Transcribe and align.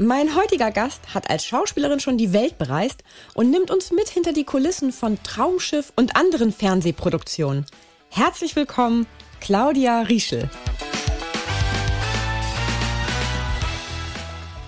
Mein 0.00 0.34
heutiger 0.34 0.72
Gast 0.72 1.14
hat 1.14 1.30
als 1.30 1.46
Schauspielerin 1.46 2.00
schon 2.00 2.18
die 2.18 2.32
Welt 2.32 2.58
bereist 2.58 3.04
und 3.34 3.50
nimmt 3.50 3.70
uns 3.70 3.92
mit 3.92 4.08
hinter 4.08 4.32
die 4.32 4.42
Kulissen 4.42 4.90
von 4.90 5.22
Traumschiff 5.22 5.92
und 5.94 6.16
anderen 6.16 6.52
Fernsehproduktionen. 6.52 7.64
Herzlich 8.10 8.56
willkommen, 8.56 9.06
Claudia 9.40 10.00
Rieschel. 10.00 10.50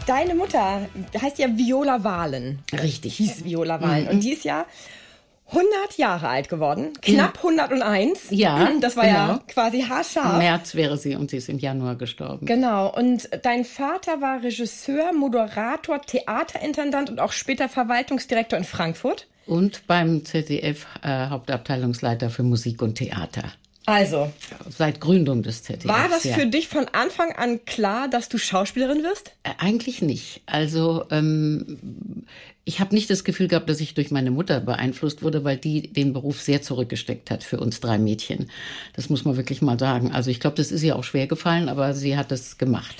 Deine 0.07 0.37
Mutter 0.37 0.89
heißt 1.21 1.39
ja 1.39 1.49
Viola 1.59 2.05
Wahlen. 2.05 2.61
Richtig. 2.73 3.17
Hieß 3.17 3.43
Viola 3.43 3.81
Wahlen. 3.81 4.05
Mhm. 4.05 4.11
Und 4.11 4.21
die 4.21 4.33
ist 4.33 4.45
ja 4.45 4.65
100 5.49 5.97
Jahre 5.97 6.29
alt 6.29 6.49
geworden, 6.49 6.93
knapp 7.03 7.39
101. 7.39 8.27
Ja, 8.31 8.71
das 8.81 8.97
war 8.97 9.05
genau. 9.05 9.17
ja 9.17 9.41
quasi 9.47 9.83
haarscharf. 9.83 10.33
Im 10.33 10.39
März 10.39 10.75
wäre 10.75 10.97
sie 10.97 11.15
und 11.15 11.31
sie 11.31 11.37
ist 11.37 11.49
im 11.49 11.59
Januar 11.59 11.95
gestorben. 11.95 12.47
Genau. 12.47 12.93
Und 12.93 13.29
dein 13.43 13.65
Vater 13.65 14.21
war 14.21 14.43
Regisseur, 14.43 15.13
Moderator, 15.13 16.01
Theaterintendant 16.01 17.11
und 17.11 17.21
auch 17.21 17.33
später 17.33 17.69
Verwaltungsdirektor 17.69 18.59
in 18.59 18.65
Frankfurt. 18.65 19.29
Und 19.47 19.87
beim 19.87 20.25
ZDF 20.25 20.87
äh, 21.03 21.29
Hauptabteilungsleiter 21.29 22.31
für 22.31 22.43
Musik 22.43 22.83
und 22.83 22.97
Theater. 22.97 23.45
Also. 23.87 24.33
Seit 24.69 25.01
Gründung 25.01 25.45
des 25.45 25.63
ZDF. 25.63 25.87
War 25.87 26.09
das 26.09 26.25
ja. 26.25 26.35
für 26.35 26.47
dich 26.47 26.67
von 26.67 26.87
Anfang 26.93 27.33
an 27.33 27.65
klar, 27.65 28.09
dass 28.09 28.29
du 28.29 28.37
Schauspielerin 28.37 29.05
wirst? 29.05 29.31
Äh, 29.45 29.51
eigentlich 29.59 30.03
nicht. 30.03 30.43
Also 30.47 31.05
ähm, 31.11 32.25
ich 32.65 32.81
habe 32.81 32.95
nicht 32.97 33.09
das 33.09 33.23
Gefühl 33.23 33.47
gehabt, 33.47 33.71
dass 33.71 33.81
ich 33.81 33.95
durch 33.95 34.11
meine 34.11 34.33
Mutter 34.33 34.59
beeinflusst 34.59 35.23
wurde, 35.23 35.45
weil 35.45 35.57
die 35.57 35.93
den 35.93 36.13
Beruf 36.13 36.41
sehr 36.41 36.63
zurückgesteckt 36.63 37.31
hat 37.31 37.45
für 37.45 37.61
uns 37.61 37.79
drei 37.79 37.97
Mädchen. 37.97 38.51
Das 38.95 39.09
muss 39.09 39.25
man 39.25 39.37
wirklich 39.37 39.63
mal 39.63 39.79
sagen. 39.79 40.11
Also 40.11 40.33
ich 40.33 40.41
glaube, 40.41 40.57
das 40.57 40.73
ist 40.73 40.83
ihr 40.83 40.97
auch 40.97 41.05
schwer 41.05 41.29
gefallen, 41.29 41.69
aber 41.69 41.95
sie 41.95 42.17
hat 42.17 42.33
es 42.33 42.59
gemacht. 42.59 42.97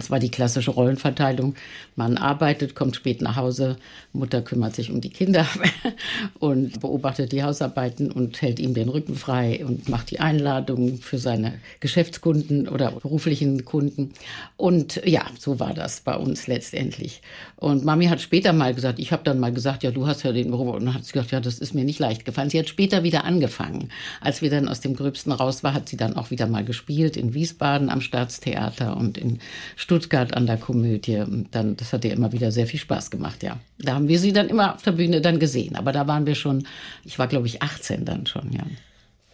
Es 0.00 0.10
war 0.10 0.20
die 0.20 0.30
klassische 0.30 0.70
Rollenverteilung. 0.70 1.54
Mann 1.96 2.18
arbeitet, 2.18 2.76
kommt 2.76 2.94
spät 2.94 3.20
nach 3.20 3.34
Hause, 3.34 3.76
Mutter 4.12 4.42
kümmert 4.42 4.76
sich 4.76 4.92
um 4.92 5.00
die 5.00 5.10
Kinder 5.10 5.46
und 6.38 6.80
beobachtet 6.80 7.32
die 7.32 7.42
Hausarbeiten 7.42 8.12
und 8.12 8.40
hält 8.40 8.60
ihm 8.60 8.74
den 8.74 8.88
Rücken 8.88 9.16
frei 9.16 9.64
und 9.66 9.88
macht 9.88 10.12
die 10.12 10.20
Einladungen 10.20 10.98
für 10.98 11.18
seine 11.18 11.54
Geschäftskunden 11.80 12.68
oder 12.68 12.92
beruflichen 12.92 13.64
Kunden. 13.64 14.12
Und 14.56 15.02
ja, 15.04 15.26
so 15.38 15.58
war 15.58 15.74
das 15.74 16.00
bei 16.00 16.14
uns 16.14 16.46
letztendlich. 16.46 17.20
Und 17.56 17.84
Mami 17.84 18.06
hat 18.06 18.20
später 18.20 18.52
mal 18.52 18.74
gesagt, 18.74 19.00
ich 19.00 19.10
habe 19.10 19.24
dann 19.24 19.40
mal 19.40 19.52
gesagt, 19.52 19.82
ja, 19.82 19.90
du 19.90 20.06
hast 20.06 20.22
ja 20.22 20.30
den 20.30 20.52
Beruf. 20.52 20.76
Und 20.76 20.86
dann 20.86 20.94
hat 20.94 21.04
sie 21.04 21.12
gesagt, 21.12 21.32
ja, 21.32 21.40
das 21.40 21.58
ist 21.58 21.74
mir 21.74 21.84
nicht 21.84 21.98
leicht 21.98 22.24
gefallen. 22.24 22.50
Sie 22.50 22.58
hat 22.58 22.68
später 22.68 23.02
wieder 23.02 23.24
angefangen. 23.24 23.90
Als 24.20 24.42
wir 24.42 24.50
dann 24.50 24.68
aus 24.68 24.80
dem 24.80 24.94
Gröbsten 24.94 25.32
raus 25.32 25.64
war, 25.64 25.74
hat 25.74 25.88
sie 25.88 25.96
dann 25.96 26.16
auch 26.16 26.30
wieder 26.30 26.46
mal 26.46 26.64
gespielt 26.64 27.16
in 27.16 27.34
Wiesbaden 27.34 27.90
am 27.90 28.00
Staatstheater 28.00 28.96
und 28.96 29.18
in 29.18 29.40
Stuttgart 29.88 30.34
an 30.34 30.46
der 30.46 30.58
Komödie. 30.58 31.16
Und 31.16 31.46
dann, 31.52 31.74
das 31.78 31.94
hat 31.94 32.04
ihr 32.04 32.12
immer 32.12 32.30
wieder 32.32 32.52
sehr 32.52 32.66
viel 32.66 32.78
Spaß 32.78 33.10
gemacht, 33.10 33.42
ja. 33.42 33.56
Da 33.78 33.94
haben 33.94 34.06
wir 34.06 34.18
sie 34.18 34.34
dann 34.34 34.50
immer 34.50 34.74
auf 34.74 34.82
der 34.82 34.92
Bühne 34.92 35.22
dann 35.22 35.38
gesehen. 35.38 35.76
Aber 35.76 35.92
da 35.92 36.06
waren 36.06 36.26
wir 36.26 36.34
schon, 36.34 36.66
ich 37.06 37.18
war 37.18 37.26
glaube 37.26 37.46
ich 37.46 37.62
18 37.62 38.04
dann 38.04 38.26
schon, 38.26 38.52
ja. 38.52 38.64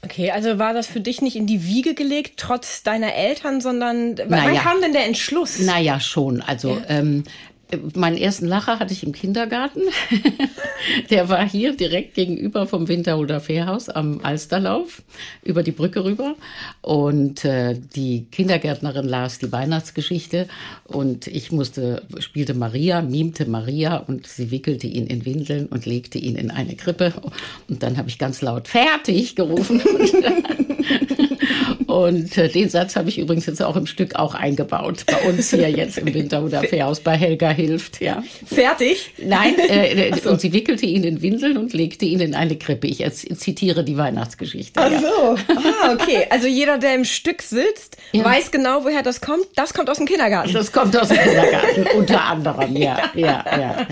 Okay, 0.05 0.31
also 0.31 0.61
war 0.61 0.73
das 0.73 0.87
für 0.87 1.01
dich 1.01 1.23
nicht 1.23 1.35
in 1.35 1.49
die 1.49 1.65
Wiege 1.65 1.95
gelegt, 1.95 2.35
trotz 2.37 2.85
deiner 2.85 3.15
Eltern, 3.15 3.61
sondern 3.61 4.17
wann 4.17 4.29
naja. 4.29 4.61
kam 4.61 4.81
denn 4.81 4.93
der 4.93 5.07
Entschluss? 5.07 5.59
Naja, 5.59 5.99
schon. 5.99 6.41
Also 6.41 6.77
ja. 6.77 6.85
ähm, 6.89 7.25
meinen 7.95 8.17
ersten 8.17 8.47
Lacher 8.47 8.79
hatte 8.79 8.93
ich 8.93 9.05
im 9.05 9.13
Kindergarten. 9.13 9.81
Der 11.11 11.29
war 11.29 11.49
hier 11.49 11.77
direkt 11.77 12.15
gegenüber 12.15 12.67
vom 12.67 12.89
Winterhuder 12.89 13.41
Fährhaus 13.41 13.89
am 13.89 14.21
Alsterlauf, 14.23 15.03
über 15.43 15.63
die 15.63 15.73
Brücke 15.73 16.05
rüber. 16.05 16.37
Und 16.83 17.45
äh, 17.45 17.79
die 17.95 18.27
Kindergärtnerin 18.31 19.09
las 19.09 19.39
die 19.39 19.51
Weihnachtsgeschichte 19.53 20.49
und 20.85 21.27
ich 21.27 21.53
musste, 21.53 22.03
spielte 22.19 22.55
Maria, 22.55 23.03
mimte 23.03 23.47
Maria 23.47 23.97
und 23.97 24.27
sie 24.27 24.51
wickelte 24.51 24.87
ihn 24.87 25.07
in 25.07 25.25
Windeln 25.25 25.67
und 25.67 25.87
legte 25.87 26.19
ihn 26.19 26.37
in 26.37 26.51
eine 26.51 26.77
Krippe. 26.77 27.15
Und 27.69 27.83
dann 27.83 27.97
habe 27.97 28.09
ich 28.09 28.19
ganz 28.19 28.43
laut 28.43 28.69
fertig 28.69 29.37
gerufen. 29.37 29.81
Und 31.95 32.37
äh, 32.39 32.49
den 32.49 32.69
Satz 32.69 32.97
habe 32.97 33.09
ich 33.09 33.21
übrigens 33.21 33.47
jetzt 33.47 33.63
auch 33.63 33.77
im 33.77 33.87
Stück 33.87 34.17
auch 34.17 34.35
eingebaut. 34.35 35.05
Bei 35.07 35.29
uns 35.29 35.51
hier 35.51 35.71
jetzt 35.71 35.97
im 35.97 36.13
Winterhuder 36.15 36.65
Fährhaus 36.65 36.99
bei 36.99 37.17
Helga 37.17 37.51
Hilft. 37.51 38.01
Ja. 38.01 38.25
Fertig? 38.45 39.13
Nein, 39.23 39.55
äh, 39.69 40.09
äh 40.09 40.19
so. 40.19 40.31
und 40.31 40.41
sie 40.41 40.53
wickelte 40.53 40.87
ihn 40.87 41.05
in 41.05 41.23
Windeln 41.23 41.57
und 41.57 41.73
legte 41.73 42.05
ihn 42.05 42.19
in 42.19 42.35
eine 42.35 42.57
Krippe. 42.57 42.89
Ich 42.89 43.09
zitiere 43.13 43.85
die 43.85 43.97
Weihnachtsgeschichte. 43.97 44.81
Ach 44.81 44.91
so. 44.91 45.37
Ah, 45.55 45.93
okay. 45.93 46.27
Also 46.31 46.49
jeder, 46.49 46.79
der 46.79 46.97
im 46.97 47.05
Stück 47.05 47.43
sitzt, 47.43 47.97
ja. 48.11 48.25
weiß 48.25 48.51
genau, 48.51 48.83
woher 48.83 49.05
das 49.05 49.21
kommt. 49.21 49.47
Das 49.55 49.73
kommt 49.73 49.89
aus 49.89 49.99
dem 49.99 50.07
Kindergarten. 50.07 50.53
Das 50.53 50.73
kommt 50.73 50.97
aus 50.97 51.07
dem 51.07 51.19
Kindergarten, 51.19 51.87
unter 51.97 52.25
anderem. 52.25 52.75
Ja, 52.77 52.99
ja, 53.15 53.45
ja. 53.53 53.53
ja. 53.57 53.87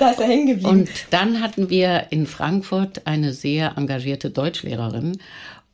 Da 0.00 0.10
ist 0.10 0.18
er 0.18 0.26
hängen 0.26 0.46
geblieben. 0.46 0.68
Und 0.68 0.90
dann 1.10 1.42
hatten 1.42 1.68
wir 1.68 2.06
in 2.08 2.26
Frankfurt 2.26 3.02
eine 3.04 3.34
sehr 3.34 3.74
engagierte 3.76 4.30
Deutschlehrerin 4.30 5.18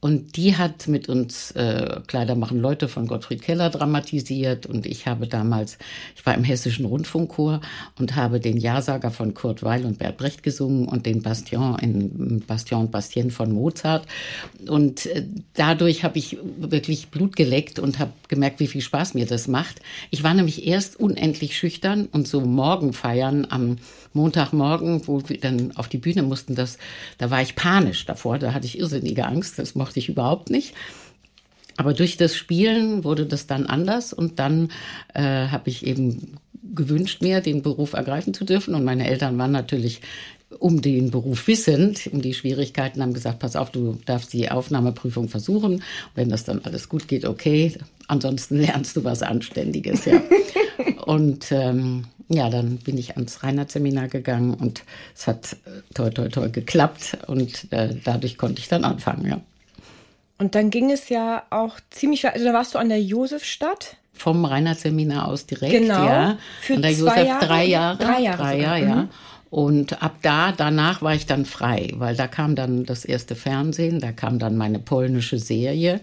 und 0.01 0.37
die 0.37 0.57
hat 0.57 0.89
mit 0.89 1.09
uns 1.09 1.53
äh, 1.53 2.01
Kleider 2.07 2.35
machen 2.35 2.61
Leute 2.61 2.87
von 2.87 3.07
Gottfried 3.07 3.41
Keller 3.41 3.71
dramatisiert. 3.71 4.67
Und 4.67 4.85
ich 4.85 5.07
habe 5.07 5.27
damals, 5.27 5.79
ich 6.15 6.25
war 6.27 6.35
im 6.35 6.45
Hessischen 6.45 6.85
Rundfunkchor 6.85 7.63
und 7.99 8.15
habe 8.15 8.39
den 8.39 8.59
Ja-Sager 8.59 9.11
von 9.11 9.33
Kurt 9.33 9.63
Weil 9.63 9.87
und 9.87 9.99
Bert 9.99 10.19
Brecht 10.19 10.43
gesungen 10.43 10.87
und 10.87 11.07
den 11.07 11.23
Bastion 11.23 11.79
in 11.79 12.45
Bastion 12.47 12.83
und 12.83 12.91
Bastien 12.91 13.31
von 13.31 13.51
Mozart. 13.53 14.07
Und 14.69 15.07
äh, 15.07 15.25
dadurch 15.55 16.05
habe 16.05 16.19
ich 16.19 16.37
wirklich 16.59 17.09
Blut 17.09 17.35
geleckt 17.35 17.79
und 17.79 17.99
habe 17.99 18.13
gemerkt, 18.29 18.61
wie 18.61 18.67
viel 18.67 18.83
Spaß 18.83 19.15
mir 19.15 19.27
das 19.27 19.49
macht. 19.49 19.81
Ich 20.11 20.23
war 20.23 20.35
nämlich 20.35 20.67
erst 20.67 21.01
unendlich 21.01 21.57
schüchtern 21.57 22.07
und 22.13 22.29
so 22.29 22.43
Morgenfeiern 22.43 23.47
am 23.49 23.77
Montagmorgen, 24.17 25.07
wo 25.07 25.23
wir 25.29 25.39
dann 25.39 25.77
auf 25.77 25.89
die 25.89 25.99
Bühne 25.99 26.23
mussten, 26.23 26.55
das, 26.55 26.79
da 27.19 27.31
war 27.31 27.43
ich 27.43 27.55
panisch 27.55 28.07
davor, 28.07 28.39
da 28.39 28.53
hatte 28.53 28.67
ich 28.67 28.79
irrsinnige 28.79 29.27
Angst, 29.27 29.59
das 29.59 29.75
mochte 29.75 30.01
ich 30.01 30.09
überhaupt 30.09 30.51
nicht. 30.51 30.75
Aber 31.77 31.93
durch 31.93 32.17
das 32.17 32.35
Spielen 32.35 33.05
wurde 33.05 33.27
das 33.27 33.47
dann 33.47 33.67
anders 33.67 34.13
und 34.13 34.39
dann 34.39 34.71
äh, 35.15 35.23
habe 35.23 35.69
ich 35.69 35.87
eben 35.87 36.39
gewünscht, 36.75 37.23
mir 37.23 37.41
den 37.41 37.63
Beruf 37.63 37.93
ergreifen 37.93 38.35
zu 38.35 38.45
dürfen. 38.45 38.75
Und 38.75 38.85
meine 38.85 39.07
Eltern 39.07 39.39
waren 39.39 39.53
natürlich 39.53 40.01
um 40.59 40.81
den 40.81 41.11
Beruf 41.11 41.47
wissend, 41.49 42.09
um 42.13 42.23
die 42.23 42.35
Schwierigkeiten, 42.35 43.03
haben 43.03 43.15
gesagt, 43.15 43.41
pass 43.41 43.57
auf, 43.57 43.71
du 43.71 43.99
darfst 44.07 44.33
die 44.33 44.51
Aufnahmeprüfung 44.51 45.29
versuchen. 45.29 45.83
Wenn 46.15 46.29
das 46.29 46.45
dann 46.45 46.61
alles 46.65 46.89
gut 46.89 47.09
geht, 47.09 47.25
okay. 47.25 47.75
Ansonsten 48.09 48.59
lernst 48.59 48.97
du 48.97 49.05
was 49.05 49.23
Anständiges, 49.23 50.05
ja. 50.05 50.23
und 51.07 51.53
ähm, 51.53 52.05
ja, 52.29 52.51
dann 52.51 52.79
bin 52.79 52.99
ich 52.99 53.15
ans 53.15 53.45
Reinhardt-Seminar 53.45 54.09
gegangen 54.09 54.55
und 54.55 54.83
es 55.15 55.29
hat 55.29 55.53
äh, 55.53 55.83
toll, 55.95 56.11
toll, 56.11 56.31
toll 56.31 56.51
geklappt 56.51 57.17
und 57.29 57.73
äh, 57.73 57.95
dadurch 58.05 58.37
konnte 58.37 58.61
ich 58.61 58.69
dann 58.69 58.85
anfangen, 58.85 59.25
ja. 59.27 59.41
Und 60.39 60.57
dann 60.57 60.71
ging 60.71 60.91
es 60.91 61.09
ja 61.09 61.45
auch 61.51 61.79
ziemlich, 61.91 62.29
also 62.29 62.45
da 62.45 62.53
warst 62.53 62.75
du 62.75 62.79
an 62.79 62.89
der 62.89 63.01
Josefstadt. 63.01 63.97
Vom 64.13 64.45
Reinhardt-Seminar 64.45 65.29
aus 65.29 65.47
direkt, 65.47 65.73
genau, 65.73 66.05
ja. 66.05 66.39
Für 66.61 66.75
an 66.75 66.83
der 66.83 66.93
Josef 66.93 67.25
Jahre? 67.25 67.47
drei 67.47 67.65
Jahre. 67.67 67.99
Drei 67.99 68.21
Jahre, 68.23 68.39
drei 68.39 68.59
Jahre 68.59 68.81
ja. 68.81 68.95
Mhm. 68.97 69.09
Und 69.49 70.03
ab 70.03 70.17
da, 70.23 70.51
danach 70.51 71.03
war 71.03 71.15
ich 71.15 71.27
dann 71.27 71.45
frei, 71.45 71.93
weil 71.95 72.17
da 72.17 72.27
kam 72.27 72.57
dann 72.57 72.85
das 72.85 73.05
erste 73.05 73.37
Fernsehen, 73.37 74.01
da 74.01 74.11
kam 74.11 74.39
dann 74.41 74.57
meine 74.57 74.81
polnische 74.81 75.39
Serie. 75.39 76.01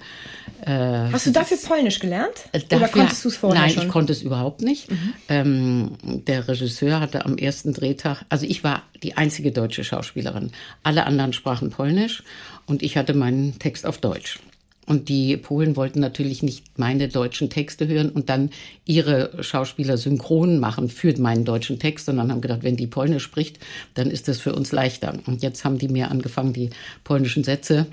Äh, 0.66 1.12
Hast 1.12 1.28
du 1.28 1.31
dafür 1.31 1.57
Polnisch 1.57 2.00
gelernt? 2.00 2.34
Dafür, 2.54 2.78
Oder 2.78 2.88
konntest 2.88 3.25
du 3.25 3.30
es 3.30 3.36
vorher 3.38 3.62
Nein, 3.62 3.72
schon? 3.72 3.84
ich 3.84 3.90
konnte 3.90 4.13
es 4.13 4.22
überhaupt 4.22 4.62
nicht. 4.62 4.90
Mhm. 4.90 5.13
Ähm, 5.28 5.92
der 6.04 6.48
Regisseur 6.48 7.01
hatte 7.01 7.25
am 7.25 7.38
ersten 7.38 7.74
Drehtag, 7.74 8.24
also 8.30 8.45
ich 8.45 8.63
war 8.63 8.84
die 9.04 9.18
einzige 9.18 9.51
deutsche 9.51 9.84
Schauspielerin. 9.84 10.51
Alle 10.84 11.06
anderen 11.06 11.34
sprachen 11.34 11.69
Polnisch 11.69 12.24
und 12.66 12.81
ich 12.81 12.96
hatte 12.96 13.13
meinen 13.13 13.60
Text 13.60 13.86
auf 13.86 13.98
Deutsch. 13.98 14.39
Und 14.86 15.10
die 15.10 15.38
Polen 15.38 15.76
wollten 15.76 16.00
natürlich 16.00 16.44
nicht 16.44 16.78
meine 16.78 17.08
deutschen 17.08 17.50
Texte 17.50 17.88
hören 17.88 18.10
und 18.10 18.30
dann 18.30 18.50
ihre 18.86 19.44
Schauspieler 19.44 19.98
synchron 19.98 20.60
machen 20.60 20.90
für 20.90 21.18
meinen 21.20 21.46
deutschen 21.46 21.80
Text, 21.80 22.06
sondern 22.06 22.32
haben 22.32 22.42
gedacht, 22.42 22.64
wenn 22.64 22.76
die 22.76 22.88
Polnisch 22.88 23.24
spricht, 23.24 23.60
dann 23.94 24.12
ist 24.12 24.28
das 24.28 24.40
für 24.40 24.54
uns 24.54 24.72
leichter. 24.72 25.18
Und 25.26 25.42
jetzt 25.42 25.64
haben 25.64 25.78
die 25.78 25.88
mir 25.88 26.12
angefangen, 26.12 26.54
die 26.54 26.70
polnischen 27.04 27.44
Sätze 27.44 27.88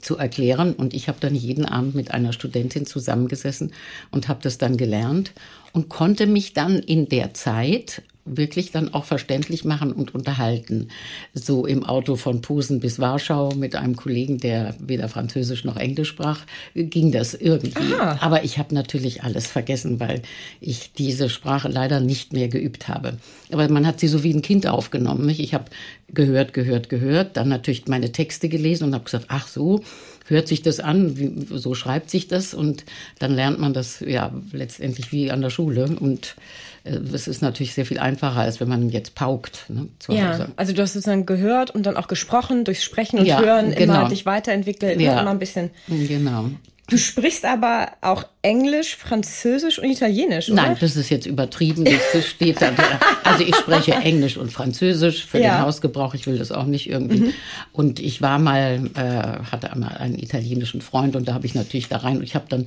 zu 0.00 0.16
erklären. 0.16 0.72
Und 0.72 0.94
ich 0.94 1.08
habe 1.08 1.18
dann 1.20 1.34
jeden 1.34 1.66
Abend 1.66 1.94
mit 1.94 2.10
einer 2.10 2.32
Studentin 2.32 2.86
zusammengesessen 2.86 3.72
und 4.10 4.28
habe 4.28 4.40
das 4.42 4.58
dann 4.58 4.76
gelernt 4.76 5.32
und 5.72 5.88
konnte 5.88 6.26
mich 6.26 6.54
dann 6.54 6.78
in 6.78 7.08
der 7.08 7.34
Zeit 7.34 8.02
wirklich 8.24 8.70
dann 8.70 8.94
auch 8.94 9.04
verständlich 9.04 9.64
machen 9.64 9.92
und 9.92 10.14
unterhalten. 10.14 10.88
So 11.34 11.66
im 11.66 11.84
Auto 11.84 12.16
von 12.16 12.40
Posen 12.40 12.80
bis 12.80 12.98
Warschau 12.98 13.52
mit 13.54 13.74
einem 13.74 13.96
Kollegen, 13.96 14.38
der 14.38 14.74
weder 14.78 15.08
Französisch 15.08 15.64
noch 15.64 15.76
Englisch 15.76 16.08
sprach, 16.08 16.40
ging 16.74 17.10
das 17.10 17.34
irgendwie. 17.34 17.94
Aha. 17.94 18.18
Aber 18.20 18.44
ich 18.44 18.58
habe 18.58 18.74
natürlich 18.74 19.24
alles 19.24 19.46
vergessen, 19.46 19.98
weil 19.98 20.22
ich 20.60 20.92
diese 20.92 21.28
Sprache 21.28 21.68
leider 21.68 22.00
nicht 22.00 22.32
mehr 22.32 22.48
geübt 22.48 22.88
habe. 22.88 23.18
Aber 23.50 23.68
man 23.68 23.86
hat 23.86 23.98
sie 23.98 24.08
so 24.08 24.22
wie 24.22 24.32
ein 24.32 24.42
Kind 24.42 24.66
aufgenommen. 24.66 25.26
Nicht? 25.26 25.40
Ich 25.40 25.54
habe 25.54 25.64
gehört, 26.14 26.52
gehört, 26.52 26.88
gehört, 26.88 27.36
dann 27.36 27.48
natürlich 27.48 27.88
meine 27.88 28.12
Texte 28.12 28.48
gelesen 28.48 28.84
und 28.84 28.94
habe 28.94 29.04
gesagt, 29.04 29.26
ach 29.28 29.48
so, 29.48 29.82
hört 30.26 30.48
sich 30.48 30.62
das 30.62 30.80
an, 30.80 31.18
wie, 31.18 31.46
so 31.50 31.74
schreibt 31.74 32.10
sich 32.10 32.28
das 32.28 32.54
und 32.54 32.84
dann 33.18 33.34
lernt 33.34 33.58
man 33.58 33.72
das 33.72 34.00
ja 34.00 34.32
letztendlich 34.52 35.12
wie 35.12 35.30
an 35.30 35.40
der 35.40 35.50
Schule 35.50 35.96
und 35.98 36.36
es 36.84 37.28
ist 37.28 37.42
natürlich 37.42 37.74
sehr 37.74 37.86
viel 37.86 37.98
einfacher, 37.98 38.40
als 38.40 38.60
wenn 38.60 38.68
man 38.68 38.88
jetzt 38.88 39.14
paukt 39.14 39.66
ne, 39.68 39.88
ja, 40.08 40.32
Hause. 40.32 40.48
Also 40.56 40.72
du 40.72 40.82
hast 40.82 40.94
sozusagen 40.94 41.26
gehört 41.26 41.70
und 41.70 41.86
dann 41.86 41.96
auch 41.96 42.08
gesprochen, 42.08 42.64
durchs 42.64 42.82
Sprechen 42.82 43.20
und 43.20 43.26
ja, 43.26 43.40
Hören 43.40 43.74
genau. 43.74 44.00
immer 44.00 44.08
dich 44.08 44.26
weiterentwickelt, 44.26 45.00
ja. 45.00 45.20
immer 45.20 45.30
ein 45.30 45.38
bisschen. 45.38 45.70
Genau. 45.86 46.50
Du 46.88 46.98
sprichst 46.98 47.46
aber 47.46 47.92
auch 48.02 48.24
Englisch, 48.42 48.96
Französisch 48.96 49.78
und 49.78 49.88
Italienisch, 49.88 50.50
oder? 50.50 50.60
Nein, 50.60 50.76
das 50.78 50.96
ist 50.96 51.10
jetzt 51.10 51.26
übertrieben. 51.26 51.84
Das 51.84 52.26
steht 52.28 52.60
da. 52.60 52.70
Also 53.24 53.44
ich 53.44 53.54
spreche 53.54 53.92
Englisch 53.92 54.36
und 54.36 54.52
Französisch 54.52 55.24
für 55.24 55.38
ja. 55.38 55.56
den 55.56 55.62
Hausgebrauch. 55.62 56.12
Ich 56.12 56.26
will 56.26 56.36
das 56.36 56.52
auch 56.52 56.66
nicht 56.66 56.90
irgendwie. 56.90 57.20
Mhm. 57.20 57.32
Und 57.72 58.00
ich 58.00 58.20
war 58.20 58.38
mal, 58.38 58.90
äh, 58.94 59.50
hatte 59.50 59.72
einmal 59.72 59.96
einen 59.96 60.18
italienischen 60.18 60.82
Freund 60.82 61.16
und 61.16 61.28
da 61.28 61.34
habe 61.34 61.46
ich 61.46 61.54
natürlich 61.54 61.88
da 61.88 61.98
rein 61.98 62.18
und 62.18 62.24
ich 62.24 62.34
habe 62.34 62.46
dann, 62.48 62.66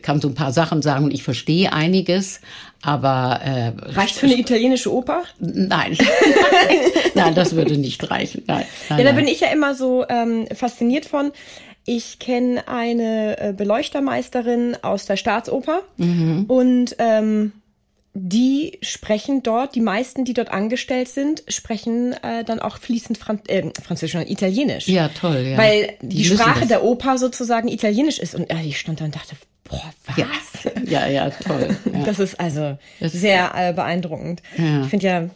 kann 0.00 0.20
so 0.20 0.28
ein 0.28 0.34
paar 0.34 0.52
Sachen 0.52 0.80
sagen 0.80 1.04
und 1.04 1.10
ich 1.12 1.24
verstehe 1.24 1.72
einiges, 1.72 2.40
aber 2.86 3.40
äh, 3.42 3.72
reicht 3.94 4.14
für 4.14 4.26
eine 4.26 4.38
italienische 4.38 4.92
Oper? 4.92 5.24
Nein, 5.40 5.98
nein, 7.14 7.34
das 7.34 7.56
würde 7.56 7.76
nicht 7.76 8.08
reichen. 8.08 8.44
Nein, 8.46 8.64
nein, 8.88 8.98
ja, 9.00 9.04
da 9.04 9.12
bin 9.12 9.26
ich 9.26 9.40
ja 9.40 9.48
immer 9.48 9.74
so 9.74 10.04
ähm, 10.08 10.46
fasziniert 10.54 11.04
von. 11.04 11.32
Ich 11.84 12.20
kenne 12.20 12.68
eine 12.68 13.40
äh, 13.40 13.52
Beleuchtermeisterin 13.52 14.76
aus 14.82 15.06
der 15.06 15.16
Staatsoper 15.16 15.82
mhm. 15.96 16.44
und 16.46 16.94
ähm, 16.98 17.52
die 18.14 18.78
sprechen 18.82 19.42
dort, 19.42 19.74
die 19.74 19.80
meisten, 19.80 20.24
die 20.24 20.32
dort 20.32 20.50
angestellt 20.50 21.08
sind, 21.08 21.42
sprechen 21.48 22.12
äh, 22.22 22.44
dann 22.44 22.60
auch 22.60 22.78
fließend 22.78 23.18
Fran 23.18 23.40
äh, 23.48 23.64
Französisch 23.82 24.14
und 24.14 24.30
Italienisch. 24.30 24.86
Ja, 24.86 25.08
toll, 25.08 25.44
ja. 25.50 25.58
Weil 25.58 25.94
die, 26.02 26.18
die 26.18 26.24
Sprache 26.24 26.66
der 26.66 26.84
Oper 26.84 27.18
sozusagen 27.18 27.66
Italienisch 27.66 28.20
ist. 28.20 28.36
Und 28.36 28.48
äh, 28.48 28.62
ich 28.62 28.78
stand 28.78 29.00
da 29.00 29.06
und 29.06 29.14
dachte, 29.16 29.34
boah, 29.64 29.92
was? 30.06 30.16
Ja, 30.16 30.26
ja, 30.86 31.06
ja 31.06 31.30
toll. 31.30 31.76
Ja. 31.92 32.04
Das 32.04 32.18
ist 32.18 32.38
also 32.38 32.78
das 33.00 33.12
sehr 33.12 33.52
äh, 33.54 33.72
beeindruckend. 33.72 34.42
Ja. 34.56 34.82
Ich 34.82 34.88
finde 34.88 35.06
ja, 35.06 35.28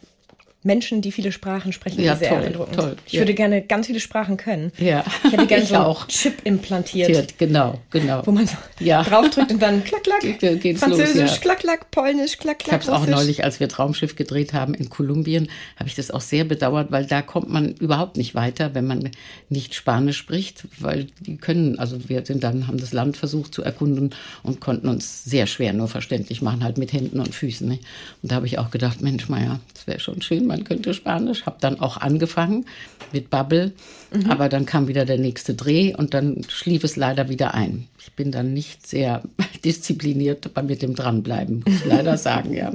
Menschen, 0.63 1.01
die 1.01 1.11
viele 1.11 1.33
Sprachen 1.33 1.73
sprechen, 1.73 2.03
ja, 2.03 2.17
sehr 2.17 2.29
toll, 2.29 2.41
beeindruckend. 2.41 2.77
Toll, 2.77 2.97
ich 3.07 3.15
ja. 3.15 3.21
würde 3.21 3.33
gerne 3.33 3.63
ganz 3.63 3.87
viele 3.87 4.01
Sprachen 4.01 4.37
können. 4.37 4.73
Ja. 4.79 5.05
Ich 5.25 5.33
hätte 5.33 5.47
gerne 5.47 5.65
so 5.67 5.75
einen 5.75 5.85
auch. 5.85 6.07
Chip 6.09 6.45
implantiert. 6.45 7.39
Genau, 7.39 7.81
genau. 7.91 8.27
Wo 8.27 8.31
man 8.31 8.47
so 8.47 8.57
ja. 8.79 9.03
draufdrückt 9.03 9.53
und 9.53 9.63
dann 9.63 9.83
klack, 9.85 10.05
klack, 10.05 10.21
Geht's 10.21 10.81
Französisch, 10.81 11.21
los, 11.21 11.31
ja. 11.31 11.41
klack, 11.41 11.61
klack, 11.61 11.91
Polnisch, 11.91 12.37
klack, 12.37 12.59
klack. 12.59 12.83
Ich 12.83 12.89
habe 12.89 12.99
es 12.99 13.03
auch 13.03 13.07
neulich, 13.07 13.43
als 13.43 13.59
wir 13.59 13.69
Traumschiff 13.69 14.17
gedreht 14.17 14.53
haben 14.53 14.75
in 14.75 14.91
Kolumbien, 14.91 15.49
habe 15.77 15.89
ich 15.89 15.95
das 15.95 16.11
auch 16.11 16.21
sehr 16.21 16.45
bedauert, 16.45 16.93
weil 16.93 17.07
da 17.07 17.23
kommt 17.23 17.49
man 17.49 17.73
überhaupt 17.77 18.19
nicht 18.19 18.35
weiter, 18.35 18.75
wenn 18.75 18.87
man 18.87 19.11
nicht 19.49 19.75
Spanisch 19.75 20.19
spricht, 20.19 20.69
weil 20.79 21.07
die 21.21 21.39
können, 21.39 21.79
also 21.79 22.09
wir 22.09 22.27
sind 22.27 22.45
dann, 22.45 22.67
haben 22.67 22.79
das 22.79 22.93
Land 22.93 23.17
versucht 23.17 23.55
zu 23.55 23.63
erkunden 23.63 24.11
und 24.43 24.61
konnten 24.61 24.89
uns 24.89 25.25
sehr 25.25 25.47
schwer 25.47 25.73
nur 25.73 25.89
verständlich 25.89 26.43
machen, 26.43 26.63
halt 26.63 26.77
mit 26.77 26.93
Händen 26.93 27.19
und 27.19 27.35
Füßen. 27.35 27.67
Ne? 27.67 27.79
Und 28.23 28.31
da 28.31 28.37
habe 28.37 28.47
ich 28.47 28.59
auch 28.59 28.71
gedacht, 28.71 29.01
Mensch, 29.01 29.29
Meier, 29.31 29.61
das 29.73 29.87
wäre 29.87 30.01
schon 30.01 30.21
schön, 30.21 30.50
man 30.51 30.65
könnte 30.65 30.93
Spanisch. 30.93 31.47
Habe 31.47 31.57
dann 31.61 31.81
auch 31.81 31.97
angefangen 31.97 32.67
mit 33.13 33.31
Bubble, 33.31 33.73
mhm. 34.13 34.31
aber 34.31 34.49
dann 34.49 34.67
kam 34.67 34.89
wieder 34.89 35.07
der 35.07 35.19
nächste 35.19 35.55
Dreh 35.55 35.95
und 35.95 36.13
dann 36.13 36.43
schlief 36.49 36.85
es 36.85 36.97
leider 36.97 37.29
wieder 37.29 37.55
ein. 37.55 37.87
Ich 38.03 38.13
bin 38.13 38.33
dann 38.33 38.55
nicht 38.55 38.87
sehr 38.87 39.23
diszipliniert 39.65 40.51
mit 40.63 40.83
dem 40.83 40.95
Dranbleiben, 40.95 41.63
muss 41.67 41.75
ich 41.77 41.85
leider 41.85 42.17
sagen, 42.19 42.55
ja. 42.55 42.73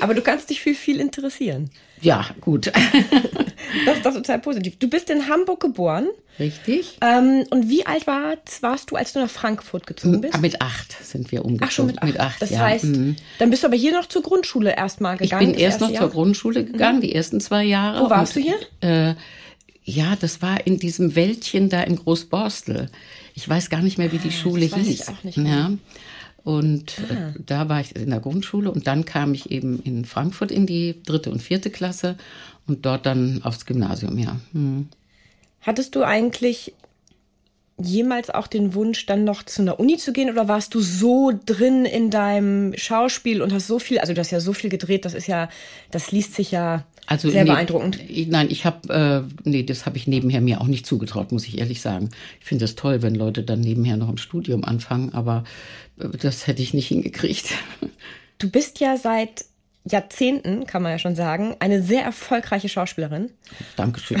Aber 0.00 0.14
du 0.14 0.22
kannst 0.22 0.50
dich 0.50 0.60
für 0.60 0.74
viel 0.74 1.00
interessieren. 1.00 1.70
Ja, 2.00 2.26
gut. 2.40 2.70
Das 3.86 3.96
ist 3.96 4.06
doch 4.06 4.14
total 4.14 4.38
positiv. 4.38 4.78
Du 4.78 4.88
bist 4.88 5.10
in 5.10 5.28
Hamburg 5.28 5.60
geboren. 5.60 6.06
Richtig. 6.38 6.98
Ähm, 7.00 7.44
und 7.50 7.68
wie 7.68 7.86
alt 7.86 8.06
war, 8.06 8.36
warst 8.60 8.90
du, 8.90 8.96
als 8.96 9.12
du 9.12 9.20
nach 9.20 9.30
Frankfurt 9.30 9.86
gezogen 9.86 10.20
bist? 10.20 10.40
Mit 10.40 10.60
acht 10.60 10.92
sind 11.04 11.32
wir 11.32 11.44
umgezogen. 11.44 11.66
Ach, 11.68 11.72
schon 11.72 11.86
mit 11.86 11.98
acht. 11.98 12.06
Mit 12.06 12.20
acht 12.20 12.42
das 12.42 12.50
ja. 12.50 12.60
heißt, 12.60 12.84
mhm. 12.84 13.16
dann 13.38 13.50
bist 13.50 13.62
du 13.62 13.66
aber 13.66 13.76
hier 13.76 13.92
noch 13.92 14.06
zur 14.06 14.22
Grundschule 14.22 14.76
erstmal 14.76 15.16
gegangen. 15.16 15.50
Ich 15.50 15.56
bin 15.56 15.60
erst 15.60 15.80
noch 15.80 15.90
Jahr? 15.90 16.02
zur 16.02 16.10
Grundschule 16.10 16.64
gegangen, 16.64 16.98
mhm. 16.98 17.02
die 17.02 17.14
ersten 17.14 17.40
zwei 17.40 17.64
Jahre. 17.64 18.04
Wo 18.04 18.10
warst 18.10 18.36
und, 18.36 18.44
du 18.44 18.50
hier? 18.80 19.08
Äh, 19.10 19.14
ja, 19.84 20.16
das 20.20 20.40
war 20.40 20.66
in 20.66 20.78
diesem 20.78 21.14
Wäldchen 21.14 21.68
da 21.68 21.82
in 21.82 21.96
Großborstel. 21.96 22.90
Ich 23.34 23.48
weiß 23.48 23.68
gar 23.68 23.82
nicht 23.82 23.98
mehr, 23.98 24.12
wie 24.12 24.18
die 24.18 24.28
ah, 24.28 24.32
Schule 24.32 24.68
das 24.68 24.78
hieß. 24.78 24.88
Ich 24.88 25.08
auch 25.08 25.24
nicht 25.24 25.38
mehr. 25.38 25.52
Ja. 25.52 25.72
Und 26.44 26.98
äh, 26.98 27.14
ah. 27.14 27.34
da 27.44 27.68
war 27.68 27.80
ich 27.80 27.96
in 27.96 28.10
der 28.10 28.20
Grundschule 28.20 28.70
und 28.70 28.86
dann 28.86 29.04
kam 29.04 29.34
ich 29.34 29.50
eben 29.50 29.82
in 29.82 30.04
Frankfurt 30.04 30.52
in 30.52 30.66
die 30.66 31.02
dritte 31.02 31.30
und 31.30 31.42
vierte 31.42 31.70
Klasse 31.70 32.16
und 32.66 32.86
dort 32.86 33.06
dann 33.06 33.42
aufs 33.42 33.66
Gymnasium, 33.66 34.18
ja. 34.18 34.36
Hm. 34.52 34.88
Hattest 35.60 35.94
du 35.94 36.04
eigentlich 36.04 36.74
jemals 37.78 38.30
auch 38.30 38.46
den 38.46 38.74
Wunsch, 38.74 39.06
dann 39.06 39.24
noch 39.24 39.42
zu 39.42 39.62
einer 39.62 39.80
Uni 39.80 39.96
zu 39.96 40.12
gehen 40.12 40.30
oder 40.30 40.46
warst 40.46 40.74
du 40.74 40.80
so 40.80 41.32
drin 41.44 41.84
in 41.86 42.10
deinem 42.10 42.76
Schauspiel 42.76 43.42
und 43.42 43.52
hast 43.52 43.66
so 43.66 43.78
viel, 43.78 43.98
also 43.98 44.12
du 44.12 44.20
hast 44.20 44.30
ja 44.30 44.40
so 44.40 44.52
viel 44.52 44.70
gedreht, 44.70 45.04
das 45.04 45.14
ist 45.14 45.26
ja, 45.26 45.48
das 45.90 46.12
liest 46.12 46.34
sich 46.34 46.52
ja 46.52 46.84
also 47.06 47.30
sehr 47.30 47.44
nee, 47.44 47.50
beeindruckend. 47.50 47.98
Nein, 48.28 48.48
ich 48.50 48.64
habe, 48.64 49.26
äh, 49.44 49.48
nee, 49.48 49.62
das 49.62 49.86
habe 49.86 49.96
ich 49.96 50.06
nebenher 50.06 50.40
mir 50.40 50.60
auch 50.60 50.66
nicht 50.66 50.86
zugetraut, 50.86 51.32
muss 51.32 51.46
ich 51.46 51.58
ehrlich 51.58 51.80
sagen. 51.80 52.10
Ich 52.40 52.46
finde 52.46 52.64
es 52.64 52.76
toll, 52.76 53.02
wenn 53.02 53.14
Leute 53.14 53.42
dann 53.42 53.60
nebenher 53.60 53.96
noch 53.96 54.08
ein 54.08 54.18
Studium 54.18 54.64
anfangen, 54.64 55.12
aber 55.12 55.44
äh, 55.98 56.08
das 56.18 56.46
hätte 56.46 56.62
ich 56.62 56.74
nicht 56.74 56.88
hingekriegt. 56.88 57.50
Du 58.38 58.50
bist 58.50 58.80
ja 58.80 58.96
seit 58.96 59.44
Jahrzehnten, 59.84 60.66
kann 60.66 60.82
man 60.82 60.92
ja 60.92 60.98
schon 60.98 61.14
sagen, 61.14 61.56
eine 61.60 61.82
sehr 61.82 62.02
erfolgreiche 62.02 62.68
Schauspielerin. 62.68 63.30
Dankeschön. 63.76 64.20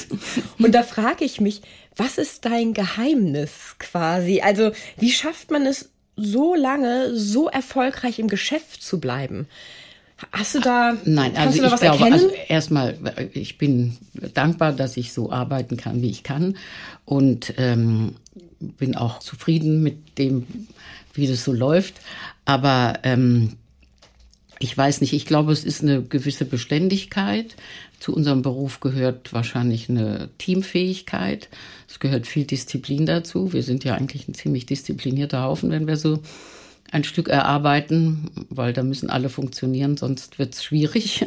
Und 0.58 0.74
da 0.74 0.82
frage 0.82 1.24
ich 1.24 1.40
mich, 1.40 1.62
was 1.94 2.18
ist 2.18 2.44
dein 2.46 2.74
Geheimnis 2.74 3.76
quasi? 3.78 4.40
Also, 4.40 4.72
wie 4.98 5.12
schafft 5.12 5.50
man 5.50 5.66
es 5.66 5.90
so 6.16 6.54
lange, 6.54 7.14
so 7.14 7.48
erfolgreich 7.48 8.18
im 8.18 8.28
Geschäft 8.28 8.82
zu 8.82 8.98
bleiben? 8.98 9.46
Hast 10.32 10.54
du 10.54 10.60
da, 10.60 10.96
Nein, 11.04 11.36
also 11.36 11.62
ich 11.62 11.68
glaube, 11.68 11.84
erkennen? 11.84 12.12
also 12.12 12.30
erstmal, 12.48 12.96
ich 13.32 13.58
bin 13.58 13.96
dankbar, 14.34 14.72
dass 14.72 14.96
ich 14.96 15.12
so 15.12 15.30
arbeiten 15.30 15.76
kann, 15.76 16.02
wie 16.02 16.10
ich 16.10 16.22
kann 16.22 16.56
und 17.04 17.54
ähm, 17.56 18.16
bin 18.60 18.96
auch 18.96 19.18
zufrieden 19.20 19.82
mit 19.82 20.18
dem, 20.18 20.46
wie 21.12 21.26
das 21.26 21.44
so 21.44 21.52
läuft. 21.52 21.94
Aber 22.44 22.94
ähm, 23.02 23.56
ich 24.58 24.76
weiß 24.76 25.00
nicht, 25.00 25.12
ich 25.12 25.26
glaube, 25.26 25.52
es 25.52 25.64
ist 25.64 25.82
eine 25.82 26.02
gewisse 26.02 26.44
Beständigkeit. 26.44 27.56
Zu 28.00 28.14
unserem 28.14 28.42
Beruf 28.42 28.80
gehört 28.80 29.32
wahrscheinlich 29.32 29.88
eine 29.88 30.28
Teamfähigkeit. 30.38 31.48
Es 31.88 31.98
gehört 32.00 32.26
viel 32.26 32.44
Disziplin 32.44 33.06
dazu. 33.06 33.52
Wir 33.52 33.62
sind 33.62 33.84
ja 33.84 33.94
eigentlich 33.94 34.28
ein 34.28 34.34
ziemlich 34.34 34.66
disziplinierter 34.66 35.42
Haufen, 35.42 35.70
wenn 35.70 35.86
wir 35.86 35.96
so 35.96 36.20
ein 36.90 37.04
Stück 37.04 37.28
erarbeiten, 37.28 38.30
weil 38.50 38.72
da 38.72 38.82
müssen 38.82 39.10
alle 39.10 39.28
funktionieren, 39.28 39.96
sonst 39.96 40.38
wird 40.38 40.54
es 40.54 40.64
schwierig. 40.64 41.26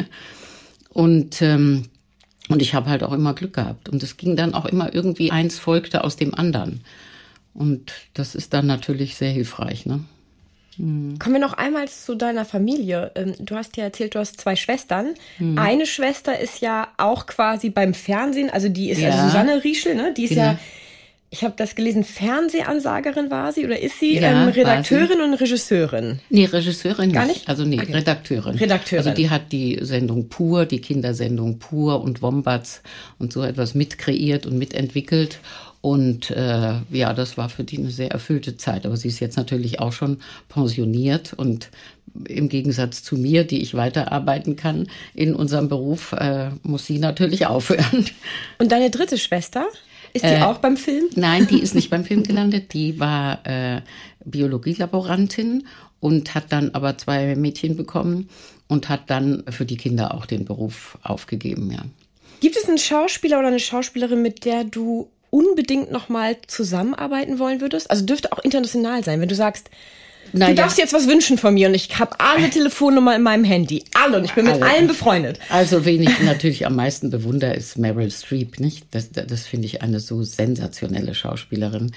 Und, 0.89 1.43
ähm, 1.43 1.83
und 2.49 2.59
ich 2.59 2.73
habe 2.73 2.89
halt 2.89 3.03
auch 3.03 3.11
immer 3.11 3.35
Glück 3.35 3.53
gehabt. 3.53 3.87
Und 3.87 4.01
es 4.01 4.17
ging 4.17 4.35
dann 4.35 4.55
auch 4.55 4.65
immer 4.65 4.95
irgendwie 4.95 5.31
eins 5.31 5.59
folgte 5.59 6.03
aus 6.03 6.15
dem 6.15 6.33
anderen. 6.33 6.81
Und 7.53 7.93
das 8.15 8.33
ist 8.33 8.53
dann 8.53 8.65
natürlich 8.65 9.15
sehr 9.15 9.29
hilfreich. 9.29 9.85
Ne? 9.85 10.05
Mhm. 10.77 11.19
Kommen 11.19 11.35
wir 11.35 11.41
noch 11.41 11.53
einmal 11.53 11.87
zu 11.87 12.15
deiner 12.15 12.45
Familie. 12.45 13.11
Ähm, 13.15 13.33
du 13.39 13.55
hast 13.55 13.77
ja 13.77 13.83
erzählt, 13.85 14.15
du 14.15 14.19
hast 14.19 14.39
zwei 14.39 14.55
Schwestern. 14.55 15.15
Mhm. 15.39 15.57
Eine 15.57 15.85
Schwester 15.85 16.39
ist 16.39 16.61
ja 16.61 16.87
auch 16.97 17.25
quasi 17.25 17.69
beim 17.69 17.93
Fernsehen, 17.93 18.49
also 18.49 18.69
die 18.69 18.89
ist 18.89 18.99
ja, 18.99 19.09
also 19.09 19.25
Susanne 19.25 19.63
Rieschel, 19.63 19.95
ne? 19.95 20.13
Die 20.15 20.25
ist 20.25 20.29
genau. 20.29 20.41
ja, 20.43 20.59
ich 21.29 21.43
habe 21.43 21.55
das 21.57 21.75
gelesen, 21.75 22.05
Fernsehansagerin 22.05 23.29
war 23.29 23.51
sie 23.51 23.65
oder 23.65 23.79
ist 23.79 23.99
sie 23.99 24.15
ja, 24.15 24.43
ähm, 24.43 24.49
Redakteurin 24.49 25.17
sie. 25.17 25.23
und 25.23 25.33
Regisseurin? 25.33 26.19
Nee, 26.29 26.45
Regisseurin 26.45 27.11
Gar 27.11 27.25
nicht. 27.25 27.49
Also 27.49 27.65
nee, 27.65 27.79
okay. 27.81 27.93
Redakteurin. 27.93 28.57
Redakteurin. 28.57 29.05
Also 29.05 29.15
die 29.15 29.29
hat 29.29 29.51
die 29.51 29.77
Sendung 29.81 30.29
Pur, 30.29 30.65
die 30.65 30.79
Kindersendung 30.79 31.59
Pur 31.59 32.01
und 32.01 32.21
Wombats 32.21 32.81
und 33.19 33.33
so 33.33 33.43
etwas 33.43 33.75
mitkreiert 33.75 34.45
und 34.45 34.57
mitentwickelt. 34.57 35.39
Und 35.81 36.31
äh, 36.31 36.73
ja, 36.91 37.13
das 37.13 37.37
war 37.37 37.49
für 37.49 37.63
die 37.63 37.77
eine 37.77 37.91
sehr 37.91 38.11
erfüllte 38.11 38.55
Zeit. 38.55 38.85
Aber 38.85 38.95
sie 38.95 39.09
ist 39.09 39.19
jetzt 39.19 39.37
natürlich 39.37 39.79
auch 39.79 39.91
schon 39.91 40.19
pensioniert 40.47 41.33
und 41.33 41.69
im 42.27 42.49
Gegensatz 42.49 43.03
zu 43.03 43.15
mir, 43.15 43.43
die 43.43 43.61
ich 43.61 43.73
weiterarbeiten 43.73 44.55
kann 44.55 44.87
in 45.13 45.35
unserem 45.35 45.67
Beruf, 45.67 46.13
äh, 46.13 46.51
muss 46.63 46.85
sie 46.85 46.99
natürlich 46.99 47.45
aufhören. 47.45 48.05
Und 48.59 48.71
deine 48.71 48.89
dritte 48.89 49.17
Schwester? 49.17 49.67
Ist 50.13 50.25
die 50.25 50.29
äh, 50.29 50.41
auch 50.41 50.57
beim 50.59 50.77
Film? 50.77 51.05
Nein, 51.15 51.47
die 51.47 51.61
ist 51.61 51.75
nicht 51.75 51.89
beim 51.91 52.03
Film 52.03 52.23
gelandet. 52.23 52.73
Die 52.73 52.99
war 52.99 53.45
äh, 53.45 53.81
Biologielaborantin 54.25 55.67
und 55.99 56.35
hat 56.35 56.51
dann 56.51 56.71
aber 56.73 56.97
zwei 56.97 57.35
Mädchen 57.35 57.75
bekommen 57.75 58.29
und 58.67 58.89
hat 58.89 59.09
dann 59.09 59.43
für 59.49 59.65
die 59.65 59.77
Kinder 59.77 60.13
auch 60.13 60.25
den 60.25 60.45
Beruf 60.45 60.97
aufgegeben, 61.03 61.71
ja. 61.71 61.83
Gibt 62.39 62.55
es 62.55 62.67
einen 62.67 62.77
Schauspieler 62.77 63.39
oder 63.39 63.47
eine 63.47 63.59
Schauspielerin, 63.59 64.21
mit 64.21 64.45
der 64.45 64.63
du 64.63 65.09
unbedingt 65.31 65.91
noch 65.91 66.07
mal 66.07 66.37
zusammenarbeiten 66.45 67.39
wollen 67.39 67.61
würdest? 67.61 67.89
Also 67.89 68.05
dürfte 68.05 68.31
auch 68.31 68.39
international 68.39 69.03
sein, 69.03 69.19
wenn 69.19 69.29
du 69.29 69.35
sagst, 69.35 69.71
naja. 70.33 70.53
Du 70.53 70.61
darfst 70.61 70.77
jetzt 70.77 70.93
was 70.93 71.07
wünschen 71.07 71.37
von 71.37 71.53
mir 71.53 71.67
und 71.67 71.73
ich 71.73 71.97
habe 71.99 72.19
alle 72.19 72.49
Telefonnummer 72.49 73.15
in 73.15 73.23
meinem 73.23 73.43
Handy. 73.43 73.83
Alle 73.93 74.17
und 74.17 74.25
ich 74.25 74.33
bin 74.33 74.45
mit 74.45 74.55
alle. 74.55 74.65
allen 74.65 74.87
befreundet. 74.87 75.39
Also, 75.49 75.85
wen 75.85 76.01
ich 76.01 76.19
natürlich 76.21 76.65
am 76.65 76.75
meisten 76.75 77.09
bewundere, 77.09 77.53
ist 77.53 77.77
Meryl 77.77 78.11
Streep, 78.11 78.59
nicht? 78.59 78.85
Das, 78.91 79.11
das 79.11 79.45
finde 79.45 79.65
ich 79.65 79.81
eine 79.81 79.99
so 79.99 80.23
sensationelle 80.23 81.13
Schauspielerin. 81.13 81.91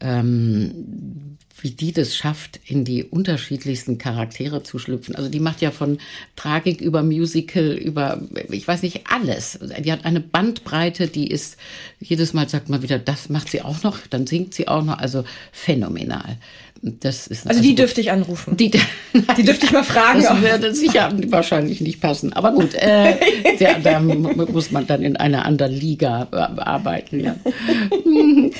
Ähm, 0.00 1.38
wie 1.64 1.70
die 1.70 1.92
das 1.92 2.14
schafft, 2.14 2.60
in 2.66 2.84
die 2.84 3.04
unterschiedlichsten 3.04 3.96
Charaktere 3.96 4.62
zu 4.62 4.78
schlüpfen. 4.78 5.14
Also 5.14 5.30
die 5.30 5.40
macht 5.40 5.62
ja 5.62 5.70
von 5.70 5.98
Tragik 6.36 6.80
über 6.80 7.02
Musical, 7.02 7.72
über, 7.72 8.20
ich 8.50 8.68
weiß 8.68 8.82
nicht, 8.82 9.02
alles. 9.08 9.58
Die 9.78 9.90
hat 9.90 10.04
eine 10.04 10.20
Bandbreite, 10.20 11.06
die 11.08 11.28
ist, 11.28 11.56
jedes 12.00 12.34
Mal 12.34 12.48
sagt 12.48 12.68
man 12.68 12.82
wieder, 12.82 12.98
das 12.98 13.30
macht 13.30 13.48
sie 13.48 13.62
auch 13.62 13.82
noch, 13.82 13.98
dann 14.08 14.26
singt 14.26 14.52
sie 14.52 14.68
auch 14.68 14.84
noch, 14.84 14.98
also 14.98 15.24
phänomenal. 15.52 16.36
Das 16.86 17.26
ist 17.26 17.46
also, 17.46 17.58
also 17.58 17.62
die 17.62 17.74
dürfte 17.74 18.02
ich 18.02 18.10
anrufen. 18.10 18.58
Die, 18.58 18.70
die 19.36 19.42
dürfte 19.42 19.64
ich 19.64 19.72
mal 19.72 19.84
fragen. 19.84 20.22
Das 20.22 20.42
würde 20.42 20.74
sicher 20.74 21.10
wahrscheinlich 21.28 21.80
nicht 21.80 22.00
passen. 22.00 22.34
Aber 22.34 22.52
gut, 22.52 22.74
äh, 22.74 23.16
ja, 23.58 23.78
da 23.78 24.00
muss 24.00 24.70
man 24.70 24.86
dann 24.86 25.02
in 25.02 25.16
einer 25.16 25.46
anderen 25.46 25.72
Liga 25.72 26.28
arbeiten. 26.30 27.20
Ja. 27.20 27.36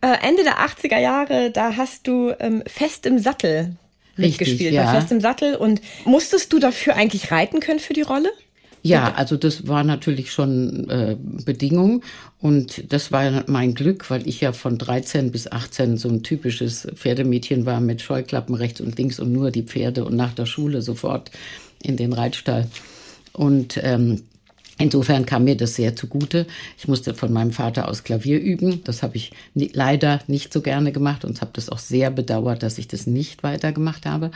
Äh, 0.00 0.26
Ende 0.26 0.42
der 0.42 0.58
80er 0.58 0.98
Jahre, 0.98 1.52
da 1.52 1.76
hast 1.76 2.08
du 2.08 2.32
ähm, 2.40 2.64
Fest 2.66 3.06
im 3.06 3.20
Sattel 3.20 3.76
mitgespielt. 4.16 4.72
Ja. 4.72 4.92
Fest 4.92 5.12
im 5.12 5.20
Sattel. 5.20 5.54
Und 5.54 5.80
musstest 6.04 6.52
du 6.52 6.58
dafür 6.58 6.96
eigentlich 6.96 7.30
reiten 7.30 7.60
können 7.60 7.78
für 7.78 7.92
die 7.92 8.02
Rolle? 8.02 8.30
Ja, 8.84 9.14
also 9.14 9.36
das 9.36 9.68
war 9.68 9.84
natürlich 9.84 10.32
schon 10.32 10.90
äh, 10.90 11.16
Bedingung 11.44 12.02
und 12.40 12.92
das 12.92 13.12
war 13.12 13.44
mein 13.46 13.74
Glück, 13.74 14.10
weil 14.10 14.26
ich 14.26 14.40
ja 14.40 14.52
von 14.52 14.76
13 14.76 15.30
bis 15.30 15.50
18 15.50 15.96
so 15.96 16.08
ein 16.08 16.24
typisches 16.24 16.88
Pferdemädchen 16.94 17.64
war 17.64 17.80
mit 17.80 18.02
Scheuklappen 18.02 18.56
rechts 18.56 18.80
und 18.80 18.98
links 18.98 19.20
und 19.20 19.32
nur 19.32 19.52
die 19.52 19.62
Pferde 19.62 20.04
und 20.04 20.16
nach 20.16 20.34
der 20.34 20.46
Schule 20.46 20.82
sofort 20.82 21.30
in 21.80 21.96
den 21.96 22.12
Reitstall. 22.12 22.66
Und 23.32 23.78
ähm, 23.82 24.22
Insofern 24.78 25.26
kam 25.26 25.44
mir 25.44 25.56
das 25.56 25.76
sehr 25.76 25.94
zugute. 25.94 26.46
Ich 26.76 26.88
musste 26.88 27.14
von 27.14 27.32
meinem 27.32 27.52
Vater 27.52 27.88
aus 27.88 28.02
Klavier 28.02 28.40
üben. 28.40 28.82
Das 28.82 29.04
habe 29.04 29.16
ich 29.16 29.30
nie, 29.54 29.70
leider 29.72 30.20
nicht 30.26 30.52
so 30.52 30.60
gerne 30.60 30.90
gemacht 30.90 31.24
und 31.24 31.40
habe 31.40 31.52
das 31.54 31.68
auch 31.68 31.78
sehr 31.78 32.10
bedauert, 32.10 32.64
dass 32.64 32.78
ich 32.78 32.88
das 32.88 33.06
nicht 33.06 33.44
weiter 33.44 33.70
gemacht 33.70 34.06
habe. 34.06 34.32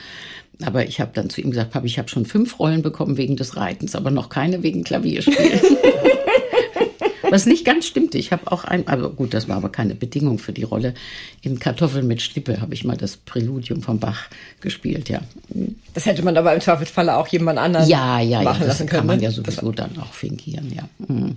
Aber 0.63 0.87
ich 0.87 1.01
habe 1.01 1.11
dann 1.15 1.29
zu 1.29 1.41
ihm 1.41 1.51
gesagt, 1.51 1.73
Papa, 1.73 1.85
ich 1.85 1.99
habe 1.99 2.09
schon 2.09 2.25
fünf 2.25 2.59
Rollen 2.59 2.83
bekommen 2.83 3.17
wegen 3.17 3.37
des 3.37 3.57
Reitens, 3.57 3.95
aber 3.95 4.11
noch 4.11 4.29
keine 4.29 4.63
wegen 4.63 4.85
Klavierspielen. 4.85 5.61
Was 7.31 7.45
nicht 7.45 7.65
ganz 7.65 7.87
stimmte. 7.87 8.19
Ich 8.19 8.31
habe 8.31 8.51
auch 8.53 8.65
ein, 8.65 8.87
aber 8.87 9.11
gut, 9.11 9.35
das 9.35 9.49
war 9.49 9.57
aber 9.57 9.69
keine 9.69 9.97
Bedingung 9.97 10.39
für 10.39 10.53
die 10.53 10.63
Rolle. 10.63 10.95
In 11.43 11.59
Kartoffeln 11.59 12.07
mit 12.07 12.23
Stippe 12.23 12.61
habe 12.61 12.73
ich 12.73 12.85
mal 12.85 12.97
das 12.97 13.17
Präludium 13.17 13.83
von 13.83 13.99
Bach 13.99 14.29
gespielt, 14.61 15.09
ja. 15.09 15.21
Das 15.93 16.07
hätte 16.07 16.23
man 16.23 16.37
aber 16.37 16.55
im 16.55 16.61
Zweifelsfalle 16.61 17.17
auch 17.17 17.27
jemand 17.27 17.59
anderen 17.59 17.89
ja, 17.89 18.21
ja, 18.21 18.43
machen 18.43 18.63
ja, 18.63 18.69
lassen 18.69 18.87
können. 18.87 19.01
kann 19.01 19.07
man 19.07 19.21
ja 19.21 19.33
sowieso 19.33 19.73
dann 19.73 19.99
auch 19.99 20.13
fingieren, 20.13 20.73
ja. 20.73 20.89
Mhm 21.09 21.37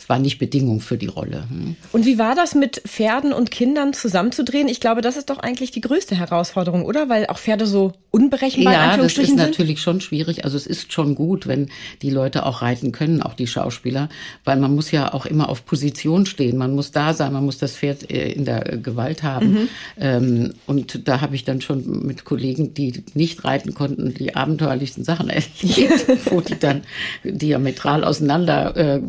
es 0.00 0.08
war 0.08 0.18
nicht 0.18 0.38
Bedingung 0.38 0.80
für 0.80 0.96
die 0.96 1.08
Rolle. 1.08 1.44
Hm. 1.50 1.76
Und 1.92 2.06
wie 2.06 2.18
war 2.18 2.34
das 2.34 2.54
mit 2.54 2.82
Pferden 2.86 3.34
und 3.34 3.50
Kindern 3.50 3.92
zusammenzudrehen? 3.92 4.66
Ich 4.66 4.80
glaube, 4.80 5.02
das 5.02 5.18
ist 5.18 5.28
doch 5.28 5.38
eigentlich 5.38 5.72
die 5.72 5.82
größte 5.82 6.16
Herausforderung, 6.16 6.86
oder? 6.86 7.10
Weil 7.10 7.26
auch 7.26 7.36
Pferde 7.36 7.66
so 7.66 7.92
unberechenbar 8.10 8.72
ja, 8.72 8.96
das 8.96 9.18
ist 9.18 9.36
natürlich 9.36 9.82
schon 9.82 10.00
schwierig. 10.00 10.44
Also 10.44 10.56
es 10.56 10.66
ist 10.66 10.92
schon 10.92 11.14
gut, 11.14 11.46
wenn 11.46 11.68
die 12.00 12.08
Leute 12.08 12.46
auch 12.46 12.62
reiten 12.62 12.92
können, 12.92 13.22
auch 13.22 13.34
die 13.34 13.46
Schauspieler, 13.46 14.08
weil 14.44 14.58
man 14.58 14.74
muss 14.74 14.90
ja 14.90 15.12
auch 15.12 15.26
immer 15.26 15.50
auf 15.50 15.66
Position 15.66 16.24
stehen. 16.24 16.56
Man 16.56 16.74
muss 16.74 16.92
da 16.92 17.12
sein, 17.12 17.34
man 17.34 17.44
muss 17.44 17.58
das 17.58 17.76
Pferd 17.76 18.10
äh, 18.10 18.32
in 18.32 18.46
der 18.46 18.78
Gewalt 18.78 19.22
haben. 19.22 19.52
Mhm. 19.52 19.68
Ähm, 19.98 20.54
und 20.66 21.06
da 21.08 21.20
habe 21.20 21.34
ich 21.34 21.44
dann 21.44 21.60
schon 21.60 22.06
mit 22.06 22.24
Kollegen, 22.24 22.72
die 22.72 23.04
nicht 23.12 23.44
reiten 23.44 23.74
konnten, 23.74 24.14
die 24.14 24.34
abenteuerlichsten 24.34 25.04
Sachen 25.04 25.28
erlebt, 25.28 26.06
wo 26.30 26.40
die 26.40 26.58
dann 26.58 26.82
diametral 27.22 28.02
auseinander 28.02 28.76
äh, 28.76 29.02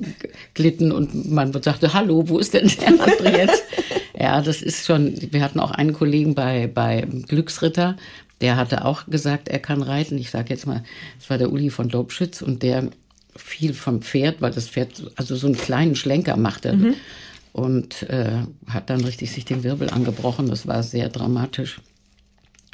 glitten 0.53 0.80
treten 0.81 0.91
und 0.91 1.31
man 1.31 1.53
sagte, 1.61 1.93
hallo, 1.93 2.27
wo 2.27 2.39
ist 2.39 2.53
denn 2.53 2.67
der 2.67 2.87
andere 2.87 3.37
jetzt? 3.37 3.63
ja, 4.19 4.41
das 4.41 4.61
ist 4.61 4.85
schon, 4.85 5.15
wir 5.31 5.41
hatten 5.41 5.59
auch 5.59 5.71
einen 5.71 5.93
Kollegen 5.93 6.35
bei, 6.35 6.67
bei 6.67 7.07
Glücksritter, 7.27 7.97
der 8.41 8.55
hatte 8.55 8.85
auch 8.85 9.05
gesagt, 9.05 9.49
er 9.49 9.59
kann 9.59 9.83
reiten. 9.83 10.17
Ich 10.17 10.31
sage 10.31 10.49
jetzt 10.49 10.65
mal, 10.65 10.83
das 11.19 11.29
war 11.29 11.37
der 11.37 11.51
Uli 11.51 11.69
von 11.69 11.89
Lobschütz 11.89 12.41
und 12.41 12.63
der 12.63 12.89
fiel 13.35 13.73
vom 13.73 14.01
Pferd, 14.01 14.41
weil 14.41 14.51
das 14.51 14.67
Pferd 14.67 15.11
also 15.15 15.35
so 15.35 15.47
einen 15.47 15.55
kleinen 15.55 15.95
Schlenker 15.95 16.37
machte. 16.37 16.73
Mhm. 16.73 16.95
Und 17.53 18.03
äh, 18.03 18.43
hat 18.67 18.89
dann 18.89 19.01
richtig 19.01 19.31
sich 19.31 19.43
den 19.43 19.63
Wirbel 19.63 19.89
angebrochen. 19.89 20.47
Das 20.47 20.67
war 20.67 20.83
sehr 20.83 21.09
dramatisch. 21.09 21.81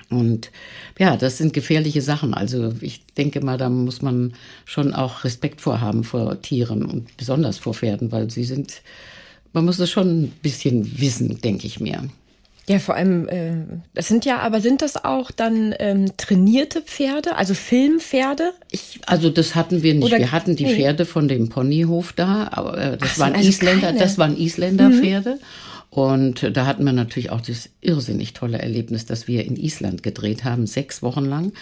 Und 0.09 0.51
ja, 0.97 1.17
das 1.17 1.37
sind 1.37 1.53
gefährliche 1.53 2.01
Sachen. 2.01 2.33
Also 2.33 2.73
ich 2.81 3.05
denke 3.17 3.41
mal, 3.41 3.57
da 3.57 3.69
muss 3.69 4.01
man 4.01 4.33
schon 4.65 4.93
auch 4.93 5.23
Respekt 5.23 5.61
vorhaben 5.61 6.03
vor 6.03 6.41
Tieren 6.41 6.85
und 6.85 7.15
besonders 7.17 7.57
vor 7.57 7.73
Pferden, 7.73 8.11
weil 8.11 8.29
sie 8.29 8.45
sind, 8.45 8.81
man 9.53 9.65
muss 9.65 9.79
es 9.79 9.89
schon 9.89 10.23
ein 10.23 10.31
bisschen 10.41 10.99
wissen, 10.99 11.41
denke 11.41 11.67
ich 11.67 11.79
mir. 11.79 12.09
Ja, 12.69 12.79
vor 12.79 12.95
allem, 12.95 13.29
äh, 13.29 13.53
das 13.93 14.09
sind 14.09 14.25
ja, 14.25 14.39
aber 14.39 14.59
sind 14.59 14.81
das 14.81 15.01
auch 15.01 15.31
dann 15.31 15.73
ähm, 15.79 16.11
trainierte 16.17 16.81
Pferde, 16.81 17.37
also 17.37 17.53
Filmpferde? 17.53 18.51
Ich, 18.71 18.99
also 19.05 19.29
das 19.29 19.55
hatten 19.55 19.83
wir 19.83 19.93
nicht. 19.93 20.11
wir 20.11 20.31
hatten 20.33 20.57
die 20.57 20.65
nee. 20.65 20.75
Pferde 20.75 21.05
von 21.05 21.29
dem 21.29 21.47
Ponyhof 21.47 22.11
da, 22.11 22.49
aber 22.51 22.77
äh, 22.77 22.97
das, 22.97 23.15
so, 23.15 23.21
waren 23.21 23.35
also 23.35 23.47
Isländer, 23.47 23.93
das 23.93 24.17
waren 24.17 24.35
Isländerpferde. 24.35 25.35
Mhm. 25.35 25.39
Und 25.89 26.56
da 26.56 26.65
hatten 26.65 26.84
wir 26.84 26.94
natürlich 26.94 27.32
auch 27.32 27.41
das 27.41 27.70
irrsinnig 27.82 28.34
tolle 28.34 28.60
Erlebnis, 28.60 29.06
dass 29.06 29.27
wir 29.27 29.46
in 29.46 29.56
Island 29.56 30.03
gedreht 30.03 30.44
haben, 30.44 30.67
sechs 30.67 31.01
Wochen 31.01 31.25
lang. 31.25 31.53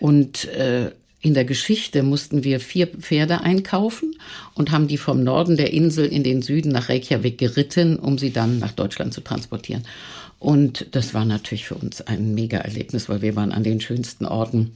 Und 0.00 0.46
äh, 0.46 0.92
in 1.20 1.34
der 1.34 1.44
Geschichte 1.46 2.02
mussten 2.02 2.44
wir 2.44 2.60
vier 2.60 2.86
Pferde 2.86 3.40
einkaufen 3.40 4.16
und 4.54 4.70
haben 4.70 4.88
die 4.88 4.98
vom 4.98 5.24
Norden 5.24 5.56
der 5.56 5.72
Insel 5.72 6.04
in 6.06 6.22
den 6.22 6.42
Süden 6.42 6.70
nach 6.70 6.90
Reykjavik 6.90 7.38
geritten, 7.38 7.98
um 7.98 8.18
sie 8.18 8.30
dann 8.30 8.58
nach 8.58 8.72
Deutschland 8.72 9.14
zu 9.14 9.22
transportieren. 9.22 9.84
Und 10.38 10.86
das 10.90 11.14
war 11.14 11.24
natürlich 11.24 11.64
für 11.64 11.76
uns 11.76 12.02
ein 12.02 12.34
Mega-Erlebnis, 12.34 13.08
weil 13.08 13.22
wir 13.22 13.36
waren 13.36 13.52
an 13.52 13.62
den 13.62 13.80
schönsten 13.80 14.26
Orten 14.26 14.72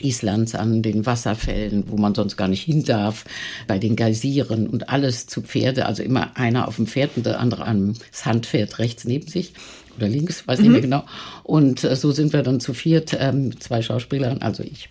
Islands 0.00 0.54
an 0.54 0.82
den 0.82 1.06
Wasserfällen, 1.06 1.84
wo 1.88 1.96
man 1.96 2.14
sonst 2.14 2.36
gar 2.36 2.48
nicht 2.48 2.62
hin 2.62 2.84
darf, 2.84 3.24
bei 3.66 3.78
den 3.78 3.96
Geysiren 3.96 4.66
und 4.66 4.88
alles 4.88 5.26
zu 5.26 5.42
Pferde, 5.42 5.86
also 5.86 6.02
immer 6.02 6.36
einer 6.36 6.68
auf 6.68 6.76
dem 6.76 6.86
Pferd 6.86 7.16
und 7.16 7.26
der 7.26 7.40
andere 7.40 7.66
am 7.66 7.94
Handpferd 8.24 8.78
rechts 8.78 9.04
neben 9.04 9.28
sich 9.28 9.52
oder 9.96 10.08
links, 10.08 10.46
weiß 10.46 10.58
mhm. 10.58 10.64
nicht 10.64 10.72
mehr 10.72 10.80
genau. 10.80 11.04
Und 11.42 11.84
äh, 11.84 11.96
so 11.96 12.12
sind 12.12 12.32
wir 12.32 12.42
dann 12.42 12.60
zu 12.60 12.74
viert, 12.74 13.16
ähm, 13.18 13.60
zwei 13.60 13.82
Schauspieler, 13.82 14.36
also 14.40 14.62
ich 14.62 14.88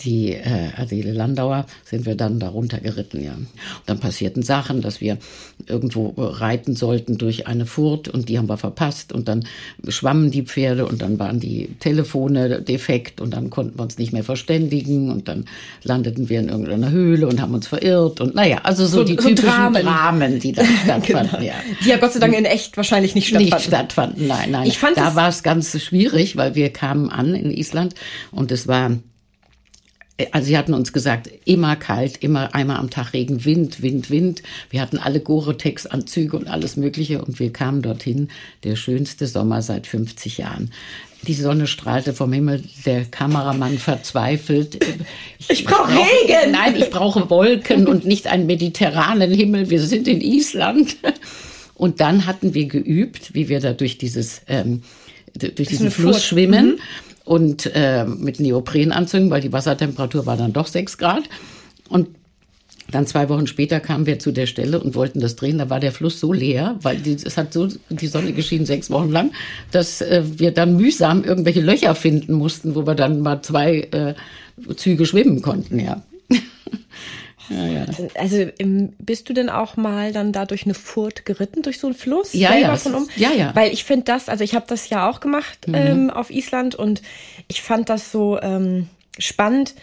die 0.00 0.32
äh, 0.32 0.70
Adele 0.76 1.12
Landauer 1.12 1.66
sind 1.84 2.06
wir 2.06 2.14
dann 2.14 2.38
darunter 2.38 2.78
geritten, 2.78 3.22
ja. 3.22 3.34
Und 3.34 3.48
dann 3.86 3.98
passierten 3.98 4.42
Sachen, 4.42 4.82
dass 4.82 5.00
wir 5.00 5.18
irgendwo 5.66 6.14
reiten 6.16 6.74
sollten 6.74 7.18
durch 7.18 7.46
eine 7.46 7.66
Furt 7.66 8.08
und 8.08 8.28
die 8.28 8.38
haben 8.38 8.48
wir 8.48 8.56
verpasst 8.56 9.12
und 9.12 9.28
dann 9.28 9.44
schwammen 9.88 10.30
die 10.30 10.42
Pferde 10.42 10.86
und 10.86 11.02
dann 11.02 11.18
waren 11.18 11.40
die 11.40 11.68
Telefone 11.80 12.62
defekt 12.62 13.20
und 13.20 13.32
dann 13.32 13.50
konnten 13.50 13.78
wir 13.78 13.82
uns 13.82 13.98
nicht 13.98 14.12
mehr 14.12 14.24
verständigen 14.24 15.10
und 15.10 15.28
dann 15.28 15.46
landeten 15.82 16.28
wir 16.28 16.40
in 16.40 16.48
irgendeiner 16.48 16.90
Höhle 16.90 17.26
und 17.26 17.40
haben 17.40 17.54
uns 17.54 17.66
verirrt 17.66 18.20
und 18.20 18.34
naja, 18.34 18.60
also 18.62 18.86
so, 18.86 18.98
so 18.98 19.04
die 19.04 19.16
typischen 19.16 19.36
Dramen. 19.36 19.82
Dramen, 19.82 20.38
die 20.40 20.52
da 20.52 20.64
stattfanden, 20.84 21.30
genau. 21.40 21.42
ja. 21.42 21.54
Die 21.84 21.88
ja 21.88 21.96
Gott 21.96 22.12
sei 22.12 22.20
Dank 22.20 22.36
in 22.36 22.44
echt 22.44 22.76
wahrscheinlich 22.76 23.14
nicht 23.14 23.28
stattfanden. 23.28 23.54
Nicht 23.56 23.66
stattfanden, 23.66 24.26
nein, 24.26 24.50
nein. 24.50 24.66
Ich 24.66 24.78
fand 24.78 24.96
da 24.96 25.14
war 25.14 25.28
es 25.28 25.42
ganz 25.42 25.80
schwierig, 25.80 26.36
weil 26.36 26.54
wir 26.54 26.70
kamen 26.70 27.10
an 27.10 27.34
in 27.34 27.50
Island 27.50 27.94
und 28.30 28.52
es 28.52 28.66
war 28.66 28.98
also 30.32 30.46
sie 30.46 30.58
hatten 30.58 30.74
uns 30.74 30.92
gesagt, 30.92 31.30
immer 31.44 31.76
kalt, 31.76 32.18
immer 32.18 32.54
einmal 32.54 32.76
am 32.76 32.90
Tag 32.90 33.12
Regen, 33.12 33.44
Wind, 33.44 33.82
Wind, 33.82 34.10
Wind. 34.10 34.42
Wir 34.70 34.80
hatten 34.80 34.98
alle 34.98 35.20
Gore-Tex-Anzüge 35.20 36.36
und 36.36 36.48
alles 36.48 36.76
Mögliche 36.76 37.22
und 37.24 37.38
wir 37.38 37.52
kamen 37.52 37.82
dorthin, 37.82 38.28
der 38.64 38.76
schönste 38.76 39.26
Sommer 39.26 39.62
seit 39.62 39.86
50 39.86 40.38
Jahren. 40.38 40.70
Die 41.22 41.34
Sonne 41.34 41.66
strahlte 41.66 42.14
vom 42.14 42.32
Himmel, 42.32 42.62
der 42.86 43.04
Kameramann 43.04 43.78
verzweifelt. 43.78 44.78
Ich, 45.38 45.50
ich 45.50 45.64
brauche 45.64 45.92
brauch, 45.92 46.06
Regen! 46.26 46.52
Nein, 46.52 46.76
ich 46.76 46.90
brauche 46.90 47.28
Wolken 47.28 47.86
und 47.86 48.06
nicht 48.06 48.26
einen 48.26 48.46
mediterranen 48.46 49.32
Himmel. 49.32 49.68
Wir 49.68 49.82
sind 49.82 50.08
in 50.08 50.20
Island. 50.20 50.96
Und 51.74 52.00
dann 52.00 52.26
hatten 52.26 52.54
wir 52.54 52.66
geübt, 52.66 53.34
wie 53.34 53.48
wir 53.48 53.60
da 53.60 53.72
durch 53.72 53.98
dieses, 53.98 54.42
ähm, 54.48 54.82
durch 55.34 55.68
diesen 55.68 55.90
Fluss 55.90 56.16
Furt. 56.16 56.24
schwimmen. 56.24 56.66
Mhm 56.66 56.80
und 57.30 57.70
äh, 57.76 58.04
mit 58.06 58.40
Neoprenanzügen, 58.40 59.30
weil 59.30 59.40
die 59.40 59.52
Wassertemperatur 59.52 60.26
war 60.26 60.36
dann 60.36 60.52
doch 60.52 60.66
sechs 60.66 60.98
Grad. 60.98 61.22
Und 61.88 62.08
Dann 62.90 63.06
zwei 63.06 63.28
Wochen 63.28 63.46
später 63.46 63.78
kamen 63.78 64.04
wir 64.04 64.18
zu 64.18 64.32
der 64.32 64.46
Stelle 64.46 64.80
und 64.80 64.96
wollten 64.96 65.20
das 65.20 65.36
drehen. 65.36 65.58
Da 65.58 65.70
war 65.70 65.78
der 65.78 65.92
Fluss 65.92 66.18
so 66.18 66.32
leer, 66.32 66.76
weil 66.82 66.96
die, 66.96 67.12
es 67.12 67.36
hat 67.36 67.52
so 67.52 67.68
die 67.88 68.06
Sonne 68.08 68.32
geschienen 68.32 68.66
sechs 68.66 68.90
Wochen 68.90 69.10
lang, 69.10 69.30
dass 69.70 70.00
äh, 70.00 70.24
wir 70.24 70.50
dann 70.50 70.76
mühsam 70.76 71.22
irgendwelche 71.22 71.60
Löcher 71.60 71.94
finden 71.94 72.32
mussten, 72.32 72.74
wo 72.74 72.84
wir 72.84 72.96
dann 72.96 73.20
mal 73.20 73.42
zwei 73.42 73.82
äh, 73.92 74.14
Züge 74.74 75.06
schwimmen 75.06 75.40
konnten. 75.40 75.78
Ja. 75.78 76.02
Ja, 77.50 77.66
ja. 77.66 77.86
Also 78.14 78.46
bist 78.98 79.28
du 79.28 79.32
denn 79.32 79.50
auch 79.50 79.76
mal 79.76 80.12
dann 80.12 80.32
da 80.32 80.46
durch 80.46 80.64
eine 80.64 80.74
Furt 80.74 81.26
geritten, 81.26 81.62
durch 81.62 81.78
so 81.80 81.88
einen 81.88 81.96
Fluss? 81.96 82.32
Ja, 82.32 82.54
ja. 82.54 82.76
Von 82.76 82.94
um? 82.94 83.08
ja, 83.16 83.30
ja. 83.32 83.54
Weil 83.54 83.72
ich 83.72 83.84
finde 83.84 84.04
das, 84.04 84.28
also 84.28 84.44
ich 84.44 84.54
habe 84.54 84.66
das 84.68 84.88
ja 84.88 85.10
auch 85.10 85.20
gemacht 85.20 85.66
mhm. 85.66 85.74
ähm, 85.74 86.10
auf 86.10 86.30
Island 86.30 86.74
und 86.74 87.02
ich 87.48 87.60
fand 87.60 87.88
das 87.88 88.12
so 88.12 88.40
ähm, 88.40 88.88
spannend, 89.18 89.74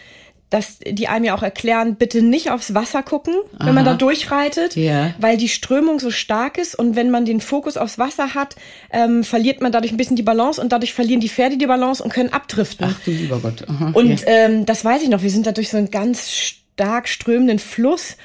dass 0.50 0.78
die 0.78 1.08
einem 1.08 1.26
ja 1.26 1.34
auch 1.34 1.42
erklären, 1.42 1.96
bitte 1.96 2.22
nicht 2.22 2.50
aufs 2.50 2.72
Wasser 2.72 3.02
gucken, 3.02 3.34
Aha. 3.58 3.66
wenn 3.66 3.74
man 3.74 3.84
da 3.84 3.94
durchreitet, 3.94 4.76
ja. 4.76 5.12
weil 5.18 5.36
die 5.36 5.48
Strömung 5.48 6.00
so 6.00 6.10
stark 6.10 6.56
ist 6.56 6.74
und 6.74 6.96
wenn 6.96 7.10
man 7.10 7.26
den 7.26 7.40
Fokus 7.40 7.76
aufs 7.76 7.98
Wasser 7.98 8.34
hat, 8.34 8.56
ähm, 8.90 9.24
verliert 9.24 9.60
man 9.60 9.72
dadurch 9.72 9.92
ein 9.92 9.98
bisschen 9.98 10.16
die 10.16 10.22
Balance 10.22 10.60
und 10.60 10.72
dadurch 10.72 10.94
verlieren 10.94 11.20
die 11.20 11.28
Pferde 11.28 11.58
die 11.58 11.66
Balance 11.66 12.02
und 12.02 12.12
können 12.12 12.32
abdriften. 12.32 12.86
Ach 12.88 12.98
du 13.04 13.10
lieber 13.10 13.40
Gott. 13.40 13.68
Aha. 13.68 13.90
Und 13.92 14.22
ähm, 14.26 14.64
das 14.64 14.84
weiß 14.84 15.02
ich 15.02 15.10
noch, 15.10 15.22
wir 15.22 15.30
sind 15.30 15.46
da 15.46 15.52
durch 15.52 15.68
so 15.68 15.76
einen 15.76 15.90
ganz 15.90 16.30
stark 16.78 17.08
strömenden 17.08 17.58
Fluss 17.58 18.16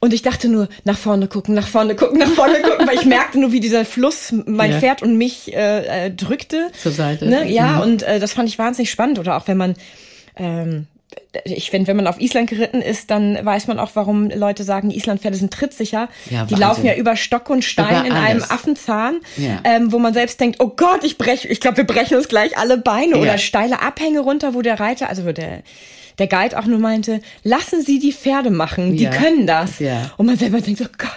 und 0.00 0.12
ich 0.12 0.22
dachte 0.22 0.48
nur, 0.48 0.68
nach 0.82 0.98
vorne 0.98 1.28
gucken, 1.28 1.54
nach 1.54 1.68
vorne 1.68 1.94
gucken, 1.94 2.18
nach 2.18 2.30
vorne 2.30 2.60
gucken, 2.62 2.88
weil 2.88 2.96
ich 2.96 3.04
merkte 3.04 3.38
nur, 3.38 3.52
wie 3.52 3.60
dieser 3.60 3.84
Fluss 3.84 4.34
mein 4.46 4.72
ja. 4.72 4.80
Pferd 4.80 5.02
und 5.02 5.16
mich 5.16 5.54
äh, 5.54 6.06
äh, 6.06 6.10
drückte. 6.10 6.72
Zur 6.76 6.90
Seite. 6.90 7.26
Ne? 7.26 7.48
Ja, 7.48 7.76
mhm. 7.76 7.80
und 7.82 8.02
äh, 8.02 8.18
das 8.18 8.32
fand 8.32 8.48
ich 8.48 8.58
wahnsinnig 8.58 8.90
spannend. 8.90 9.20
Oder 9.20 9.36
auch 9.36 9.46
wenn 9.46 9.56
man 9.56 9.74
ähm, 10.36 10.88
ich 11.44 11.70
finde, 11.70 11.88
wenn 11.88 11.96
man 11.96 12.06
auf 12.06 12.20
Island 12.20 12.50
geritten 12.50 12.82
ist, 12.82 13.10
dann 13.10 13.38
weiß 13.44 13.66
man 13.66 13.78
auch, 13.78 13.90
warum 13.94 14.30
Leute 14.30 14.64
sagen, 14.64 14.90
Islandpferde 14.90 15.36
sind 15.36 15.52
trittsicher. 15.52 16.08
Ja, 16.30 16.46
die 16.46 16.54
laufen 16.54 16.84
ja 16.84 16.94
über 16.94 17.16
Stock 17.16 17.50
und 17.50 17.62
Stein 17.64 18.06
in 18.06 18.12
einem 18.12 18.42
Affenzahn, 18.42 19.20
ja. 19.36 19.60
ähm, 19.64 19.92
wo 19.92 19.98
man 19.98 20.14
selbst 20.14 20.40
denkt, 20.40 20.60
oh 20.60 20.72
Gott, 20.74 21.04
ich 21.04 21.18
breche, 21.18 21.48
ich 21.48 21.60
glaube, 21.60 21.76
wir 21.76 21.84
brechen 21.84 22.16
uns 22.16 22.28
gleich 22.28 22.56
alle 22.58 22.78
Beine 22.78 23.12
ja. 23.12 23.18
oder 23.18 23.38
steile 23.38 23.82
Abhänge 23.82 24.20
runter, 24.20 24.54
wo 24.54 24.62
der 24.62 24.80
Reiter, 24.80 25.08
also 25.08 25.24
wo 25.24 25.32
der 25.32 25.62
der 26.18 26.26
Guide 26.26 26.58
auch 26.58 26.66
nur 26.66 26.78
meinte, 26.78 27.20
lassen 27.44 27.82
Sie 27.82 27.98
die 27.98 28.12
Pferde 28.12 28.50
machen, 28.50 28.96
die 28.96 29.04
können 29.10 29.46
das. 29.46 29.80
Und 30.16 30.26
man 30.26 30.36
selber 30.36 30.60
denkt, 30.60 30.80
oh 30.82 30.90
Gott, 30.98 31.10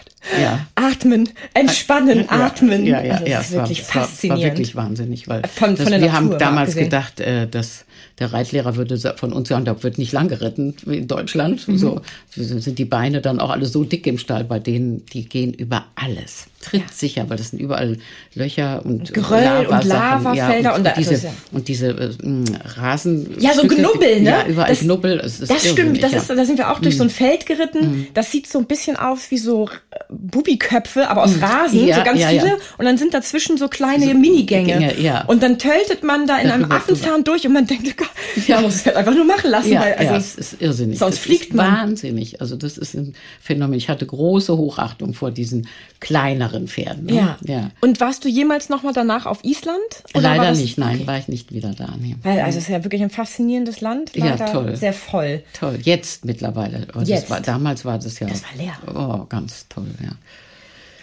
atmen, 0.76 1.30
entspannen, 1.54 2.30
atmen. 2.30 2.86
Ja, 2.86 3.02
ja, 3.04 3.14
also 3.14 3.26
das 3.26 3.30
ja, 3.30 3.40
ist 3.40 3.52
wirklich 3.54 3.96
war, 3.96 4.04
faszinierend. 4.04 4.44
War, 4.44 4.52
wirklich 4.52 4.76
wahnsinnig, 4.76 5.28
weil 5.28 5.42
von, 5.48 5.76
das, 5.76 5.90
von 5.90 6.02
wir 6.02 6.14
haben 6.14 6.38
damals 6.38 6.76
gedacht, 6.76 7.20
äh, 7.20 7.48
dass 7.48 7.86
der 8.20 8.32
Reitlehrer 8.32 8.78
würde 8.78 8.98
von 9.18 9.34
uns 9.34 9.50
sagen, 9.50 9.66
da 9.66 9.84
wird 9.84 9.98
nicht 9.98 10.14
lang 10.14 10.30
geritten 10.30 10.76
wie 10.86 10.98
in 10.98 11.08
Deutschland. 11.08 11.68
Mhm. 11.68 11.78
So 11.78 12.02
sind 12.32 12.80
die 12.80 12.86
Beine 12.86 13.22
dann 13.22 13.40
auch 13.40 13.50
alle 13.50 13.66
so 13.66 13.84
dick 13.84 14.08
im 14.08 14.18
Stall 14.18 14.46
bei 14.46 14.60
denen, 14.60 15.06
die 15.08 15.28
gehen 15.28 15.54
über 15.54 15.86
alles. 15.96 16.48
Trittsicher, 16.62 17.24
ja. 17.24 17.30
weil 17.30 17.38
das 17.38 17.50
sind 17.50 17.60
überall 17.60 17.98
Löcher 18.34 18.84
und 18.86 19.14
Geröll 19.14 19.44
Lava 19.44 19.78
und 19.78 19.86
Lavafelder 19.86 20.62
ja, 20.62 20.76
und, 20.76 20.82
und, 20.82 20.88
und, 20.88 20.98
diese, 20.98 21.14
also, 21.14 21.28
und 21.52 21.68
diese 21.68 21.88
äh, 21.90 22.80
Rasen. 22.80 23.36
Ja, 23.40 23.54
so 23.54 23.68
Knubbel, 23.68 24.22
ne? 24.22 24.30
Ja, 24.30 24.48
überall 24.48 24.70
das, 24.70 24.80
Knubbel. 24.80 25.18
Das, 25.18 25.68
stimmt, 25.68 26.02
das 26.02 26.14
ist, 26.14 26.30
da 26.30 26.46
sind 26.46 26.58
wir 26.58 26.72
auch 26.72 26.80
durch 26.80 26.96
mhm. 26.96 27.00
so 27.00 27.04
ein 27.04 27.10
Feld 27.10 27.46
geritten. 27.46 27.92
Mhm. 27.92 28.08
Das 28.14 28.32
sieht 28.32 28.48
so 28.48 28.60
ein 28.60 28.66
bisschen 28.66 28.96
aus 28.96 29.30
wie 29.30 29.38
so 29.38 29.68
äh, 29.68 29.98
Bubiköpfe, 30.20 31.10
aber 31.10 31.24
aus 31.24 31.36
mhm. 31.36 31.44
Rasen, 31.44 31.88
ja, 31.88 31.98
so 31.98 32.04
ganz 32.04 32.24
viele. 32.24 32.58
Und 32.78 32.86
dann 32.86 32.98
sind 32.98 33.14
dazwischen 33.14 33.58
so 33.58 33.68
kleine 33.68 34.06
so, 34.06 34.14
Minigänge. 34.14 34.74
Gänge, 34.74 35.02
ja. 35.02 35.26
Und 35.26 35.44
dann 35.44 35.58
töltet 35.60 36.04
man 36.04 36.28
da 36.28 36.38
in 36.38 36.50
einem 36.50 36.72
Affenzahn 36.72 37.24
durch 37.24 37.46
und 37.46 37.54
man 37.54 37.68
denkt, 37.68 37.88
oh 37.88 37.94
Gott, 37.98 38.48
ja, 38.48 38.62
muss 38.62 38.76
es 38.76 38.86
halt 38.86 38.96
einfach 38.96 39.14
nur 39.14 39.26
machen 39.26 39.52
lassen. 39.52 39.72
Ja, 39.72 39.82
weil, 39.82 39.94
also, 39.94 40.12
ja, 40.12 40.18
es 40.18 40.36
ist 40.36 40.62
irrsinnig. 40.62 41.00
Sonst 41.00 41.16
das 41.16 41.24
fliegt 41.24 41.54
man. 41.54 41.72
Wahnsinnig. 41.72 42.42
Also 42.42 42.56
das 42.56 42.78
ist 42.78 42.94
ein 42.96 43.14
Phänomen. 43.42 43.78
Ich 43.78 43.90
hatte 43.90 44.06
große 44.06 44.56
Hochachtung 44.58 45.14
vor 45.14 45.32
diesen 45.32 45.68
kleineren 46.00 46.68
Pferden. 46.68 47.06
Ne? 47.06 47.16
Ja. 47.16 47.38
ja. 47.44 47.72
Und 47.82 48.00
warst 48.00 48.24
du 48.26 48.30
jemals 48.30 48.70
noch 48.70 48.84
mal 48.84 48.94
danach 48.94 49.26
auf 49.26 49.44
Island? 49.44 49.80
Leider 50.14 50.52
nicht, 50.54 50.78
nein, 50.78 50.98
okay. 50.98 51.08
war 51.08 51.18
ich 51.18 51.28
nicht 51.28 51.54
wieder 51.54 51.72
da. 51.72 51.94
Nee. 52.00 52.16
Weil, 52.22 52.42
also 52.42 52.58
es 52.58 52.66
ist 52.66 52.70
ja 52.70 52.84
wirklich 52.84 53.02
ein 53.02 53.10
faszinierendes 53.10 53.82
Land. 53.82 54.16
Leider 54.16 54.46
ja, 54.46 54.52
toll. 54.52 54.76
Sehr 54.76 54.94
voll. 54.94 55.44
Toll. 55.58 55.80
Jetzt 55.84 56.26
mittlerweile. 56.26 56.88
Jetzt. 57.04 57.30
War, 57.30 57.42
damals 57.42 57.86
war 57.86 57.98
das 57.98 58.20
ja. 58.20 58.28
Das 58.28 58.44
war 58.44 58.56
leer. 58.58 58.74
Oh, 58.94 59.26
ganz 59.26 59.68
toll, 59.70 59.88
ja. 60.02 60.05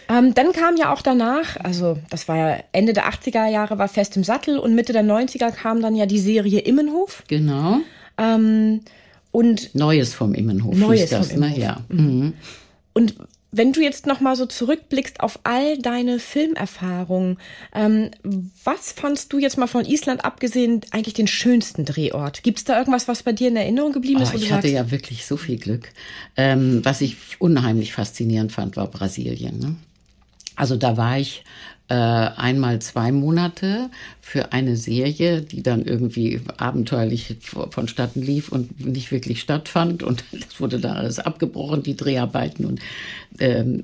Ähm, 0.09 0.35
dann 0.35 0.53
kam 0.53 0.77
ja 0.77 0.93
auch 0.93 1.03
danach, 1.03 1.57
also 1.63 1.99
das 2.11 2.29
war 2.29 2.37
ja 2.37 2.59
Ende 2.73 2.93
der 2.93 3.09
80er 3.09 3.47
Jahre, 3.49 3.79
war 3.79 3.89
Fest 3.89 4.17
im 4.17 4.25
Sattel 4.25 4.59
und 4.59 4.75
Mitte 4.75 4.93
der 4.93 5.05
90er 5.05 5.51
kam 5.53 5.81
dann 5.81 5.95
ja 5.95 6.07
die 6.07 6.19
Serie 6.19 6.61
Immenhof. 6.61 7.23
Genau. 7.29 7.79
Ähm, 8.19 8.81
und 9.31 9.75
Neues 9.75 10.13
vom 10.13 10.35
Immenhof 10.35 10.77
Neues 10.77 11.11
das, 11.11 11.33
vom 11.33 11.41
ne? 11.41 11.59
Ja. 11.59 11.81
Mhm. 11.89 12.35
Und 12.93 13.15
wenn 13.53 13.73
du 13.73 13.83
jetzt 13.83 14.07
noch 14.07 14.21
mal 14.21 14.35
so 14.35 14.47
zurückblickst 14.47 15.21
auf 15.21 15.39
all 15.45 15.77
deine 15.77 16.19
Filmerfahrungen, 16.19 17.37
ähm, 17.75 18.11
was 18.65 18.93
fandst 18.93 19.33
du 19.33 19.39
jetzt 19.39 19.59
mal 19.59 19.67
von 19.67 19.85
Island 19.85 20.25
abgesehen 20.25 20.81
eigentlich 20.91 21.15
den 21.15 21.27
schönsten 21.27 21.85
Drehort? 21.85 22.43
Gibt 22.43 22.59
es 22.59 22.65
da 22.65 22.79
irgendwas, 22.79 23.09
was 23.09 23.23
bei 23.23 23.33
dir 23.33 23.49
in 23.49 23.57
Erinnerung 23.57 23.93
geblieben 23.93 24.23
ist? 24.23 24.33
Oh, 24.35 24.39
ich 24.39 24.51
hatte 24.51 24.69
ja 24.69 24.91
wirklich 24.91 25.27
so 25.27 25.37
viel 25.37 25.59
Glück. 25.59 25.91
Ähm, 26.37 26.83
was 26.83 27.03
ich 27.03 27.17
unheimlich 27.39 27.93
faszinierend 27.93 28.53
fand, 28.53 28.77
war 28.77 28.87
Brasilien. 28.87 29.59
Ne? 29.59 29.77
Also 30.57 30.77
da 30.77 30.97
war 30.97 31.19
ich 31.19 31.45
äh, 31.93 31.95
einmal 31.95 32.79
zwei 32.79 33.13
Monate 33.13 33.91
für 34.23 34.53
eine 34.55 34.79
Serie, 34.79 35.43
die 35.43 35.63
dann 35.63 35.85
irgendwie 35.85 36.41
abenteuerlich 36.57 37.37
vonstatten 37.69 38.23
lief 38.23 38.49
und 38.51 38.87
nicht 38.87 39.13
wirklich 39.13 39.43
stattfand. 39.43 40.03
Und 40.03 40.25
das 40.33 40.59
wurde 40.59 40.81
dann 40.81 40.97
alles 40.97 41.19
abgebrochen, 41.19 41.83
die 41.83 41.95
Dreharbeiten 41.95 42.65
und 42.65 42.81
ähm, 43.41 43.83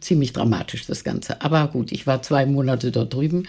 ziemlich 0.00 0.32
dramatisch 0.32 0.86
das 0.86 1.04
Ganze. 1.04 1.40
Aber 1.40 1.68
gut, 1.68 1.92
ich 1.92 2.04
war 2.04 2.20
zwei 2.20 2.46
Monate 2.46 2.90
dort 2.90 3.14
drüben 3.14 3.46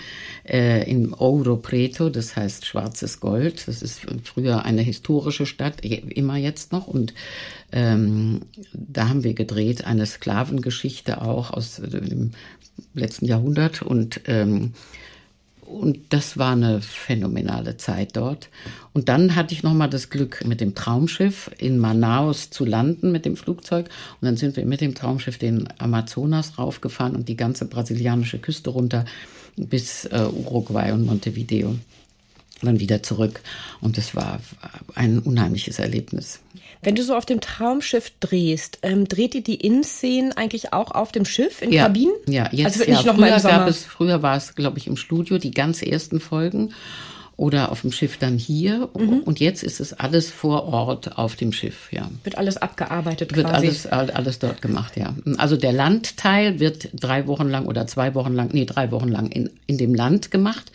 äh, 0.48 0.88
in 0.88 1.16
Ouro 1.16 1.56
Preto, 1.56 2.10
das 2.10 2.36
heißt 2.36 2.68
schwarzes 2.68 3.20
Gold. 3.20 3.68
Das 3.68 3.82
ist 3.82 4.02
früher 4.24 4.64
eine 4.64 4.84
historische 4.84 5.48
Stadt, 5.48 5.84
immer 5.84 6.38
jetzt 6.38 6.72
noch. 6.72 6.88
Und 6.88 7.16
ähm, 7.72 8.42
da 8.74 9.10
haben 9.10 9.24
wir 9.24 9.34
gedreht 9.34 9.86
eine 9.86 10.06
Sklavengeschichte 10.06 11.22
auch 11.22 11.50
aus 11.52 11.82
dem 11.84 12.32
letzten 12.94 13.26
Jahrhundert 13.26 13.82
und 13.82 14.22
ähm, 14.26 14.74
und 15.68 16.00
das 16.10 16.38
war 16.38 16.54
eine 16.54 16.82
phänomenale 16.82 17.76
Zeit 17.76 18.16
dort. 18.16 18.50
Und 18.94 19.10
dann 19.10 19.36
hatte 19.36 19.54
ich 19.54 19.64
noch 19.64 19.74
mal 19.74 19.90
das 19.90 20.10
Glück, 20.10 20.46
mit 20.46 20.62
dem 20.62 20.76
Traumschiff 20.76 21.52
in 21.58 21.78
Manaus 21.78 22.50
zu 22.50 22.64
landen 22.64 23.12
mit 23.12 23.26
dem 23.26 23.36
Flugzeug. 23.36 23.90
Und 24.22 24.26
dann 24.26 24.38
sind 24.38 24.56
wir 24.56 24.66
mit 24.66 24.80
dem 24.80 24.96
Traumschiff 24.96 25.38
den 25.38 25.68
Amazonas 25.78 26.58
raufgefahren 26.58 27.16
und 27.16 27.28
die 27.28 27.36
ganze 27.36 27.66
brasilianische 27.66 28.40
Küste 28.40 28.70
runter 28.70 29.04
bis 29.58 30.06
äh, 30.06 30.28
Uruguay 30.32 30.94
und 30.94 31.06
Montevideo 31.06 31.76
dann 32.62 32.80
wieder 32.80 33.04
zurück. 33.04 33.42
Und 33.82 33.98
das 33.98 34.16
war 34.16 34.40
ein 34.96 35.20
unheimliches 35.20 35.80
Erlebnis. 35.80 36.40
Wenn 36.82 36.96
du 36.96 37.04
so 37.04 37.16
auf 37.16 37.26
dem 37.26 37.42
Traumschiff 37.42 38.12
drehst, 38.20 38.80
ähm, 38.82 39.08
dreht 39.08 39.36
ihr 39.36 39.44
die 39.44 39.56
Innenszenen 39.56 40.34
eigentlich 40.34 40.74
auch 40.74 40.92
auf 40.92 41.12
dem 41.12 41.26
Schiff 41.26 41.62
in 41.62 41.72
ja, 41.72 41.84
Kabinen? 41.84 42.14
Ja, 42.28 42.50
jetzt 42.52 42.80
also 42.80 42.84
ja. 42.84 42.92
Nicht 42.92 43.06
noch 43.06 43.16
früher, 43.16 43.30
mal 43.30 43.42
gab 43.42 43.68
es, 43.68 43.84
früher 43.84 44.22
war 44.22 44.38
es, 44.38 44.56
glaube 44.56 44.78
ich, 44.78 44.88
im 44.88 44.98
Studio 44.98 45.38
die 45.38 45.52
ganz 45.52 45.82
ersten 45.82 46.20
Folgen 46.20 46.74
oder 47.38 47.72
auf 47.72 47.82
dem 47.82 47.92
Schiff 47.92 48.18
dann 48.18 48.38
hier. 48.38 48.90
Mhm. 48.98 49.20
Und 49.20 49.40
jetzt 49.40 49.64
ist 49.64 49.80
es 49.80 49.94
alles 49.94 50.32
vor 50.32 50.66
Ort 50.66 51.20
auf 51.20 51.36
dem 51.36 51.54
Schiff, 51.54 51.92
ja. 51.92 52.10
Wird 52.24 52.38
alles 52.38 52.58
abgearbeitet 52.58 53.36
wird 53.36 53.48
quasi. 53.48 53.68
Wird 53.68 53.94
alles, 53.94 54.16
alles 54.16 54.40
dort 54.40 54.62
gemacht, 54.64 54.98
ja. 54.98 55.14
Also 55.38 55.56
der 55.56 55.72
Landteil 55.72 56.60
wird 56.60 56.90
drei 56.94 57.28
Wochen 57.28 57.48
lang 57.48 57.68
oder 57.68 57.86
zwei 57.86 58.16
Wochen 58.16 58.34
lang, 58.34 58.50
nee, 58.54 58.66
drei 58.66 58.92
Wochen 58.92 59.08
lang 59.08 59.28
in, 59.28 59.52
in 59.68 59.78
dem 59.78 59.94
Land 59.94 60.32
gemacht, 60.32 60.72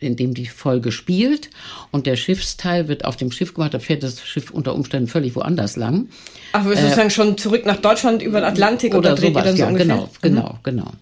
in 0.00 0.16
dem 0.16 0.32
die 0.32 0.46
Folge 0.46 0.90
spielt. 0.90 1.50
Und 1.90 2.06
der 2.06 2.16
Schiffsteil 2.16 2.88
wird 2.88 3.04
auf 3.04 3.16
dem 3.16 3.30
Schiff 3.30 3.52
gemacht. 3.52 3.74
Da 3.74 3.78
fährt 3.78 4.02
das 4.02 4.22
Schiff 4.22 4.50
unter 4.50 4.74
Umständen 4.74 5.08
völlig 5.08 5.36
woanders 5.36 5.76
lang. 5.76 6.08
Ach, 6.52 6.64
wir 6.64 6.72
äh, 6.72 6.80
sozusagen 6.80 7.10
schon 7.10 7.36
zurück 7.36 7.66
nach 7.66 7.76
Deutschland 7.76 8.22
über 8.22 8.40
den 8.40 8.46
Atlantik 8.46 8.94
oder, 8.94 9.12
oder 9.12 9.20
sowas, 9.20 9.50
so 9.50 9.56
ja, 9.56 9.68
ungefähr? 9.68 9.86
genau, 9.86 10.10
genau, 10.22 10.52
mhm. 10.54 10.58
genau. 10.62 10.92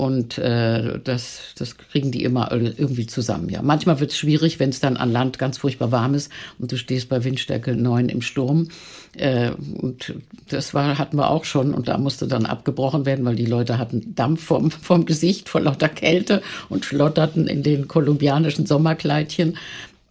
Und 0.00 0.38
äh, 0.38 0.98
das, 1.04 1.40
das 1.58 1.76
kriegen 1.76 2.10
die 2.10 2.24
immer 2.24 2.50
irgendwie 2.52 3.06
zusammen. 3.06 3.50
Ja, 3.50 3.60
manchmal 3.60 4.00
wird 4.00 4.12
es 4.12 4.16
schwierig, 4.16 4.58
wenn 4.58 4.70
es 4.70 4.80
dann 4.80 4.96
an 4.96 5.12
Land 5.12 5.38
ganz 5.38 5.58
furchtbar 5.58 5.92
warm 5.92 6.14
ist 6.14 6.32
und 6.58 6.72
du 6.72 6.78
stehst 6.78 7.10
bei 7.10 7.22
Windstärke 7.22 7.76
9 7.76 8.08
im 8.08 8.22
Sturm. 8.22 8.68
Äh, 9.14 9.50
und 9.50 10.14
das 10.48 10.72
war 10.72 10.96
hatten 10.96 11.18
wir 11.18 11.28
auch 11.28 11.44
schon 11.44 11.74
und 11.74 11.88
da 11.88 11.98
musste 11.98 12.26
dann 12.26 12.46
abgebrochen 12.46 13.04
werden, 13.04 13.26
weil 13.26 13.36
die 13.36 13.44
Leute 13.44 13.76
hatten 13.76 14.14
Dampf 14.14 14.42
vom, 14.42 14.70
vom 14.70 15.04
Gesicht 15.04 15.50
vor 15.50 15.60
lauter 15.60 15.90
Kälte 15.90 16.40
und 16.70 16.86
schlotterten 16.86 17.46
in 17.46 17.62
den 17.62 17.86
kolumbianischen 17.86 18.64
Sommerkleidchen. 18.64 19.58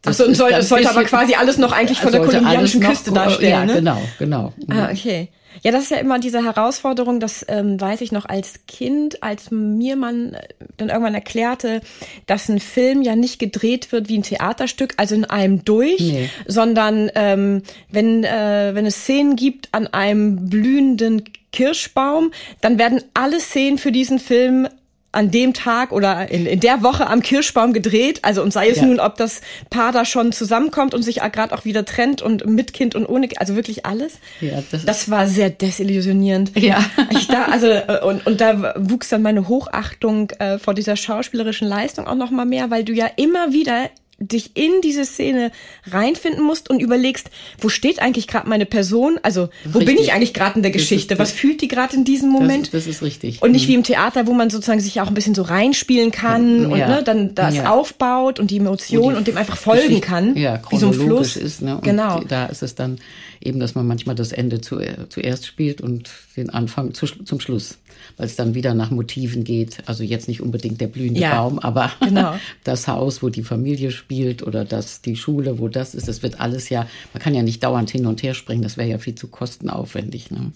Das 0.03 0.21
und 0.21 0.35
soll, 0.35 0.51
das 0.51 0.69
sollte 0.69 0.91
aber 0.91 1.03
quasi 1.05 1.33
alles 1.33 1.57
noch 1.57 1.71
eigentlich 1.71 1.99
von 1.99 2.11
der 2.11 2.21
kolumbianischen 2.21 2.81
Küste 2.81 3.11
darstellen, 3.11 3.51
ja, 3.51 3.65
ne? 3.65 3.73
genau, 3.73 4.03
genau. 4.19 4.53
Ah, 4.67 4.91
okay. 4.91 5.29
Ja, 5.63 5.71
das 5.71 5.83
ist 5.83 5.91
ja 5.91 5.97
immer 5.97 6.19
diese 6.19 6.43
Herausforderung, 6.43 7.19
das 7.19 7.45
ähm, 7.47 7.79
weiß 7.79 8.01
ich 8.01 8.11
noch 8.11 8.25
als 8.25 8.65
Kind, 8.67 9.23
als 9.23 9.51
mir 9.51 9.95
man 9.95 10.33
äh, 10.33 10.47
dann 10.77 10.89
irgendwann 10.89 11.15
erklärte, 11.15 11.81
dass 12.27 12.49
ein 12.49 12.59
Film 12.59 13.01
ja 13.01 13.15
nicht 13.15 13.39
gedreht 13.39 13.91
wird 13.91 14.09
wie 14.09 14.17
ein 14.17 14.23
Theaterstück, 14.23 14.93
also 14.97 15.15
in 15.15 15.25
einem 15.25 15.65
durch, 15.65 15.99
nee. 15.99 16.29
sondern 16.47 17.11
ähm, 17.15 17.63
wenn, 17.91 18.23
äh, 18.23 18.71
wenn 18.73 18.85
es 18.85 19.03
Szenen 19.03 19.35
gibt 19.35 19.69
an 19.73 19.87
einem 19.87 20.49
blühenden 20.49 21.23
Kirschbaum, 21.51 22.31
dann 22.61 22.77
werden 22.77 23.01
alle 23.13 23.39
Szenen 23.39 23.77
für 23.77 23.91
diesen 23.91 24.19
Film 24.19 24.67
an 25.11 25.31
dem 25.31 25.53
Tag 25.53 25.91
oder 25.91 26.29
in, 26.29 26.45
in 26.45 26.59
der 26.59 26.83
Woche 26.83 27.07
am 27.07 27.21
Kirschbaum 27.21 27.73
gedreht. 27.73 28.19
Also 28.21 28.43
und 28.43 28.53
sei 28.53 28.69
es 28.69 28.77
ja. 28.77 28.85
nun, 28.85 28.99
ob 28.99 29.15
das 29.17 29.41
Paar 29.69 29.91
da 29.91 30.05
schon 30.05 30.31
zusammenkommt 30.31 30.93
und 30.93 31.03
sich 31.03 31.15
gerade 31.15 31.55
auch 31.55 31.65
wieder 31.65 31.85
trennt 31.85 32.21
und 32.21 32.45
mit 32.45 32.73
Kind 32.73 32.95
und 32.95 33.07
ohne, 33.07 33.27
also 33.37 33.55
wirklich 33.55 33.85
alles. 33.85 34.19
Ja, 34.41 34.63
das, 34.71 34.85
das 34.85 35.09
war 35.09 35.27
sehr 35.27 35.49
desillusionierend. 35.49 36.51
Ja. 36.59 36.83
Ich 37.11 37.27
da, 37.27 37.45
also 37.45 37.67
äh, 37.67 38.01
und, 38.03 38.25
und 38.27 38.41
da 38.41 38.73
wuchs 38.77 39.09
dann 39.09 39.21
meine 39.21 39.47
Hochachtung 39.47 40.29
äh, 40.31 40.59
vor 40.59 40.73
dieser 40.73 40.95
schauspielerischen 40.95 41.67
Leistung 41.67 42.07
auch 42.07 42.15
noch 42.15 42.31
mal 42.31 42.45
mehr, 42.45 42.69
weil 42.69 42.83
du 42.83 42.93
ja 42.93 43.07
immer 43.15 43.51
wieder 43.51 43.89
dich 44.19 44.51
in 44.55 44.81
diese 44.83 45.05
Szene 45.05 45.51
reinfinden 45.89 46.43
musst 46.43 46.69
und 46.69 46.81
überlegst, 46.81 47.29
wo 47.59 47.69
steht 47.69 48.01
eigentlich 48.01 48.27
gerade 48.27 48.47
meine 48.47 48.65
Person? 48.65 49.19
Also, 49.23 49.49
wo 49.65 49.79
richtig. 49.79 49.95
bin 49.95 50.03
ich 50.03 50.13
eigentlich 50.13 50.33
gerade 50.33 50.57
in 50.57 50.61
der 50.61 50.71
Geschichte? 50.71 51.13
Ist, 51.13 51.19
Was 51.19 51.31
fühlt 51.31 51.61
die 51.61 51.67
gerade 51.67 51.95
in 51.95 52.03
diesem 52.03 52.29
Moment? 52.29 52.67
Das, 52.67 52.85
das, 52.85 52.87
ist 52.87 53.01
richtig. 53.01 53.41
Und 53.41 53.51
nicht 53.51 53.65
mhm. 53.65 53.69
wie 53.69 53.75
im 53.75 53.83
Theater, 53.83 54.27
wo 54.27 54.33
man 54.33 54.49
sozusagen 54.49 54.79
sich 54.79 54.99
auch 55.01 55.07
ein 55.07 55.13
bisschen 55.13 55.35
so 55.35 55.41
reinspielen 55.41 56.11
kann 56.11 56.61
ja. 56.61 56.67
und 56.67 56.79
ne, 56.79 57.03
dann 57.03 57.35
das 57.35 57.55
ja. 57.55 57.69
aufbaut 57.69 58.39
und 58.39 58.51
die 58.51 58.57
Emotion 58.57 59.15
und 59.15 59.27
dem 59.27 59.37
einfach 59.37 59.57
folgen 59.57 59.87
Geschichte, 59.87 60.07
kann. 60.07 60.35
Ja, 60.35 60.61
wie 60.69 60.77
so 60.77 60.87
ein 60.87 60.93
Fluss. 60.93 61.35
ist. 61.35 61.61
Ne? 61.61 61.75
Und 61.75 61.83
genau. 61.83 62.19
Da 62.21 62.47
ist 62.47 62.61
es 62.61 62.75
dann 62.75 62.99
eben, 63.41 63.59
dass 63.59 63.75
man 63.75 63.87
manchmal 63.87 64.15
das 64.15 64.31
Ende 64.31 64.61
zu, 64.61 64.79
zuerst 65.09 65.45
spielt 65.45 65.81
und 65.81 66.09
den 66.35 66.49
Anfang 66.49 66.93
zu, 66.93 67.05
zum 67.05 67.39
Schluss, 67.39 67.77
weil 68.17 68.25
es 68.25 68.35
dann 68.35 68.53
wieder 68.55 68.73
nach 68.73 68.91
Motiven 68.91 69.43
geht. 69.43 69.77
Also 69.85 70.03
jetzt 70.03 70.27
nicht 70.27 70.41
unbedingt 70.41 70.81
der 70.81 70.87
blühende 70.87 71.21
ja, 71.21 71.35
Baum, 71.35 71.59
aber 71.59 71.91
genau. 71.99 72.35
das 72.63 72.87
Haus, 72.87 73.21
wo 73.23 73.29
die 73.29 73.43
Familie 73.43 73.91
spielt 73.91 74.43
oder 74.43 74.65
das, 74.65 75.01
die 75.01 75.15
Schule, 75.15 75.59
wo 75.59 75.67
das 75.67 75.95
ist, 75.95 76.07
das 76.07 76.23
wird 76.23 76.39
alles 76.39 76.69
ja, 76.69 76.87
man 77.13 77.21
kann 77.21 77.35
ja 77.35 77.43
nicht 77.43 77.63
dauernd 77.63 77.89
hin 77.89 78.05
und 78.05 78.23
her 78.23 78.33
springen, 78.33 78.61
das 78.61 78.77
wäre 78.77 78.89
ja 78.89 78.97
viel 78.97 79.15
zu 79.15 79.27
kostenaufwendig. 79.27 80.31
Ne? 80.31 80.51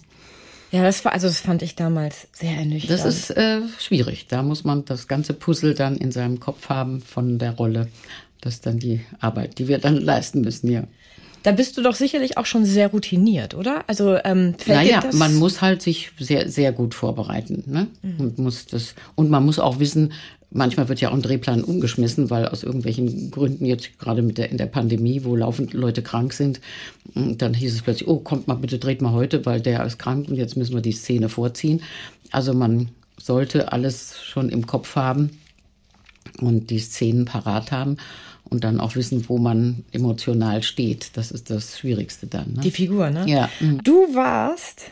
Ja, 0.74 0.82
das 0.82 1.06
war, 1.06 1.14
also 1.14 1.28
das 1.28 1.40
fand 1.40 1.62
ich 1.62 1.76
damals 1.76 2.28
sehr 2.32 2.58
ernüchternd. 2.58 3.00
Das 3.00 3.06
ist 3.06 3.30
äh, 3.30 3.62
schwierig. 3.78 4.26
Da 4.28 4.42
muss 4.42 4.64
man 4.64 4.86
das 4.86 5.08
ganze 5.08 5.36
Puzzle 5.36 5.76
dann 5.76 5.98
in 5.98 6.12
seinem 6.12 6.40
Kopf 6.40 6.68
haben 6.70 7.00
von 7.00 7.38
der 7.38 7.52
Rolle. 7.52 7.90
Das 8.42 8.56
ist 8.56 8.66
dann 8.66 8.80
die 8.80 9.02
Arbeit, 9.20 9.60
die 9.60 9.68
wir 9.68 9.78
dann 9.78 9.98
leisten 9.98 10.42
müssen, 10.42 10.72
ja. 10.72 10.84
Da 11.44 11.52
bist 11.52 11.78
du 11.78 11.82
doch 11.82 11.96
sicherlich 11.96 12.38
auch 12.38 12.46
schon 12.46 12.66
sehr 12.66 12.88
routiniert, 12.88 13.54
oder? 13.54 13.84
Also 13.88 14.18
ähm, 14.24 14.56
fällt 14.58 14.78
naja, 14.78 15.02
dir 15.02 15.08
das? 15.08 15.16
man 15.16 15.36
muss 15.36 15.62
halt 15.62 15.82
sich 15.82 16.12
sehr 16.18 16.50
sehr 16.50 16.72
gut 16.72 16.94
vorbereiten, 16.94 17.64
ne? 17.68 17.88
Mhm. 18.02 18.20
Und 18.20 18.40
muss 18.40 18.66
das 18.66 18.96
und 19.16 19.30
man 19.30 19.46
muss 19.46 19.60
auch 19.60 19.80
wissen, 19.80 20.14
manchmal 20.54 20.88
wird 20.88 21.02
ja 21.02 21.10
auch 21.10 21.14
ein 21.14 21.22
Drehplan 21.22 21.64
umgeschmissen, 21.64 22.30
weil 22.30 22.48
aus 22.48 22.64
irgendwelchen 22.64 23.32
Gründen 23.32 23.66
jetzt 23.66 24.00
gerade 24.00 24.22
mit 24.22 24.38
der 24.38 24.52
in 24.52 24.58
der 24.58 24.68
Pandemie, 24.68 25.24
wo 25.24 25.36
laufend 25.36 25.74
Leute 25.74 26.02
krank 26.02 26.34
sind, 26.34 26.62
dann 27.14 27.54
hieß 27.54 27.74
es 27.74 27.82
plötzlich, 27.82 28.08
oh, 28.08 28.20
kommt 28.20 28.48
mal 28.48 28.56
bitte 28.56 28.80
dreht 28.80 29.02
mal 29.02 29.12
heute, 29.12 29.46
weil 29.46 29.60
der 29.60 29.86
ist 29.86 30.00
krank 30.00 30.30
und 30.30 30.36
jetzt 30.36 30.56
müssen 30.56 30.74
wir 30.74 30.82
die 30.82 30.92
Szene 30.94 31.28
vorziehen. 31.28 31.82
Also 32.32 32.54
man 32.54 32.90
sollte 33.18 33.72
alles 33.72 34.16
schon 34.24 34.50
im 34.50 34.66
Kopf 34.66 34.96
haben 34.96 35.32
und 36.40 36.70
die 36.70 36.80
Szenen 36.80 37.26
parat 37.26 37.72
haben 37.72 37.98
und 38.54 38.64
dann 38.64 38.80
auch 38.80 38.96
wissen, 38.96 39.26
wo 39.28 39.38
man 39.38 39.84
emotional 39.92 40.64
steht. 40.64 41.12
Das 41.16 41.32
ist 41.32 41.50
das 41.50 41.80
Schwierigste 41.80 42.28
dann. 42.28 42.54
Ne? 42.54 42.62
Die 42.62 42.72
Figur, 42.72 43.10
ne? 43.10 43.26
Ja. 43.28 43.50
Mhm. 43.60 43.84
Du 43.84 44.16
warst 44.16 44.84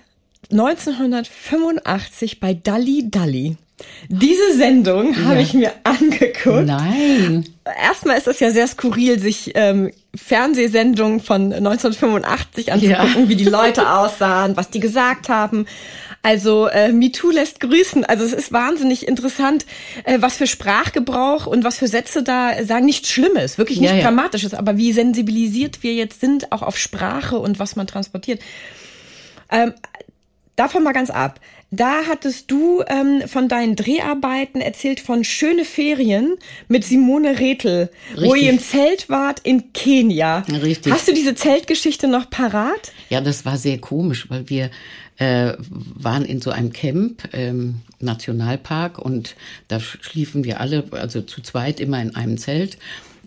1985 0.52 2.39
bei 2.39 2.54
Dalli 2.54 3.10
Dalli. 3.10 3.56
Diese 4.10 4.56
Sendung 4.56 5.13
ja. 5.13 5.19
habe 5.26 5.41
ich 5.41 5.54
mir 5.54 5.71
angeguckt. 5.84 6.65
Nein. 6.65 7.45
Erstmal 7.82 8.17
ist 8.17 8.28
es 8.28 8.39
ja 8.39 8.52
sehr 8.52 8.67
skurril, 8.67 9.19
sich 9.19 9.52
ähm, 9.56 9.91
Fernsehsendungen 10.15 11.19
von 11.19 11.54
1985 11.54 12.74
anzugucken, 12.74 13.24
ja. 13.24 13.30
wie 13.30 13.36
die 13.36 13.45
Leute 13.45 13.89
aussahen, 13.95 14.58
was 14.58 14.69
die 14.69 14.80
gesagt 14.80 15.30
haben. 15.30 15.65
Also 16.24 16.68
äh, 16.68 16.92
MeToo 16.92 17.32
lässt 17.32 17.60
grüßen. 17.60 18.06
Also 18.06 18.24
es 18.24 18.34
ist 18.34 18.52
wahnsinnig 18.52 19.08
interessant, 19.08 19.66
äh, 20.04 20.20
was 20.22 20.38
für 20.38 20.48
Sprachgebrauch 20.48 21.48
und 21.48 21.64
was 21.64 21.80
für 21.80 21.88
Sätze 21.88 22.22
da 22.22 22.64
sagen. 22.64 22.86
Nichts 22.86 23.10
Schlimmes, 23.10 23.58
wirklich 23.58 23.80
nicht 23.80 23.90
ja, 23.90 23.98
ja. 23.98 24.04
Dramatisches, 24.04 24.54
aber 24.54 24.78
wie 24.78 24.94
sensibilisiert 24.94 25.82
wir 25.82 25.94
jetzt 25.94 26.22
sind, 26.22 26.52
auch 26.52 26.62
auf 26.62 26.78
Sprache 26.78 27.40
und 27.40 27.58
was 27.58 27.76
man 27.76 27.88
transportiert. 27.88 28.42
Ähm, 29.52 29.74
davon 30.62 30.84
mal 30.84 30.93
ganz 30.93 31.10
ab. 31.10 31.39
Da 31.71 32.02
hattest 32.08 32.52
du 32.52 32.84
ähm, 32.88 33.28
von 33.28 33.47
deinen 33.47 33.76
Dreharbeiten 33.76 34.62
erzählt 34.62 35.00
von 35.00 35.24
schöne 35.24 35.65
Ferien 35.65 36.36
mit 36.67 36.84
Simone 36.84 37.39
Rethel, 37.39 37.89
Richtig. 38.12 38.30
wo 38.30 38.36
ihr 38.36 38.50
im 38.52 38.60
Zelt 38.60 39.10
wart 39.10 39.39
in 39.39 39.74
Kenia. 39.74 40.39
Richtig. 40.62 40.93
Hast 40.93 41.08
du 41.08 41.13
diese 41.13 41.34
Zeltgeschichte 41.34 42.08
noch 42.08 42.30
parat? 42.30 42.91
Ja, 43.10 43.21
das 43.21 43.45
war 43.45 43.58
sehr 43.58 43.80
komisch, 43.80 44.30
weil 44.30 44.50
wir 44.50 44.69
äh, 45.17 45.54
waren 45.60 46.26
in 46.26 46.41
so 46.41 46.52
einem 46.52 46.74
Camp, 46.74 47.30
ähm, 47.32 47.76
Nationalpark, 48.00 49.00
und 49.00 49.36
da 49.67 49.80
schliefen 49.80 50.43
wir 50.43 50.60
alle, 50.60 50.84
also 50.91 51.21
zu 51.21 51.41
zweit 51.41 51.80
immer 51.80 52.02
in 52.02 52.15
einem 52.15 52.38
Zelt. 52.38 52.78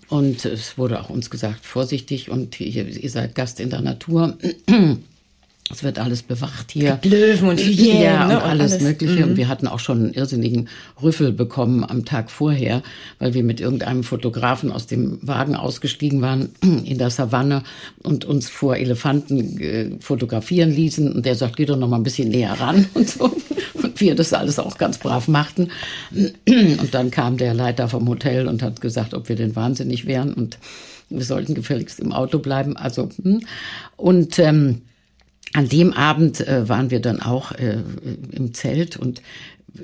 Und 0.08 0.44
es 0.44 0.76
wurde 0.76 1.00
auch 1.00 1.08
uns 1.08 1.30
gesagt, 1.30 1.64
vorsichtig 1.64 2.30
und 2.30 2.60
ihr, 2.60 2.86
ihr 2.86 3.10
seid 3.10 3.34
Gast 3.34 3.58
in 3.58 3.70
der 3.70 3.80
Natur. 3.80 4.36
Es 5.70 5.82
wird 5.82 5.98
alles 5.98 6.22
bewacht 6.22 6.72
hier. 6.72 7.00
Löwen 7.04 7.48
und 7.48 7.58
Hyänen. 7.58 8.02
Ja, 8.02 8.26
ne? 8.26 8.36
und, 8.36 8.42
alles, 8.42 8.72
alles, 8.72 8.82
Mögliche. 8.82 9.24
Mhm. 9.24 9.30
Und 9.30 9.36
wir 9.38 9.48
hatten 9.48 9.66
auch 9.66 9.78
schon 9.78 9.98
einen 9.98 10.14
irrsinnigen 10.14 10.68
Rüffel 11.02 11.32
bekommen 11.32 11.84
am 11.84 12.04
Tag 12.04 12.30
vorher, 12.30 12.82
weil 13.18 13.32
wir 13.32 13.42
mit 13.42 13.60
irgendeinem 13.60 14.04
Fotografen 14.04 14.70
aus 14.70 14.86
dem 14.86 15.18
Wagen 15.26 15.56
ausgestiegen 15.56 16.20
waren 16.20 16.50
in 16.62 16.98
der 16.98 17.08
Savanne 17.08 17.62
und 18.02 18.26
uns 18.26 18.50
vor 18.50 18.76
Elefanten 18.76 19.58
äh, 19.58 19.90
fotografieren 20.00 20.70
ließen. 20.70 21.10
Und 21.10 21.24
der 21.24 21.34
sagt, 21.34 21.56
geh 21.56 21.64
doch 21.64 21.78
noch 21.78 21.88
mal 21.88 21.96
ein 21.96 22.02
bisschen 22.02 22.28
näher 22.28 22.52
ran 22.60 22.84
und 22.94 23.08
so. 23.08 23.34
Und 23.72 24.00
wir 24.00 24.14
das 24.14 24.34
alles 24.34 24.58
auch 24.58 24.76
ganz 24.76 24.98
brav 24.98 25.28
machten. 25.28 25.70
Und 26.12 26.92
dann 26.92 27.10
kam 27.10 27.38
der 27.38 27.54
Leiter 27.54 27.88
vom 27.88 28.08
Hotel 28.08 28.48
und 28.48 28.62
hat 28.62 28.80
gesagt, 28.80 29.14
ob 29.14 29.28
wir 29.28 29.36
denn 29.36 29.56
wahnsinnig 29.56 30.06
wären 30.06 30.34
und 30.34 30.58
wir 31.08 31.24
sollten 31.24 31.54
gefälligst 31.54 32.00
im 32.00 32.12
Auto 32.12 32.38
bleiben. 32.38 32.76
Also, 32.76 33.08
hm. 33.22 33.40
und, 33.96 34.38
ähm, 34.38 34.82
an 35.54 35.68
dem 35.68 35.92
Abend 35.92 36.46
äh, 36.46 36.68
waren 36.68 36.90
wir 36.90 37.00
dann 37.00 37.22
auch 37.22 37.52
äh, 37.52 37.78
im 38.32 38.52
Zelt 38.54 38.96
und 38.96 39.22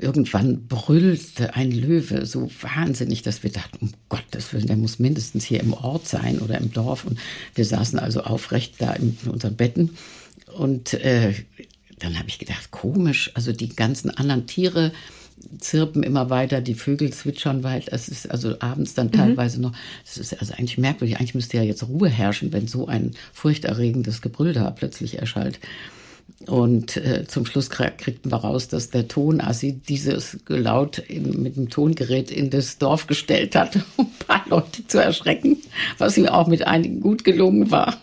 irgendwann 0.00 0.66
brüllte 0.66 1.54
ein 1.54 1.70
Löwe 1.70 2.26
so 2.26 2.50
wahnsinnig, 2.60 3.22
dass 3.22 3.42
wir 3.44 3.50
dachten, 3.50 3.78
um 3.80 3.92
Gottes 4.08 4.52
Willen, 4.52 4.66
der 4.66 4.76
muss 4.76 4.98
mindestens 4.98 5.44
hier 5.44 5.60
im 5.60 5.72
Ort 5.72 6.08
sein 6.08 6.40
oder 6.40 6.58
im 6.58 6.72
Dorf. 6.72 7.04
Und 7.04 7.18
wir 7.54 7.64
saßen 7.64 7.98
also 7.98 8.22
aufrecht 8.22 8.74
da 8.78 8.92
in 8.92 9.16
unseren 9.30 9.56
Betten. 9.56 9.96
Und 10.56 10.94
äh, 10.94 11.34
dann 12.00 12.18
habe 12.18 12.28
ich 12.28 12.38
gedacht, 12.38 12.72
komisch, 12.72 13.30
also 13.34 13.52
die 13.52 13.68
ganzen 13.68 14.10
anderen 14.10 14.46
Tiere 14.46 14.92
zirpen 15.58 16.02
immer 16.02 16.30
weiter, 16.30 16.60
die 16.60 16.74
Vögel 16.74 17.12
zwitschern 17.12 17.62
weit. 17.62 17.88
Es 17.88 18.08
ist 18.08 18.30
also 18.30 18.56
abends 18.60 18.94
dann 18.94 19.08
mhm. 19.08 19.12
teilweise 19.12 19.58
mhm. 19.58 19.64
noch, 19.64 19.72
es 20.04 20.18
ist 20.18 20.38
also 20.38 20.54
eigentlich 20.54 20.78
merkwürdig. 20.78 21.18
Eigentlich 21.18 21.34
müsste 21.34 21.56
ja 21.56 21.62
jetzt 21.62 21.86
Ruhe 21.86 22.08
herrschen, 22.08 22.52
wenn 22.52 22.68
so 22.68 22.86
ein 22.86 23.12
furchterregendes 23.32 24.22
Gebrüll 24.22 24.52
da 24.52 24.70
plötzlich 24.70 25.18
erschallt. 25.18 25.60
Und 26.46 26.96
äh, 26.96 27.26
zum 27.26 27.44
Schluss 27.44 27.68
kriegten 27.68 28.32
wir 28.32 28.36
raus, 28.36 28.68
dass 28.68 28.90
der 28.90 29.08
Tonassi 29.08 29.74
dieses 29.74 30.38
Laut 30.48 30.98
in, 30.98 31.42
mit 31.42 31.56
dem 31.56 31.68
Tongerät 31.68 32.30
in 32.30 32.48
das 32.48 32.78
Dorf 32.78 33.06
gestellt 33.06 33.54
hat, 33.54 33.76
um 33.96 34.06
ein 34.06 34.26
paar 34.26 34.44
Leute 34.48 34.86
zu 34.86 35.02
erschrecken, 35.02 35.58
was 35.98 36.16
ihm 36.16 36.26
auch 36.26 36.46
mit 36.46 36.66
einigen 36.66 37.00
gut 37.00 37.24
gelungen 37.24 37.70
war. 37.70 38.00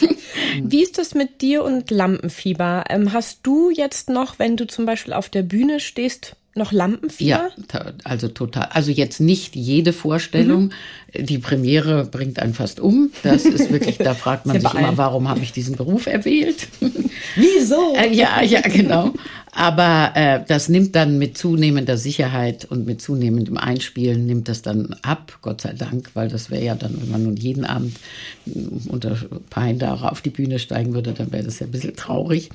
Wie 0.62 0.82
ist 0.82 0.98
das 0.98 1.14
mit 1.14 1.40
dir 1.40 1.64
und 1.64 1.90
Lampenfieber? 1.90 2.84
Ähm, 2.88 3.12
hast 3.12 3.40
du 3.42 3.70
jetzt 3.70 4.08
noch, 4.08 4.38
wenn 4.38 4.56
du 4.56 4.66
zum 4.66 4.86
Beispiel 4.86 5.12
auf 5.12 5.28
der 5.28 5.42
Bühne 5.42 5.80
stehst, 5.80 6.36
noch 6.54 6.72
Lampenfieber? 6.72 7.50
Ja, 7.72 7.92
also 8.04 8.28
total. 8.28 8.68
Also 8.72 8.90
jetzt 8.90 9.20
nicht 9.20 9.56
jede 9.56 9.92
Vorstellung. 9.92 10.70
Mhm. 11.12 11.26
Die 11.26 11.38
Premiere 11.38 12.04
bringt 12.04 12.38
einen 12.38 12.54
fast 12.54 12.80
um. 12.80 13.10
Das 13.22 13.44
ist 13.44 13.70
wirklich, 13.72 13.98
da 13.98 14.14
fragt 14.14 14.46
man 14.46 14.60
sich 14.60 14.74
immer, 14.74 14.96
warum 14.96 15.28
habe 15.28 15.40
ich 15.40 15.52
diesen 15.52 15.76
Beruf 15.76 16.06
erwählt? 16.06 16.68
Wieso? 17.36 17.94
Äh, 17.94 18.12
ja, 18.12 18.42
ja, 18.42 18.60
genau. 18.60 19.12
Aber 19.52 20.12
äh, 20.14 20.40
das 20.48 20.68
nimmt 20.68 20.96
dann 20.96 21.16
mit 21.18 21.38
zunehmender 21.38 21.96
Sicherheit 21.96 22.64
und 22.64 22.86
mit 22.86 23.00
zunehmendem 23.00 23.56
Einspielen 23.56 24.26
nimmt 24.26 24.48
das 24.48 24.62
dann 24.62 24.96
ab, 25.02 25.38
Gott 25.42 25.60
sei 25.60 25.74
Dank, 25.74 26.10
weil 26.14 26.28
das 26.28 26.50
wäre 26.50 26.64
ja 26.64 26.74
dann, 26.74 27.00
wenn 27.00 27.10
man 27.10 27.22
nun 27.22 27.36
jeden 27.36 27.64
Abend 27.64 27.96
unter 28.88 29.16
Pein 29.50 29.78
da 29.78 29.94
auf 29.94 30.22
die 30.22 30.30
Bühne 30.30 30.58
steigen 30.58 30.92
würde, 30.92 31.12
dann 31.12 31.30
wäre 31.30 31.44
das 31.44 31.60
ja 31.60 31.66
ein 31.66 31.70
bisschen 31.70 31.94
traurig. 31.94 32.50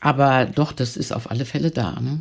Aber 0.00 0.46
doch, 0.46 0.72
das 0.72 0.96
ist 0.96 1.12
auf 1.12 1.30
alle 1.30 1.44
Fälle 1.44 1.72
da. 1.72 1.98
Ne? 2.00 2.20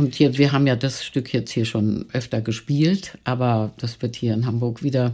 Und 0.00 0.14
hier, 0.14 0.38
wir 0.38 0.52
haben 0.52 0.66
ja 0.66 0.76
das 0.76 1.04
Stück 1.04 1.30
jetzt 1.34 1.50
hier 1.50 1.66
schon 1.66 2.06
öfter 2.14 2.40
gespielt, 2.40 3.18
aber 3.24 3.70
das 3.76 4.00
wird 4.00 4.16
hier 4.16 4.32
in 4.32 4.46
Hamburg 4.46 4.82
wieder 4.82 5.12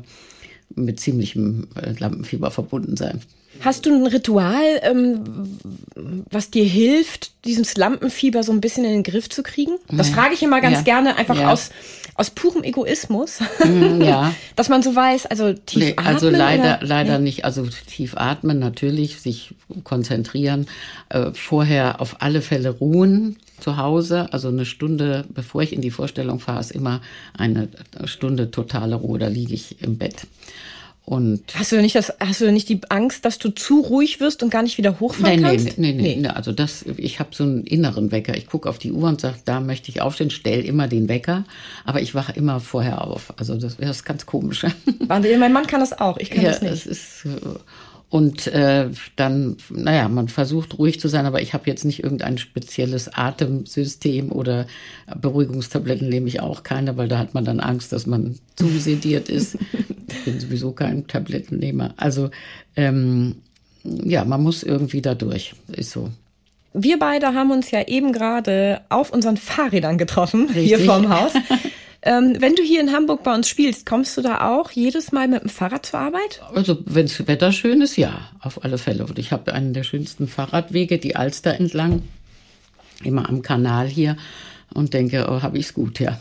mit 0.77 1.01
ziemlichem 1.01 1.67
äh, 1.75 1.93
Lampenfieber 1.99 2.53
verbunden 2.53 2.97
sein. 2.97 3.21
Hast 3.63 3.85
du 3.87 3.93
ein 3.93 4.07
Ritual, 4.07 4.63
ähm, 4.83 5.25
was 6.31 6.51
dir 6.51 6.65
hilft, 6.65 7.33
dieses 7.45 7.77
Lampenfieber 7.77 8.45
so 8.45 8.53
ein 8.53 8.61
bisschen 8.61 8.85
in 8.85 8.93
den 8.93 9.03
Griff 9.03 9.29
zu 9.29 9.43
kriegen? 9.43 9.73
Das 9.91 10.11
frage 10.11 10.35
ich 10.35 10.43
immer 10.45 10.61
ganz 10.61 10.79
Ja. 10.79 10.83
gerne, 10.83 11.17
einfach 11.17 11.41
Ja. 11.41 11.51
aus, 11.51 11.71
aus 12.17 12.31
purem 12.31 12.65
Egoismus. 12.65 13.41
Mm, 13.65 14.01
ja. 14.03 14.35
Dass 14.57 14.69
man 14.69 14.83
so 14.83 14.95
weiß, 14.95 15.27
also 15.27 15.53
tief 15.53 15.83
Nee, 15.83 15.93
atmen. 15.97 16.07
also 16.07 16.31
leider, 16.31 16.79
oder? 16.79 16.87
leider 16.87 17.19
nicht. 17.19 17.45
Also 17.45 17.67
tief 17.67 18.17
atmen 18.17 18.59
natürlich, 18.59 19.21
sich 19.21 19.55
konzentrieren, 19.85 20.67
äh, 21.09 21.33
vorher 21.33 22.01
auf 22.01 22.23
alle 22.23 22.43
Fälle 22.43 22.71
ruhen 22.71 23.37
zu 23.61 23.77
Hause. 23.77 24.33
Also 24.33 24.49
eine 24.49 24.65
Stunde, 24.65 25.25
bevor 25.29 25.63
ich 25.63 25.73
in 25.73 25.81
die 25.81 25.91
Vorstellung 25.91 26.41
fahre, 26.41 26.61
ist 26.61 26.73
immer 26.73 27.01
eine 27.37 27.69
Stunde 28.05 28.51
totale 28.51 28.97
Ruhe. 28.97 29.19
Da 29.19 29.29
liege 29.29 29.55
ich 29.55 29.83
im 29.83 29.99
Bett. 29.99 30.27
Und 31.07 31.55
Hast 31.55 31.71
du 31.71 31.81
nicht 31.81 31.95
das, 31.95 32.13
hast 32.19 32.41
du 32.41 32.51
nicht 32.51 32.69
die 32.69 32.81
Angst, 32.89 33.25
dass 33.25 33.39
du 33.39 33.51
zu 33.51 33.79
ruhig 33.79 34.19
wirst 34.19 34.43
und 34.43 34.51
gar 34.51 34.65
nicht 34.65 34.77
wieder 34.77 34.99
hochfahren 34.99 35.41
nee, 35.41 35.57
kannst? 35.57 35.79
nee, 35.79 35.93
nee, 35.93 36.17
nee. 36.17 36.27
Also 36.27 36.51
das, 36.51 36.85
ich 36.97 37.21
habe 37.21 37.31
so 37.33 37.45
einen 37.45 37.63
inneren 37.63 38.11
Wecker. 38.11 38.37
Ich 38.37 38.49
gucke 38.49 38.69
auf 38.69 38.79
die 38.79 38.91
Uhr 38.91 39.09
und 39.09 39.21
sage, 39.21 39.37
da 39.45 39.61
möchte 39.61 39.89
ich 39.89 40.03
aufstehen, 40.03 40.31
stell 40.31 40.65
immer 40.65 40.89
den 40.89 41.09
Wecker, 41.09 41.45
aber 41.85 42.03
ich 42.03 42.17
wache 42.17 42.33
immer 42.33 42.59
vorher 42.59 43.05
auf. 43.05 43.33
Also 43.39 43.55
das, 43.55 43.77
das 43.77 43.99
ist 43.99 44.05
ganz 44.05 44.27
komisch. 44.27 44.67
Wahnsinn, 44.99 45.39
Mein 45.39 45.53
Mann 45.53 45.69
kann 45.69 45.79
das 45.79 45.97
auch, 45.97 46.17
ich 46.17 46.31
kann 46.31 46.43
ja, 46.43 46.51
das 46.51 46.63
nicht. 46.63 46.73
es 46.73 46.87
ist 46.87 47.25
äh, 47.25 47.29
und 48.09 48.47
äh, 48.47 48.89
dann, 49.17 49.57
naja, 49.69 50.09
man 50.09 50.29
versucht 50.29 50.79
ruhig 50.79 51.01
zu 51.01 51.09
sein, 51.09 51.27
aber 51.27 51.43
ich 51.43 51.55
habe 51.55 51.65
jetzt 51.67 51.85
nicht 51.85 52.05
irgendein 52.05 52.39
spezielles 52.39 53.13
Atemsystem 53.13 54.31
oder 54.31 54.67
Beruhigungstabletten 55.21 56.09
nehme 56.09 56.29
ich 56.29 56.41
auch 56.41 56.63
keine, 56.63 56.97
weil 56.97 57.09
da 57.09 57.19
hat 57.19 57.35
man 57.35 57.45
dann 57.45 57.59
Angst, 57.59 57.93
dass 57.93 58.07
man 58.07 58.39
zu 58.57 58.67
sediert 58.79 59.29
ist. 59.29 59.59
ich 60.09 60.25
bin 60.25 60.39
sowieso 60.39 60.73
kein 60.73 61.09
Tablettennehmer. 61.09 61.95
Also 61.97 62.31
ähm, 62.77 63.37
ja, 63.83 64.25
man 64.25 64.43
muss 64.43 64.63
irgendwie 64.63 65.03
da 65.03 65.15
durch. 65.15 65.55
Ist 65.69 65.91
so. 65.91 66.11
Wir 66.73 66.99
beide 66.99 67.35
haben 67.35 67.51
uns 67.51 67.71
ja 67.71 67.89
eben 67.89 68.13
gerade 68.13 68.83
auf 68.89 69.11
unseren 69.11 69.37
Fahrrädern 69.37 69.99
getroffen, 69.99 70.49
hier 70.53 70.63
Richtig. 70.63 70.87
vorm 70.87 71.09
Haus. 71.09 71.33
ähm, 72.07 72.37
wenn 72.39 72.55
du 72.55 72.63
hier 72.63 72.81
in 72.81 72.93
Hamburg 72.93 73.23
bei 73.23 73.35
uns 73.35 73.49
spielst, 73.49 73.85
kommst 73.85 74.17
du 74.17 74.23
da 74.23 74.49
auch 74.49 74.71
jedes 74.71 75.13
Mal 75.13 75.29
mit 75.29 75.43
dem 75.43 75.51
Fahrrad 75.51 75.85
zur 75.85 75.99
Arbeit? 75.99 76.41
Also 76.55 76.79
wenn's 76.87 77.27
Wetter 77.27 77.53
schön 77.53 77.83
ist, 77.83 77.97
ja, 77.97 78.31
auf 78.41 78.65
alle 78.65 78.79
Fälle. 78.79 79.05
Und 79.05 79.19
ich 79.19 79.33
habe 79.33 79.53
einen 79.53 79.75
der 79.75 79.83
schönsten 79.83 80.29
Fahrradwege, 80.29 80.99
die 80.99 81.17
Alster 81.17 81.55
entlang, 81.55 82.03
immer 83.03 83.29
am 83.29 83.43
Kanal 83.43 83.89
hier 83.89 84.17
und 84.73 84.95
denke, 84.95 85.27
oh, 85.29 85.43
habe 85.43 85.59
ich's 85.59 85.75
gut, 85.75 85.99
ja. 85.99 86.19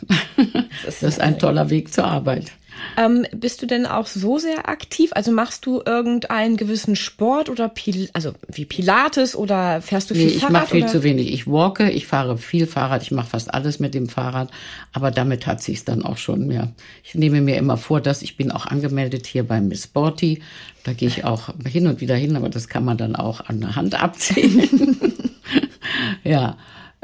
Das 0.86 1.04
ist 1.04 1.20
ein 1.20 1.40
toller 1.40 1.70
Weg 1.70 1.94
zur 1.94 2.06
Arbeit. 2.06 2.52
Ähm, 2.98 3.26
bist 3.36 3.62
du 3.62 3.66
denn 3.66 3.86
auch 3.86 4.08
so 4.08 4.38
sehr 4.38 4.70
aktiv? 4.70 5.12
Also 5.14 5.32
machst 5.32 5.66
du 5.66 5.82
irgendeinen 5.86 6.58
gewissen 6.58 6.96
Sport 6.96 7.50
oder 7.50 7.70
Pil 7.70 8.10
also 8.14 8.34
wie 8.52 8.66
Pilates 8.66 9.36
oder 9.36 9.82
fährst 9.82 10.10
du 10.10 10.16
viel 10.16 10.26
Nee, 10.26 10.32
ich 10.34 10.40
Fahrrad? 10.40 10.54
mache 10.54 10.68
viel 10.68 10.84
oder? 10.84 10.92
zu 10.92 11.04
wenig. 11.04 11.34
Ich 11.34 11.48
walke, 11.48 11.90
ich 11.92 12.08
fahre 12.08 12.38
viel 12.38 12.68
Fahrrad, 12.68 13.02
ich 13.04 13.12
mache 13.12 13.30
fast 13.30 13.54
alles 13.54 13.80
mit 13.80 13.94
dem 13.94 14.08
Fahrrad, 14.08 14.50
aber 14.94 15.12
damit 15.12 15.48
hat 15.48 15.62
sich's 15.62 15.86
dann 15.86 16.04
auch 16.04 16.18
schon. 16.18 16.52
Ja. 16.52 16.70
Ich 17.04 17.16
nehme 17.16 17.42
mir 17.42 17.58
immer 17.58 17.78
vor, 17.78 18.02
dass 18.02 18.22
ich 18.22 18.38
bin 18.38 18.52
auch 18.52 18.66
angemeldet 18.66 19.28
hier 19.28 19.44
beim 19.44 19.68
Miss 19.68 19.84
Sporty. 19.86 20.42
Da 20.84 20.94
gehe 20.94 21.08
ich 21.08 21.24
auch 21.26 21.50
hin 21.66 21.88
und 21.88 22.02
wieder 22.02 22.16
hin, 22.16 22.36
aber 22.36 22.50
das 22.50 22.68
kann 22.68 22.86
man 22.86 22.98
dann 22.98 23.16
auch 23.16 23.42
an 23.42 23.60
der 23.62 23.76
Hand 23.76 24.02
abzählen. 24.02 25.24
ja. 26.24 26.58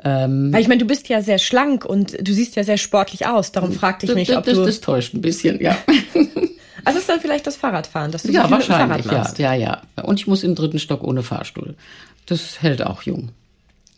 Ähm, 0.03 0.51
Weil 0.51 0.61
ich 0.61 0.67
meine, 0.67 0.79
du 0.79 0.87
bist 0.87 1.09
ja 1.09 1.21
sehr 1.21 1.37
schlank 1.37 1.85
und 1.85 2.17
du 2.27 2.33
siehst 2.33 2.55
ja 2.55 2.63
sehr 2.63 2.77
sportlich 2.77 3.27
aus. 3.27 3.51
Darum 3.51 3.71
fragte 3.71 4.05
ich 4.07 4.15
mich, 4.15 4.35
ob 4.35 4.45
das, 4.45 4.55
du. 4.55 4.65
das 4.65 4.81
täuscht 4.81 5.13
ein 5.13 5.21
bisschen, 5.21 5.61
ja. 5.61 5.77
also 6.85 6.99
ist 6.99 7.07
dann 7.07 7.19
vielleicht 7.19 7.45
das 7.45 7.55
Fahrradfahren, 7.55 8.11
dass 8.11 8.23
du 8.23 8.29
so 8.29 8.33
Ja, 8.33 8.43
dem 8.47 8.51
wahrscheinlich, 8.51 9.05
Fahrrad 9.05 9.05
ja, 9.05 9.17
machst. 9.19 9.39
ja, 9.39 9.53
ja. 9.53 9.81
Und 10.01 10.19
ich 10.19 10.27
muss 10.27 10.43
im 10.43 10.55
dritten 10.55 10.79
Stock 10.79 11.03
ohne 11.03 11.21
Fahrstuhl. 11.21 11.75
Das 12.25 12.61
hält 12.61 12.81
auch 12.83 13.03
jung. 13.03 13.29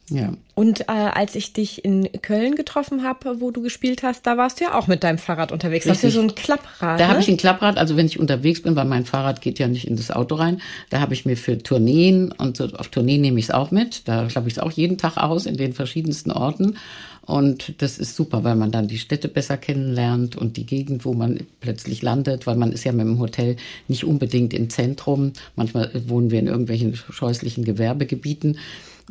Ja. 0.10 0.34
Und 0.56 0.82
äh, 0.82 0.92
als 0.92 1.36
ich 1.36 1.54
dich 1.54 1.84
in 1.86 2.10
Köln 2.22 2.56
getroffen 2.56 3.04
habe, 3.04 3.40
wo 3.40 3.52
du 3.52 3.62
gespielt 3.62 4.04
hast, 4.04 4.28
da 4.28 4.38
warst 4.38 4.60
du 4.60 4.66
ja 4.66 4.78
auch 4.78 4.88
mit 4.88 5.04
deinem 5.04 5.18
Fahrrad 5.18 5.52
unterwegs. 5.52 5.86
Das 5.86 5.98
ist 5.98 6.04
ja 6.04 6.10
so 6.10 6.22
Richtig. 6.22 6.40
ein 6.40 6.44
Klapprad. 6.44 7.00
Da 7.00 7.06
ne? 7.06 7.10
habe 7.10 7.22
ich 7.22 7.30
ein 7.30 7.38
Klapprad, 7.38 7.78
also 7.78 7.96
wenn 7.96 8.06
ich 8.06 8.20
unterwegs 8.20 8.62
bin, 8.62 8.76
weil 8.76 8.86
mein 8.86 9.06
Fahrrad 9.06 9.42
geht 9.42 9.60
ja 9.60 9.68
nicht 9.68 9.88
in 9.88 9.96
das 9.96 10.12
Auto 10.12 10.36
rein, 10.36 10.62
da 10.90 11.00
habe 11.00 11.14
ich 11.14 11.26
mir 11.26 11.38
für 11.38 11.58
Tourneen 11.58 12.32
und 12.34 12.58
so, 12.58 12.66
auf 12.66 12.90
Tourneen 12.90 13.22
nehme 13.22 13.40
ich 13.40 13.46
es 13.46 13.52
auch 13.52 13.72
mit. 13.72 14.08
Da 14.08 14.26
glaube 14.26 14.50
ich 14.50 14.56
es 14.56 14.60
auch 14.60 14.72
jeden 14.72 14.98
Tag 14.98 15.18
aus 15.18 15.46
in 15.46 15.56
den 15.56 15.74
verschiedensten 15.74 16.32
Orten. 16.32 16.78
Und 17.26 17.82
das 17.82 17.98
ist 17.98 18.18
super, 18.18 18.44
weil 18.44 18.56
man 18.56 18.72
dann 18.72 18.90
die 18.90 18.98
Städte 18.98 19.30
besser 19.30 19.56
kennenlernt 19.56 20.36
und 20.36 20.58
die 20.58 20.66
Gegend, 20.66 21.06
wo 21.06 21.14
man 21.14 21.40
plötzlich 21.62 22.02
landet, 22.02 22.46
weil 22.46 22.58
man 22.58 22.74
ist 22.74 22.84
ja 22.84 22.92
mit 22.92 23.06
dem 23.06 23.20
Hotel 23.20 23.56
nicht 23.88 24.04
unbedingt 24.04 24.54
im 24.54 24.70
Zentrum. 24.70 25.32
Manchmal 25.56 25.90
wohnen 26.08 26.32
wir 26.32 26.40
in 26.40 26.48
irgendwelchen 26.48 26.96
scheußlichen 26.96 27.64
Gewerbegebieten. 27.64 28.58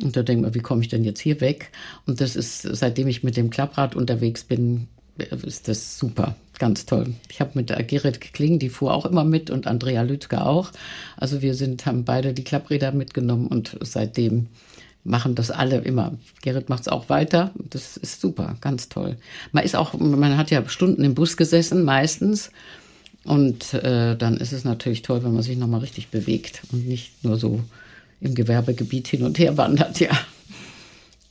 Und 0.01 0.15
da 0.15 0.23
denkt 0.23 0.43
man, 0.43 0.53
wie 0.53 0.59
komme 0.59 0.81
ich 0.81 0.87
denn 0.87 1.03
jetzt 1.03 1.19
hier 1.19 1.39
weg? 1.41 1.71
Und 2.05 2.19
das 2.21 2.35
ist, 2.35 2.61
seitdem 2.61 3.07
ich 3.07 3.23
mit 3.23 3.37
dem 3.37 3.49
Klapprad 3.49 3.95
unterwegs 3.95 4.43
bin, 4.43 4.87
ist 5.45 5.67
das 5.67 5.99
super, 5.99 6.35
ganz 6.57 6.85
toll. 6.85 7.13
Ich 7.29 7.39
habe 7.39 7.51
mit 7.53 7.67
Gerrit 7.87 8.19
Kling, 8.19 8.57
die 8.57 8.69
fuhr 8.69 8.93
auch 8.93 9.05
immer 9.05 9.23
mit 9.23 9.49
und 9.51 9.67
Andrea 9.67 10.01
Lütke 10.01 10.43
auch. 10.43 10.71
Also 11.17 11.41
wir 11.41 11.53
sind, 11.53 11.85
haben 11.85 12.03
beide 12.03 12.33
die 12.33 12.43
Klappräder 12.43 12.91
mitgenommen 12.91 13.47
und 13.47 13.77
seitdem 13.81 14.47
machen 15.03 15.35
das 15.35 15.51
alle 15.51 15.79
immer. 15.79 16.17
Gerrit 16.41 16.69
macht 16.69 16.81
es 16.81 16.87
auch 16.87 17.09
weiter. 17.09 17.51
Das 17.55 17.97
ist 17.97 18.21
super, 18.21 18.55
ganz 18.61 18.89
toll. 18.89 19.17
Man 19.51 19.63
ist 19.63 19.75
auch, 19.75 19.93
man 19.93 20.37
hat 20.37 20.49
ja 20.49 20.67
Stunden 20.67 21.03
im 21.03 21.13
Bus 21.13 21.37
gesessen, 21.37 21.83
meistens. 21.83 22.51
Und 23.25 23.73
äh, 23.73 24.17
dann 24.17 24.37
ist 24.37 24.51
es 24.51 24.63
natürlich 24.65 25.01
toll, 25.01 25.23
wenn 25.23 25.33
man 25.33 25.43
sich 25.43 25.57
nochmal 25.57 25.81
richtig 25.81 26.09
bewegt 26.09 26.63
und 26.71 26.87
nicht 26.87 27.23
nur 27.23 27.37
so 27.37 27.61
im 28.23 28.35
Gewerbegebiet 28.35 29.07
hin 29.07 29.23
und 29.23 29.37
her 29.39 29.57
wandert, 29.57 29.99
ja. 29.99 30.11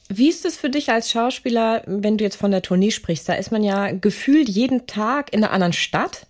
Wie 0.09 0.29
ist 0.29 0.45
es 0.45 0.57
für 0.57 0.69
dich 0.69 0.91
als 0.91 1.11
Schauspieler, 1.11 1.83
wenn 1.87 2.19
du 2.19 2.25
jetzt 2.25 2.37
von 2.37 2.51
der 2.51 2.63
Tournee 2.63 2.91
sprichst? 2.91 3.29
Da 3.29 3.35
ist 3.35 3.51
man 3.51 3.65
ja 3.65 3.93
gefühlt 3.93 4.49
jeden 4.49 4.87
Tag 4.87 5.33
in 5.33 5.43
einer 5.43 5.53
anderen 5.53 5.73
Stadt. 5.73 6.27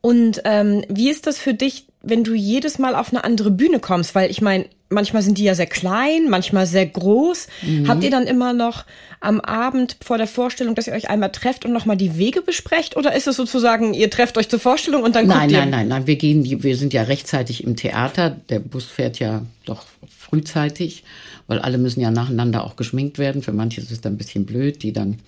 Und 0.00 0.42
ähm, 0.44 0.84
wie 0.88 1.10
ist 1.10 1.26
das 1.26 1.38
für 1.38 1.54
dich, 1.54 1.86
wenn 2.02 2.22
du 2.22 2.34
jedes 2.34 2.78
Mal 2.78 2.94
auf 2.94 3.10
eine 3.10 3.24
andere 3.24 3.50
Bühne 3.50 3.80
kommst? 3.80 4.14
Weil 4.14 4.30
ich 4.30 4.40
meine, 4.40 4.66
manchmal 4.90 5.22
sind 5.22 5.38
die 5.38 5.44
ja 5.44 5.54
sehr 5.54 5.66
klein, 5.66 6.28
manchmal 6.28 6.66
sehr 6.66 6.86
groß. 6.86 7.48
Habt 7.86 8.02
ihr 8.04 8.10
dann 8.10 8.26
immer 8.26 8.52
noch 8.52 8.84
am 9.20 9.40
Abend 9.40 9.96
vor 10.02 10.18
der 10.18 10.26
Vorstellung, 10.26 10.74
dass 10.74 10.86
ihr 10.86 10.92
euch 10.92 11.10
einmal 11.10 11.32
trefft 11.32 11.64
und 11.64 11.72
nochmal 11.72 11.96
die 11.96 12.18
Wege 12.18 12.42
besprecht? 12.42 12.96
Oder 12.96 13.14
ist 13.14 13.26
es 13.26 13.36
sozusagen, 13.36 13.94
ihr 13.94 14.10
trefft 14.10 14.38
euch 14.38 14.48
zur 14.48 14.60
Vorstellung 14.60 15.02
und 15.02 15.14
dann 15.16 15.26
Nein, 15.26 15.40
guckt 15.40 15.52
ihr? 15.52 15.58
nein, 15.58 15.70
nein, 15.70 15.88
nein. 15.88 16.06
Wir 16.06 16.16
gehen, 16.16 16.62
wir 16.62 16.76
sind 16.76 16.92
ja 16.92 17.02
rechtzeitig 17.02 17.64
im 17.64 17.76
Theater. 17.76 18.36
Der 18.48 18.60
Bus 18.60 18.84
fährt 18.84 19.18
ja 19.18 19.42
doch 19.64 19.84
frühzeitig, 20.16 21.04
weil 21.46 21.58
alle 21.58 21.78
müssen 21.78 22.00
ja 22.00 22.10
nacheinander 22.10 22.64
auch 22.64 22.76
geschminkt 22.76 23.18
werden. 23.18 23.42
Für 23.42 23.52
manche 23.52 23.80
ist 23.80 23.90
es 23.90 24.00
dann 24.00 24.14
ein 24.14 24.18
bisschen 24.18 24.46
blöd, 24.46 24.82
die 24.82 24.92
dann 24.92 25.18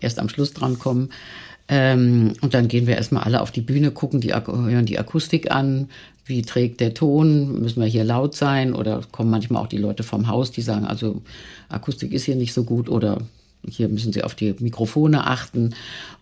erst 0.00 0.18
am 0.18 0.28
Schluss 0.28 0.52
dran 0.52 0.78
kommen. 0.78 1.10
Ähm, 1.68 2.32
und 2.40 2.54
dann 2.54 2.68
gehen 2.68 2.86
wir 2.86 2.96
erstmal 2.96 3.22
alle 3.22 3.40
auf 3.40 3.52
die 3.52 3.60
Bühne, 3.60 3.92
gucken 3.92 4.20
die, 4.20 4.32
hören 4.34 4.86
die 4.86 4.98
Akustik 4.98 5.50
an. 5.50 5.88
Wie 6.30 6.42
trägt 6.42 6.80
der 6.80 6.94
Ton? 6.94 7.60
Müssen 7.60 7.80
wir 7.80 7.88
hier 7.88 8.04
laut 8.04 8.34
sein? 8.34 8.72
Oder 8.72 9.02
kommen 9.10 9.30
manchmal 9.30 9.62
auch 9.62 9.66
die 9.66 9.76
Leute 9.76 10.04
vom 10.04 10.28
Haus, 10.28 10.52
die 10.52 10.62
sagen, 10.62 10.86
also 10.86 11.20
Akustik 11.68 12.12
ist 12.12 12.24
hier 12.24 12.36
nicht 12.36 12.54
so 12.54 12.64
gut 12.64 12.88
oder 12.88 13.18
hier 13.68 13.88
müssen 13.88 14.12
Sie 14.12 14.22
auf 14.22 14.34
die 14.34 14.54
Mikrofone 14.60 15.26
achten 15.26 15.74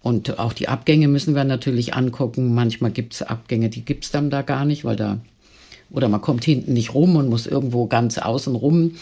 und 0.02 0.38
auch 0.38 0.52
die 0.52 0.68
Abgänge 0.68 1.08
müssen 1.08 1.34
wir 1.34 1.44
natürlich 1.44 1.94
angucken. 1.94 2.54
Manchmal 2.54 2.90
gibt 2.90 3.14
es 3.14 3.22
Abgänge, 3.22 3.68
die 3.68 3.84
gibt 3.84 4.06
es 4.06 4.10
dann 4.10 4.30
da 4.30 4.42
gar 4.42 4.64
nicht, 4.64 4.84
weil 4.84 4.96
da 4.96 5.18
oder 5.90 6.08
man 6.08 6.20
kommt 6.20 6.44
hinten 6.44 6.72
nicht 6.72 6.94
rum 6.94 7.16
und 7.16 7.28
muss 7.28 7.46
irgendwo 7.46 7.86
ganz 7.86 8.18
außen 8.18 8.54
rum. 8.54 8.92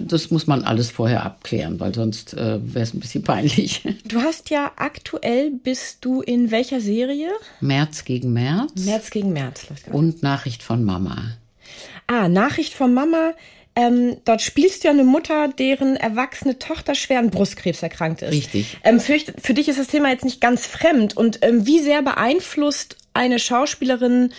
Das 0.00 0.30
muss 0.30 0.46
man 0.46 0.62
alles 0.64 0.90
vorher 0.90 1.24
abklären, 1.24 1.80
weil 1.80 1.94
sonst 1.94 2.34
äh, 2.34 2.58
wäre 2.62 2.82
es 2.84 2.94
ein 2.94 3.00
bisschen 3.00 3.22
peinlich. 3.24 3.82
Du 4.04 4.20
hast 4.20 4.50
ja 4.50 4.70
aktuell, 4.76 5.50
bist 5.50 5.98
du 6.04 6.20
in 6.22 6.50
welcher 6.50 6.80
Serie? 6.80 7.28
März 7.60 8.04
gegen 8.04 8.32
März 8.32 8.84
März 8.84 9.10
gegen 9.10 9.32
März. 9.32 9.66
und 9.90 10.22
Nachricht 10.22 10.62
von 10.62 10.84
Mama. 10.84 11.36
Ah, 12.06 12.28
Nachricht 12.28 12.74
von 12.74 12.92
Mama. 12.94 13.32
Ähm, 13.74 14.18
dort 14.26 14.42
spielst 14.42 14.84
du 14.84 14.88
ja 14.88 14.92
eine 14.92 15.04
Mutter, 15.04 15.48
deren 15.48 15.96
erwachsene 15.96 16.58
Tochter 16.58 16.94
schwer 16.94 17.20
an 17.20 17.30
Brustkrebs 17.30 17.82
erkrankt 17.82 18.20
ist. 18.20 18.30
Richtig. 18.32 18.76
Ähm, 18.84 19.00
für, 19.00 19.18
für 19.40 19.54
dich 19.54 19.68
ist 19.68 19.78
das 19.78 19.86
Thema 19.86 20.10
jetzt 20.10 20.26
nicht 20.26 20.42
ganz 20.42 20.66
fremd. 20.66 21.16
Und 21.16 21.38
ähm, 21.42 21.66
wie 21.66 21.80
sehr 21.80 22.02
beeinflusst 22.02 22.98
eine 23.14 23.38
Schauspielerin 23.38 24.32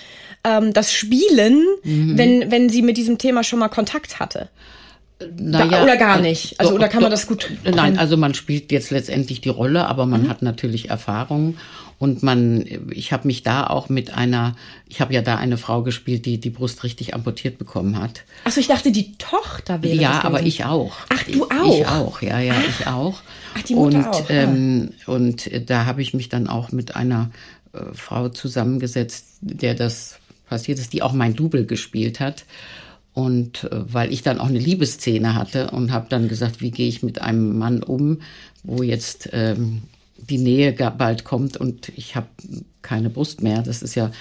ähm, 0.43 0.71
das 0.73 0.93
Spielen, 0.93 1.65
Mhm. 1.83 2.17
wenn, 2.17 2.51
wenn 2.51 2.69
sie 2.69 2.83
mit 2.83 2.97
diesem 2.97 3.17
Thema 3.17 3.43
schon 3.43 3.57
mal 3.59 3.69
Kontakt 3.69 4.19
hatte? 4.19 4.49
Naja, 5.37 5.83
oder 5.83 5.97
gar 5.97 6.19
äh, 6.19 6.21
nicht? 6.21 6.59
Also, 6.59 6.73
oder 6.73 6.89
kann 6.89 7.01
man 7.01 7.11
das 7.11 7.27
gut 7.27 7.49
Nein, 7.63 7.97
also 7.97 8.17
man 8.17 8.33
spielt 8.33 8.71
jetzt 8.71 8.91
letztendlich 8.91 9.41
die 9.41 9.49
Rolle, 9.49 9.87
aber 9.87 10.05
Mhm. 10.05 10.11
man 10.11 10.29
hat 10.29 10.41
natürlich 10.41 10.89
Erfahrung 10.89 11.57
und 11.99 12.23
man, 12.23 12.65
ich 12.91 13.13
habe 13.13 13.27
mich 13.27 13.43
da 13.43 13.65
auch 13.67 13.87
mit 13.87 14.13
einer, 14.13 14.55
ich 14.89 14.99
habe 14.99 15.13
ja 15.13 15.21
da 15.21 15.37
eine 15.37 15.57
Frau 15.57 15.83
gespielt, 15.83 16.25
die 16.25 16.39
die 16.39 16.49
Brust 16.49 16.83
richtig 16.83 17.13
amputiert 17.13 17.57
bekommen 17.57 17.97
hat. 17.97 18.23
Achso, 18.43 18.59
ich 18.59 18.67
dachte, 18.67 18.91
die 18.91 19.17
Tochter 19.17 19.81
wäre 19.81 19.95
Ja, 19.95 20.23
aber 20.25 20.41
ich 20.43 20.65
auch. 20.65 20.93
Ach, 21.09 21.23
du 21.23 21.45
Ich 21.45 21.85
auch? 21.85 21.91
auch, 21.91 22.21
ja, 22.21 22.39
ja, 22.39 22.55
ich 22.67 22.87
auch. 22.87 23.21
Ach, 23.57 23.61
die 23.61 23.75
Mutter 23.75 23.97
und, 23.99 24.07
auch, 24.07 24.29
ah. 24.29 24.33
Ähm, 24.33 24.89
und 25.05 25.49
da 25.69 25.85
habe 25.85 26.01
ich 26.01 26.13
mich 26.13 26.27
dann 26.27 26.47
auch 26.47 26.71
mit 26.73 26.95
einer 26.97 27.31
äh, 27.71 27.79
Frau 27.93 28.27
zusammengesetzt, 28.29 29.37
der 29.41 29.73
das 29.75 30.17
passiert 30.49 30.79
ist, 30.79 30.91
die 30.91 31.01
auch 31.01 31.13
mein 31.13 31.35
Double 31.35 31.65
gespielt 31.65 32.19
hat. 32.19 32.43
Und 33.13 33.65
äh, 33.65 33.93
weil 33.93 34.11
ich 34.11 34.23
dann 34.23 34.39
auch 34.39 34.47
eine 34.47 34.59
Liebesszene 34.59 35.35
hatte 35.35 35.71
und 35.71 35.91
habe 35.91 36.07
dann 36.09 36.27
gesagt, 36.27 36.61
wie 36.61 36.71
gehe 36.71 36.87
ich 36.87 37.03
mit 37.03 37.21
einem 37.21 37.57
Mann 37.57 37.83
um, 37.83 38.19
wo 38.63 38.81
jetzt 38.81 39.29
ähm, 39.33 39.83
die 40.17 40.37
Nähe 40.37 40.71
bald 40.73 41.23
kommt 41.23 41.57
und 41.57 41.91
ich 41.95 42.15
habe 42.15 42.27
keine 42.81 43.09
Brust 43.09 43.41
mehr. 43.41 43.61
Das 43.61 43.81
ist 43.81 43.95
ja, 43.95 44.11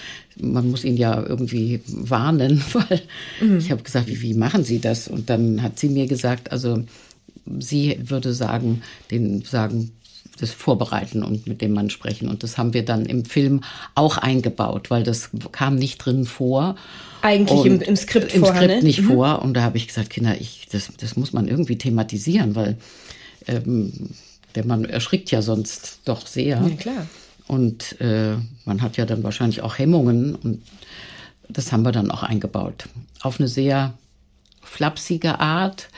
man 0.41 0.71
muss 0.71 0.85
ihn 0.85 0.97
ja 0.97 1.23
irgendwie 1.23 1.81
warnen, 1.87 2.63
weil 2.73 3.03
mhm. 3.41 3.59
ich 3.59 3.71
habe 3.71 3.83
gesagt, 3.83 4.09
wie, 4.09 4.21
wie 4.21 4.35
machen 4.35 4.65
Sie 4.65 4.81
das? 4.81 5.09
Und 5.09 5.31
dann 5.31 5.63
hat 5.63 5.79
sie 5.79 5.89
mir 5.89 6.07
gesagt, 6.07 6.53
also 6.53 6.85
sie 7.59 7.99
würde 8.05 8.35
sagen, 8.35 8.83
den 9.11 9.43
sagen, 9.43 9.91
das 10.39 10.51
vorbereiten 10.51 11.23
und 11.23 11.47
mit 11.47 11.61
dem 11.61 11.73
Mann 11.73 11.91
sprechen. 11.91 12.29
Und 12.29 12.43
das 12.43 12.59
haben 12.59 12.75
wir 12.75 12.85
dann 12.85 13.07
im 13.07 13.25
Film 13.25 13.63
auch 13.95 14.19
eingebaut, 14.19 14.91
weil 14.91 15.03
das 15.03 15.31
kam 15.53 15.77
nicht 15.77 15.99
drin 15.99 16.25
vor. 16.25 16.77
Eigentlich 17.21 17.65
im, 17.65 17.81
im, 17.81 17.97
Skript 17.97 18.35
Im 18.35 18.41
vorher, 18.41 18.63
Skript 18.63 18.83
ne? 18.83 18.83
nicht 18.83 19.03
mhm. 19.03 19.09
vor. 19.09 19.43
Und 19.43 19.55
da 19.55 19.63
habe 19.63 19.77
ich 19.77 19.89
gesagt, 19.89 20.11
Kinder, 20.11 20.41
ich, 20.41 20.69
das, 20.73 20.91
das 20.99 21.17
muss 21.17 21.33
man 21.33 21.49
irgendwie 21.49 21.77
thematisieren, 21.77 22.55
weil 22.55 22.77
ähm, 23.47 24.11
der 24.55 24.67
Mann 24.67 24.85
erschrickt 24.85 25.31
ja 25.31 25.43
sonst 25.43 26.01
doch 26.05 26.27
sehr. 26.27 26.61
Ja, 26.61 26.77
klar. 26.77 27.07
Und 27.47 28.01
äh, 28.01 28.37
man 28.65 28.83
hat 28.83 28.97
ja 28.97 29.05
dann 29.05 29.23
wahrscheinlich 29.23 29.63
auch 29.63 29.79
Hemmungen. 29.79 30.35
Und 30.35 30.63
das 31.49 31.73
haben 31.73 31.85
wir 31.85 31.93
dann 31.93 32.11
auch 32.11 32.23
eingebaut. 32.23 32.89
Auf 33.21 33.39
eine 33.39 33.49
sehr 33.49 33.95
flapsige 34.63 35.39
Art, 35.41 35.89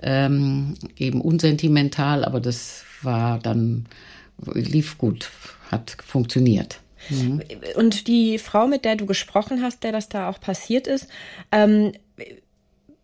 ähm, 0.00 0.74
eben 0.96 1.20
unsentimental, 1.20 2.24
aber 2.24 2.40
das 2.40 2.84
war 3.02 3.38
dann, 3.38 3.86
lief 4.52 4.98
gut, 4.98 5.30
hat 5.70 5.96
funktioniert. 6.04 6.80
Mhm. 7.10 7.42
Und 7.76 8.06
die 8.06 8.38
Frau, 8.38 8.66
mit 8.66 8.84
der 8.84 8.96
du 8.96 9.06
gesprochen 9.06 9.62
hast, 9.62 9.84
der 9.84 9.92
das 9.92 10.08
da 10.08 10.28
auch 10.28 10.40
passiert 10.40 10.86
ist, 10.86 11.08
ähm, 11.52 11.92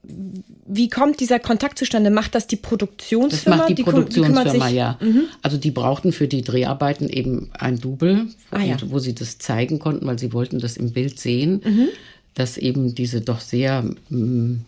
wie 0.02 0.88
kommt 0.88 1.20
dieser 1.20 1.38
Kontakt 1.38 1.78
zustande? 1.78 2.10
Macht 2.10 2.34
das 2.34 2.46
die 2.46 2.56
Produktionsfirma? 2.56 3.56
Das 3.56 3.58
macht 3.58 3.70
die, 3.70 3.74
die 3.74 3.82
Produktionsfirma, 3.82 4.68
die 4.68 4.74
ja. 4.74 4.98
Mhm. 5.00 5.24
Also 5.42 5.58
die 5.58 5.70
brauchten 5.70 6.12
für 6.12 6.26
die 6.26 6.42
Dreharbeiten 6.42 7.08
eben 7.08 7.50
ein 7.52 7.78
Double, 7.78 8.28
ah, 8.50 8.62
ja. 8.62 8.76
wo 8.86 8.98
sie 8.98 9.14
das 9.14 9.38
zeigen 9.38 9.78
konnten, 9.78 10.06
weil 10.06 10.18
sie 10.18 10.32
wollten 10.32 10.58
das 10.58 10.76
im 10.76 10.92
Bild 10.92 11.20
sehen, 11.20 11.60
mhm. 11.64 11.88
dass 12.34 12.56
eben 12.56 12.94
diese 12.94 13.20
doch 13.20 13.40
sehr 13.40 13.82
mm, 14.08 14.64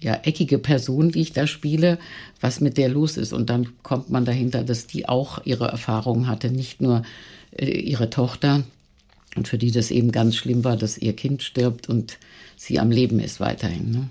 ja, 0.00 0.14
eckige 0.24 0.58
Person, 0.58 1.10
die 1.10 1.20
ich 1.20 1.32
da 1.32 1.46
spiele, 1.46 1.98
was 2.40 2.60
mit 2.60 2.76
der 2.76 2.88
los 2.88 3.16
ist. 3.16 3.32
Und 3.32 3.50
dann 3.50 3.68
kommt 3.82 4.10
man 4.10 4.24
dahinter, 4.24 4.62
dass 4.62 4.86
die 4.86 5.08
auch 5.08 5.40
ihre 5.44 5.68
Erfahrungen 5.68 6.28
hatte, 6.28 6.50
nicht 6.50 6.80
nur 6.80 7.02
äh, 7.52 7.66
ihre 7.66 8.10
Tochter. 8.10 8.64
Und 9.36 9.48
für 9.48 9.58
die 9.58 9.70
das 9.70 9.90
eben 9.90 10.12
ganz 10.12 10.36
schlimm 10.36 10.64
war, 10.64 10.76
dass 10.76 10.98
ihr 10.98 11.14
Kind 11.14 11.42
stirbt 11.42 11.88
und 11.88 12.18
sie 12.56 12.78
am 12.78 12.90
Leben 12.90 13.20
ist 13.20 13.40
weiterhin. 13.40 13.90
Ne? 13.90 14.08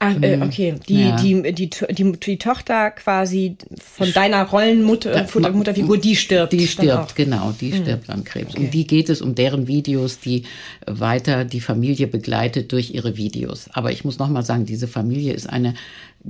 Ah, 0.00 0.12
äh, 0.12 0.36
mhm. 0.36 0.42
okay. 0.42 0.74
Die, 0.88 1.08
ja. 1.08 1.16
die, 1.16 1.42
die, 1.52 1.70
die, 1.70 2.12
die, 2.12 2.38
Tochter 2.38 2.92
quasi 2.92 3.56
von 3.80 4.12
deiner 4.12 4.44
Rollenmutter, 4.44 5.26
Mutter, 5.34 5.50
Mutterfigur, 5.50 5.98
die 5.98 6.14
stirbt. 6.14 6.52
Die 6.52 6.68
stirbt, 6.68 7.16
genau, 7.16 7.52
die 7.60 7.72
mhm. 7.72 7.82
stirbt 7.82 8.08
an 8.08 8.22
Krebs. 8.22 8.54
Okay. 8.54 8.64
Um 8.64 8.70
die 8.70 8.86
geht 8.86 9.08
es, 9.08 9.20
um 9.20 9.34
deren 9.34 9.66
Videos, 9.66 10.20
die 10.20 10.44
weiter 10.86 11.44
die 11.44 11.60
Familie 11.60 12.06
begleitet 12.06 12.70
durch 12.70 12.94
ihre 12.94 13.16
Videos. 13.16 13.68
Aber 13.72 13.90
ich 13.90 14.04
muss 14.04 14.20
nochmal 14.20 14.44
sagen, 14.44 14.66
diese 14.66 14.86
Familie 14.86 15.32
ist 15.32 15.48
eine 15.48 15.74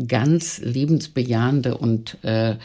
ganz 0.07 0.61
lebensbejahende 0.61 1.76
und 1.76 2.16
äh, 2.22 2.57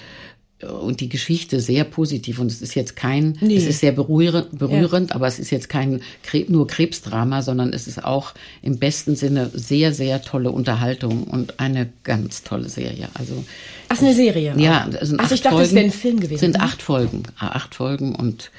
und 0.63 0.99
die 1.01 1.09
Geschichte 1.09 1.59
sehr 1.59 1.83
positiv. 1.83 2.39
Und 2.39 2.51
es 2.51 2.61
ist 2.61 2.75
jetzt 2.75 2.95
kein, 2.95 3.37
nee. 3.41 3.55
es 3.55 3.65
ist 3.65 3.79
sehr 3.79 3.91
berührend, 3.91 4.57
berührend 4.57 5.09
ja. 5.09 5.15
aber 5.15 5.27
es 5.27 5.39
ist 5.39 5.51
jetzt 5.51 5.69
kein 5.69 6.01
nur 6.47 6.67
Krebsdrama, 6.67 7.41
sondern 7.41 7.73
es 7.73 7.87
ist 7.87 8.03
auch 8.03 8.33
im 8.61 8.77
besten 8.79 9.15
Sinne 9.15 9.49
sehr, 9.53 9.93
sehr 9.93 10.21
tolle 10.21 10.51
Unterhaltung 10.51 11.23
und 11.23 11.59
eine 11.59 11.89
ganz 12.03 12.43
tolle 12.43 12.69
Serie. 12.69 13.09
Also 13.13 13.43
Ach, 13.89 14.01
eine 14.01 14.13
Serie. 14.13 14.53
Ja, 14.57 14.87
es 14.99 15.09
sind 15.09 15.19
also 15.19 15.35
ich 15.35 15.41
dachte, 15.41 15.55
Folgen, 15.55 15.69
es 15.69 15.75
wäre 15.75 15.85
ein 15.85 15.91
Film 15.91 16.19
gewesen. 16.19 16.39
Sind 16.39 16.59
acht 16.59 16.81
Folgen, 16.81 17.23
acht 17.37 17.75
Folgen 17.75 18.15
und 18.15 18.51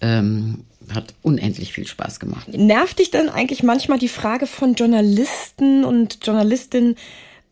ähm, 0.00 0.64
hat 0.92 1.14
unendlich 1.22 1.72
viel 1.72 1.86
Spaß 1.86 2.20
gemacht. 2.20 2.48
Nervt 2.48 2.98
dich 2.98 3.10
dann 3.10 3.28
eigentlich 3.28 3.62
manchmal 3.62 3.98
die 3.98 4.08
Frage 4.08 4.46
von 4.46 4.74
Journalisten 4.74 5.84
und 5.84 6.18
Journalistinnen? 6.22 6.96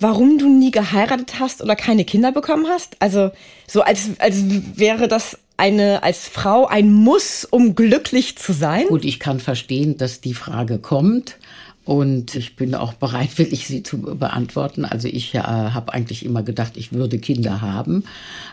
Warum 0.01 0.39
du 0.39 0.49
nie 0.49 0.71
geheiratet 0.71 1.39
hast 1.39 1.63
oder 1.63 1.77
keine 1.77 2.05
Kinder 2.05 2.33
bekommen 2.33 2.67
hast? 2.69 2.97
Also 2.99 3.31
so 3.67 3.83
als, 3.83 4.11
als 4.19 4.43
wäre 4.75 5.07
das 5.07 5.39
eine 5.57 6.03
als 6.03 6.27
Frau 6.27 6.67
ein 6.67 6.93
Muss, 6.93 7.45
um 7.45 7.75
glücklich 7.75 8.39
zu 8.39 8.53
sein? 8.53 8.87
Gut, 8.89 9.05
ich 9.05 9.21
kann 9.21 9.41
verstehen, 9.41 9.99
dass 9.99 10.21
die 10.21 10.35
Frage 10.35 10.79
kommt. 10.79 11.37
Und 11.85 12.35
ich 12.35 12.57
bin 12.57 12.75
auch 12.75 12.95
bereit, 12.95 13.31
wirklich 13.39 13.67
sie 13.67 13.83
zu 13.83 13.99
beantworten. 13.99 14.85
Also 14.85 15.09
ich 15.09 15.35
äh, 15.35 15.41
habe 15.41 15.93
eigentlich 15.93 16.25
immer 16.25 16.43
gedacht, 16.43 16.77
ich 16.77 16.93
würde 16.93 17.19
Kinder 17.19 17.61
haben. 17.61 18.05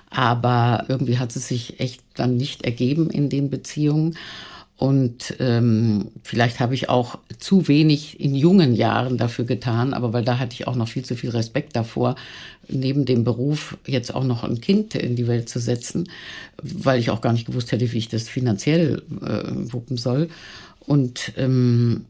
Aber 0.10 0.86
irgendwie 0.90 1.18
hat 1.18 1.36
es 1.36 1.48
sich 1.48 1.80
echt 1.80 2.02
dann 2.14 2.36
nicht 2.36 2.66
ergeben 2.66 3.10
in 3.10 3.30
den 3.30 3.50
Beziehungen. 3.50 4.18
Und 4.78 5.36
ähm, 5.40 6.10
vielleicht 6.24 6.60
habe 6.60 6.76
ich 6.76 6.88
auch 6.88 7.18
zu 7.40 7.68
wenig 7.68 8.20
in 8.20 8.36
jungen 8.36 8.76
Jahren 8.76 9.18
dafür 9.18 9.46
getan, 9.46 9.96
aber 9.96 10.14
weil 10.14 10.24
da 10.24 10.38
hatte 10.38 10.54
ich 10.54 10.68
auch 10.68 10.76
noch 10.76 10.88
viel 10.88 11.04
zu 11.04 11.16
viel 11.16 11.32
Respekt 11.32 11.76
davor, 11.76 12.16
neben 12.68 13.06
dem 13.06 13.24
Beruf 13.24 13.76
jetzt 13.88 14.14
auch 14.14 14.24
noch 14.24 14.44
ein 14.44 14.62
Kind 14.62 14.94
in 14.94 15.16
die 15.16 15.28
Welt 15.28 15.50
zu 15.50 15.60
setzen, 15.60 16.10
weil 16.62 17.00
ich 17.00 17.10
auch 17.10 17.22
gar 17.22 17.34
nicht 17.34 17.48
gewusst 17.48 17.72
hätte, 17.72 17.92
wie 17.92 17.98
ich 17.98 18.10
das 18.10 18.30
finanziell 18.30 19.02
äh, 19.22 19.74
wuppen 19.74 19.98
soll. 19.98 20.30
Und 20.82 21.34
ähm, 21.38 22.06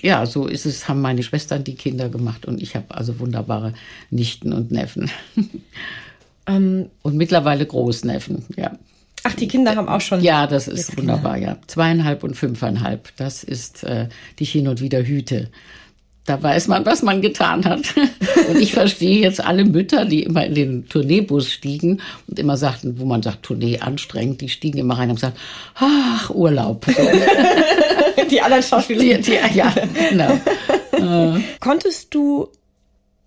ja, 0.00 0.24
so 0.24 0.46
ist 0.46 0.66
es, 0.66 0.88
haben 0.88 1.00
meine 1.00 1.24
Schwestern 1.24 1.64
die 1.64 1.74
Kinder 1.74 2.08
gemacht 2.08 2.46
und 2.46 2.62
ich 2.62 2.76
habe 2.76 2.94
also 2.94 3.18
wunderbare 3.18 3.74
Nichten 4.10 4.52
und 4.52 4.70
Neffen. 4.70 5.10
Ähm, 6.48 6.88
und 7.02 7.14
mittlerweile 7.16 7.66
Großneffen, 7.66 8.46
ja. 8.56 8.78
Ach, 9.28 9.34
die 9.34 9.48
Kinder 9.48 9.76
haben 9.76 9.88
auch 9.88 10.00
schon. 10.00 10.22
Ja, 10.22 10.46
das 10.46 10.68
ist 10.68 10.96
wunderbar, 10.96 11.34
Kinder. 11.34 11.52
ja. 11.52 11.58
Zweieinhalb 11.66 12.24
und 12.24 12.34
fünfeinhalb. 12.34 13.14
Das 13.16 13.44
ist 13.44 13.84
äh, 13.84 14.08
die 14.38 14.44
ich 14.44 14.52
hin 14.52 14.68
und 14.68 14.80
wieder 14.80 15.02
hüte. 15.02 15.50
Da 16.24 16.42
weiß 16.42 16.68
man, 16.68 16.84
was 16.84 17.02
man 17.02 17.22
getan 17.22 17.64
hat. 17.64 17.94
Und 18.50 18.60
ich 18.60 18.74
verstehe 18.74 19.22
jetzt 19.22 19.42
alle 19.42 19.64
Mütter, 19.64 20.04
die 20.04 20.24
immer 20.24 20.44
in 20.44 20.54
den 20.54 20.86
Tourneebus 20.86 21.50
stiegen 21.50 22.02
und 22.26 22.38
immer 22.38 22.58
sagten, 22.58 23.00
wo 23.00 23.06
man 23.06 23.22
sagt, 23.22 23.44
Tournee 23.44 23.78
anstrengend, 23.78 24.42
die 24.42 24.50
stiegen 24.50 24.78
immer 24.78 24.98
rein 24.98 25.08
und 25.08 25.14
gesagt, 25.16 25.38
ach, 25.74 26.28
Urlaub. 26.28 26.84
die 28.30 28.42
anderen 28.42 28.62
Schauspieler. 28.62 29.00
Die, 29.00 29.22
die, 29.22 29.56
ja, 29.56 29.72
genau. 30.10 30.38
Konntest 31.60 32.14
du 32.14 32.48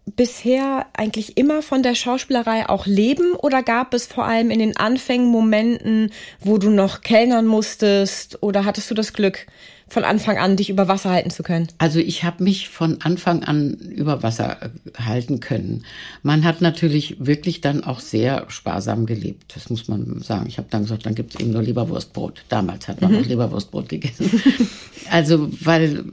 bisher 0.06 0.88
eigentlich 0.94 1.38
immer 1.38 1.62
von 1.62 1.84
der 1.84 1.96
Schauspielerei 1.96 2.68
auch 2.68 2.86
leben? 2.86 3.34
Oder 3.34 3.64
gab 3.64 3.94
es 3.94 4.08
vor 4.08 4.26
allem 4.26 4.52
in 4.52 4.60
den 4.60 4.78
Anfängen 4.78 5.28
Momenten, 5.28 6.12
wo 6.40 6.58
du 6.58 6.70
noch 6.70 7.02
kellnern 7.02 7.46
musstest? 7.46 8.42
Oder 8.42 8.66
hattest 8.66 8.90
du 8.90 8.96
das 8.96 9.14
Glück, 9.14 9.48
von 9.92 10.06
Anfang 10.06 10.38
an 10.38 10.56
dich 10.56 10.70
über 10.70 10.88
Wasser 10.88 11.10
halten 11.10 11.32
zu 11.32 11.44
können? 11.44 11.68
Also 11.78 12.00
ich 12.00 12.24
habe 12.24 12.46
mich 12.46 12.70
von 12.70 13.02
Anfang 13.02 13.44
an 13.44 13.74
über 13.74 14.24
Wasser 14.24 14.58
äh, 14.62 14.70
halten 14.98 15.42
können. 15.42 15.84
Man 16.24 16.46
hat 16.46 16.62
natürlich 16.62 17.18
wirklich 17.20 17.60
dann 17.60 17.84
auch 17.84 18.00
sehr 18.00 18.46
sparsam 18.48 19.06
gelebt. 19.06 19.54
Das 19.54 19.70
muss 19.70 19.90
man 19.90 20.22
sagen. 20.22 20.46
Ich 20.48 20.58
habe 20.58 20.70
dann 20.72 20.84
gesagt, 20.84 21.06
dann 21.06 21.14
gibt 21.14 21.36
es 21.36 21.42
eben 21.42 21.52
nur 21.52 21.62
Leberwurstbrot. 21.62 22.46
Damals 22.48 22.88
hat 22.88 23.02
man 23.02 23.12
mhm. 23.12 23.18
noch 23.18 23.26
Leberwurstbrot 23.26 23.90
gegessen. 23.90 24.42
also 25.10 25.50
weil 25.60 26.06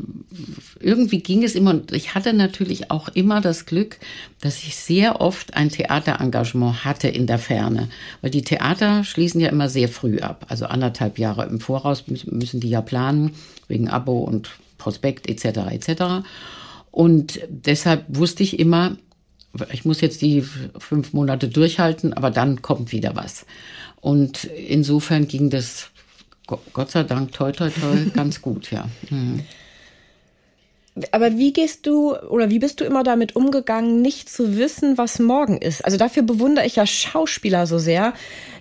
irgendwie 0.80 1.20
ging 1.20 1.44
es 1.44 1.54
immer 1.54 1.70
und 1.70 1.92
ich 1.92 2.16
hatte 2.16 2.32
natürlich 2.32 2.90
auch 2.90 3.08
immer 3.08 3.40
das 3.40 3.64
Glück, 3.64 3.98
dass 4.40 4.62
ich 4.62 4.76
sehr 4.76 5.20
oft 5.20 5.54
ein 5.54 5.68
Theaterengagement 5.68 6.84
hatte 6.84 7.08
in 7.08 7.26
der 7.26 7.38
Ferne. 7.38 7.88
Weil 8.20 8.30
die 8.30 8.42
Theater 8.42 9.02
schließen 9.04 9.40
ja 9.40 9.48
immer 9.48 9.68
sehr 9.68 9.88
früh 9.88 10.20
ab. 10.20 10.46
Also 10.48 10.66
anderthalb 10.66 11.18
Jahre 11.18 11.46
im 11.46 11.60
Voraus 11.60 12.04
müssen 12.06 12.60
die 12.60 12.70
ja 12.70 12.80
planen 12.80 13.32
wegen 13.66 13.88
Abo 13.88 14.18
und 14.18 14.50
Prospekt 14.78 15.28
etc. 15.28 15.58
etc. 15.70 16.02
Und 16.90 17.40
deshalb 17.48 18.04
wusste 18.08 18.42
ich 18.44 18.58
immer, 18.58 18.96
ich 19.72 19.84
muss 19.84 20.00
jetzt 20.00 20.22
die 20.22 20.42
fünf 20.78 21.12
Monate 21.12 21.48
durchhalten, 21.48 22.12
aber 22.12 22.30
dann 22.30 22.62
kommt 22.62 22.92
wieder 22.92 23.16
was. 23.16 23.44
Und 24.00 24.44
insofern 24.44 25.26
ging 25.26 25.50
das 25.50 25.90
Gott 26.72 26.90
sei 26.90 27.02
Dank 27.02 27.32
toi 27.32 27.52
toi 27.52 27.68
toi 27.68 27.96
ganz 28.14 28.40
gut, 28.40 28.70
ja. 28.70 28.88
Mhm. 29.10 29.42
Aber 31.12 31.36
wie 31.36 31.52
gehst 31.52 31.86
du 31.86 32.16
oder 32.16 32.50
wie 32.50 32.58
bist 32.58 32.80
du 32.80 32.84
immer 32.84 33.02
damit 33.02 33.36
umgegangen, 33.36 34.02
nicht 34.02 34.28
zu 34.28 34.56
wissen, 34.56 34.98
was 34.98 35.18
morgen 35.18 35.58
ist? 35.58 35.84
Also 35.84 35.96
dafür 35.96 36.22
bewundere 36.22 36.66
ich 36.66 36.76
ja 36.76 36.86
Schauspieler 36.86 37.66
so 37.66 37.78
sehr. 37.78 38.12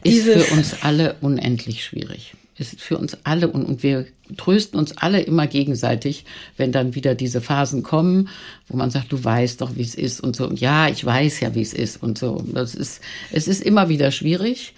Ist 0.03 0.23
für 0.23 0.53
uns 0.53 0.75
alle 0.81 1.15
unendlich 1.21 1.83
schwierig 1.83 2.33
ist 2.57 2.81
für 2.81 2.97
uns 2.97 3.17
alle 3.23 3.49
und, 3.49 3.65
und 3.65 3.83
wir 3.83 4.07
trösten 4.35 4.79
uns 4.79 4.97
alle 4.97 5.21
immer 5.21 5.47
gegenseitig, 5.47 6.25
wenn 6.57 6.71
dann 6.71 6.95
wieder 6.95 7.15
diese 7.15 7.39
Phasen 7.39 7.83
kommen, 7.83 8.29
wo 8.67 8.77
man 8.77 8.89
sagt, 8.89 9.11
du 9.11 9.23
weißt 9.23 9.61
doch, 9.61 9.75
wie 9.75 9.81
es 9.81 9.95
ist 9.95 10.21
und 10.21 10.35
so. 10.35 10.47
Und 10.47 10.59
ja, 10.59 10.89
ich 10.89 11.05
weiß 11.05 11.39
ja, 11.39 11.55
wie 11.55 11.61
es 11.61 11.73
ist 11.73 12.01
und 12.01 12.17
so. 12.17 12.43
Das 12.53 12.75
ist, 12.75 13.01
es 13.31 13.47
ist 13.47 13.61
immer 13.61 13.89
wieder 13.89 14.11
schwierig. 14.11 14.73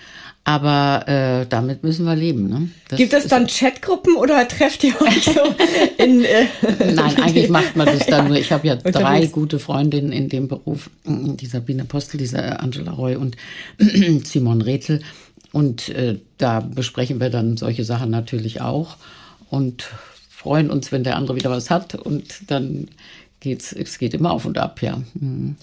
Aber 0.45 1.07
äh, 1.07 1.45
damit 1.47 1.83
müssen 1.83 2.05
wir 2.05 2.15
leben. 2.15 2.49
Ne? 2.49 2.69
Das 2.87 2.97
Gibt 2.97 3.13
es 3.13 3.27
dann 3.27 3.45
Chatgruppen 3.45 4.15
oder 4.15 4.47
trefft 4.47 4.83
ihr 4.83 4.99
euch 4.99 5.25
so 5.25 5.41
in? 5.97 6.23
Äh, 6.23 6.47
Nein, 6.93 7.17
eigentlich 7.21 7.49
macht 7.49 7.75
man 7.75 7.85
das 7.85 8.07
dann 8.07 8.29
nur. 8.29 8.37
Ich 8.37 8.51
habe 8.51 8.65
ja 8.65 8.75
drei 8.75 9.27
gute 9.27 9.59
Freundinnen 9.59 10.11
in 10.11 10.29
dem 10.29 10.47
Beruf: 10.47 10.89
die 11.05 11.45
Sabine 11.45 11.85
Postel, 11.85 12.17
diese 12.17 12.59
Angela 12.59 12.93
Roy 12.93 13.15
und 13.15 13.35
Simon 14.23 14.61
Rethel. 14.61 15.01
Und 15.51 15.89
äh, 15.89 16.19
da 16.37 16.61
besprechen 16.61 17.19
wir 17.19 17.29
dann 17.29 17.57
solche 17.57 17.83
Sachen 17.83 18.09
natürlich 18.09 18.61
auch 18.61 18.97
und 19.49 19.87
freuen 20.29 20.69
uns, 20.69 20.91
wenn 20.91 21.03
der 21.03 21.15
andere 21.15 21.35
wieder 21.35 21.49
was 21.49 21.69
hat. 21.69 21.95
Und 21.95 22.49
dann 22.49 22.87
geht's, 23.39 23.73
es 23.73 23.97
geht 23.97 24.13
immer 24.13 24.31
auf 24.31 24.45
und 24.45 24.57
ab, 24.57 24.81
ja. 24.81 25.01
Mhm. 25.13 25.55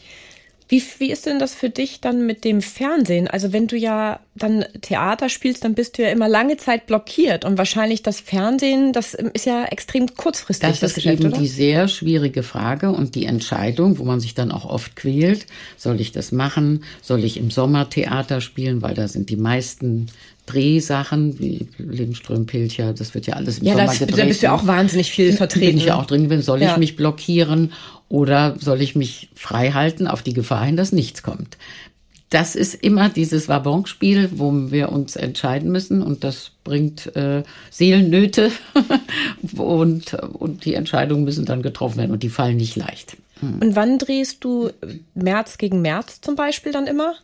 Wie, 0.69 0.83
wie 0.99 1.13
ist 1.13 1.27
denn 1.27 1.39
das 1.39 1.55
für 1.55 1.71
dich 1.71 2.01
dann 2.01 2.27
mit 2.27 2.45
dem 2.45 2.61
Fernsehen? 2.61 3.29
Also 3.29 3.53
wenn 3.53 3.69
du 3.69 3.77
ja 3.77 4.19
dann 4.35 4.65
Theater 4.81 5.29
spielst, 5.29 5.65
dann 5.65 5.75
bist 5.75 5.97
du 5.97 6.03
ja 6.03 6.11
immer 6.11 6.29
lange 6.29 6.57
Zeit 6.57 6.87
blockiert 6.87 7.45
und 7.45 7.57
wahrscheinlich 7.57 8.03
das 8.03 8.19
Fernsehen, 8.21 8.93
das 8.93 9.15
ist 9.15 9.47
ja 9.47 9.65
extrem 9.65 10.15
kurzfristig. 10.15 10.69
Das, 10.69 10.81
das 10.81 10.91
ist 10.91 10.95
Geschäft, 10.97 11.21
eben 11.21 11.33
oder? 11.33 11.41
die 11.41 11.47
sehr 11.47 11.87
schwierige 11.87 12.43
Frage 12.43 12.91
und 12.91 13.15
die 13.15 13.27
Entscheidung, 13.27 13.99
wo 13.99 14.05
man 14.05 14.19
sich 14.19 14.35
dann 14.35 14.51
auch 14.51 14.65
oft 14.65 14.97
quält. 14.97 15.47
Soll 15.77 16.01
ich 16.01 16.11
das 16.11 16.33
machen? 16.33 16.85
Soll 17.01 17.23
ich 17.25 17.37
im 17.37 17.51
Sommer 17.51 17.89
Theater 17.89 18.41
spielen? 18.41 18.83
Weil 18.83 18.95
da 18.95 19.07
sind 19.07 19.31
die 19.31 19.37
meisten 19.37 20.07
Drehsachen 20.47 21.39
wie 21.41 21.69
Lindström, 21.79 22.47
Pilcher, 22.47 22.93
das 22.93 23.15
wird 23.15 23.27
ja 23.27 23.35
alles 23.35 23.59
im 23.59 23.67
ja, 23.67 23.75
Sommer 23.75 23.87
das, 23.87 23.99
gedreht. 23.99 24.19
Da 24.19 24.25
bist 24.25 24.43
du 24.43 24.47
ja 24.47 24.55
auch 24.55 24.67
wahnsinnig 24.67 25.11
viel 25.11 25.33
vertreten. 25.33 25.67
Bin 25.67 25.79
ich 25.79 25.87
ja 25.87 25.97
auch 25.97 26.07
drin, 26.07 26.29
bin, 26.29 26.41
soll 26.41 26.63
ja. 26.63 26.73
ich 26.73 26.77
mich 26.79 26.97
blockieren 26.97 27.73
oder 28.09 28.57
soll 28.59 28.81
ich 28.81 28.95
mich 28.95 29.29
frei 29.35 29.73
halten 29.73 30.07
auf 30.07 30.23
die 30.23 30.33
Gefahr 30.33 30.65
hin, 30.65 30.77
dass 30.77 30.93
nichts 30.93 31.23
kommt? 31.23 31.59
Das 32.31 32.57
ist 32.57 32.75
immer 32.75 33.09
dieses 33.09 33.49
Wabonspiel, 33.49 34.31
wo 34.35 34.53
wir 34.71 34.91
uns 34.91 35.15
entscheiden 35.15 35.71
müssen 35.71 36.03
und 36.03 36.25
das 36.25 36.51
bringt 36.65 37.15
äh, 37.15 37.45
Seelennöte 37.71 38.51
und, 39.57 40.15
und 40.15 40.65
die 40.65 40.75
Entscheidungen 40.75 41.25
müssen 41.25 41.45
dann 41.45 41.63
getroffen 41.63 41.99
werden 41.99 42.11
und 42.11 42.23
die 42.23 42.29
fallen 42.29 42.57
nicht 42.57 42.75
leicht. 42.75 43.17
Hm. 43.41 43.61
Und 43.61 43.77
wann 43.77 43.99
drehst 43.99 44.43
du 44.43 44.71
März 45.15 45.59
gegen 45.59 45.83
März 45.83 46.21
zum 46.21 46.37
Beispiel 46.37 46.73
dann 46.73 46.87
immer? 46.87 47.15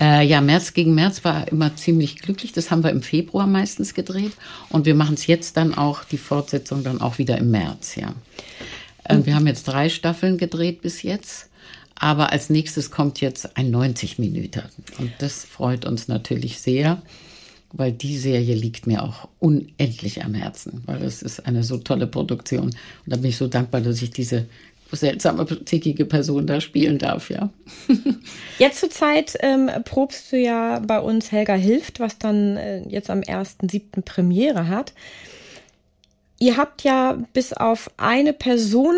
Äh, 0.00 0.24
ja, 0.26 0.40
März 0.40 0.74
gegen 0.74 0.94
März 0.94 1.24
war 1.24 1.48
immer 1.48 1.74
ziemlich 1.76 2.16
glücklich. 2.16 2.52
Das 2.52 2.70
haben 2.70 2.84
wir 2.84 2.90
im 2.90 3.02
Februar 3.02 3.46
meistens 3.46 3.94
gedreht. 3.94 4.32
Und 4.70 4.86
wir 4.86 4.94
machen 4.94 5.14
es 5.14 5.26
jetzt 5.26 5.56
dann 5.56 5.74
auch, 5.74 6.04
die 6.04 6.18
Fortsetzung 6.18 6.84
dann 6.84 7.00
auch 7.00 7.18
wieder 7.18 7.38
im 7.38 7.50
März, 7.50 7.96
ja. 7.96 8.14
Äh, 9.04 9.18
wir 9.24 9.34
haben 9.34 9.46
jetzt 9.46 9.64
drei 9.64 9.88
Staffeln 9.88 10.38
gedreht 10.38 10.82
bis 10.82 11.02
jetzt. 11.02 11.48
Aber 12.00 12.30
als 12.30 12.48
nächstes 12.48 12.92
kommt 12.92 13.20
jetzt 13.20 13.56
ein 13.56 13.70
90 13.70 14.18
Minuten. 14.20 14.62
Und 14.98 15.10
das 15.18 15.44
freut 15.44 15.84
uns 15.84 16.06
natürlich 16.06 16.60
sehr, 16.60 17.02
weil 17.72 17.90
die 17.90 18.16
Serie 18.16 18.54
liegt 18.54 18.86
mir 18.86 19.02
auch 19.02 19.28
unendlich 19.40 20.24
am 20.24 20.34
Herzen, 20.34 20.82
weil 20.86 21.02
es 21.02 21.22
ist 21.22 21.44
eine 21.44 21.64
so 21.64 21.78
tolle 21.78 22.06
Produktion. 22.06 22.66
Und 22.66 22.74
da 23.06 23.16
bin 23.16 23.30
ich 23.30 23.36
so 23.36 23.48
dankbar, 23.48 23.80
dass 23.80 24.00
ich 24.00 24.10
diese 24.10 24.46
seltsame, 24.96 25.46
tickige 25.64 26.04
Person 26.04 26.46
da 26.46 26.60
spielen 26.60 26.98
darf, 26.98 27.30
ja. 27.30 27.50
Jetzt 28.58 28.80
zur 28.80 28.90
Zeit 28.90 29.36
ähm, 29.40 29.70
probst 29.84 30.32
du 30.32 30.36
ja 30.36 30.80
bei 30.80 30.98
uns 30.98 31.30
Helga 31.30 31.54
Hilft, 31.54 32.00
was 32.00 32.18
dann 32.18 32.56
äh, 32.56 32.82
jetzt 32.88 33.10
am 33.10 33.20
1.7. 33.20 34.02
Premiere 34.02 34.68
hat. 34.68 34.92
Ihr 36.40 36.56
habt 36.56 36.82
ja 36.82 37.18
bis 37.32 37.52
auf 37.52 37.90
eine 37.96 38.32
Person 38.32 38.94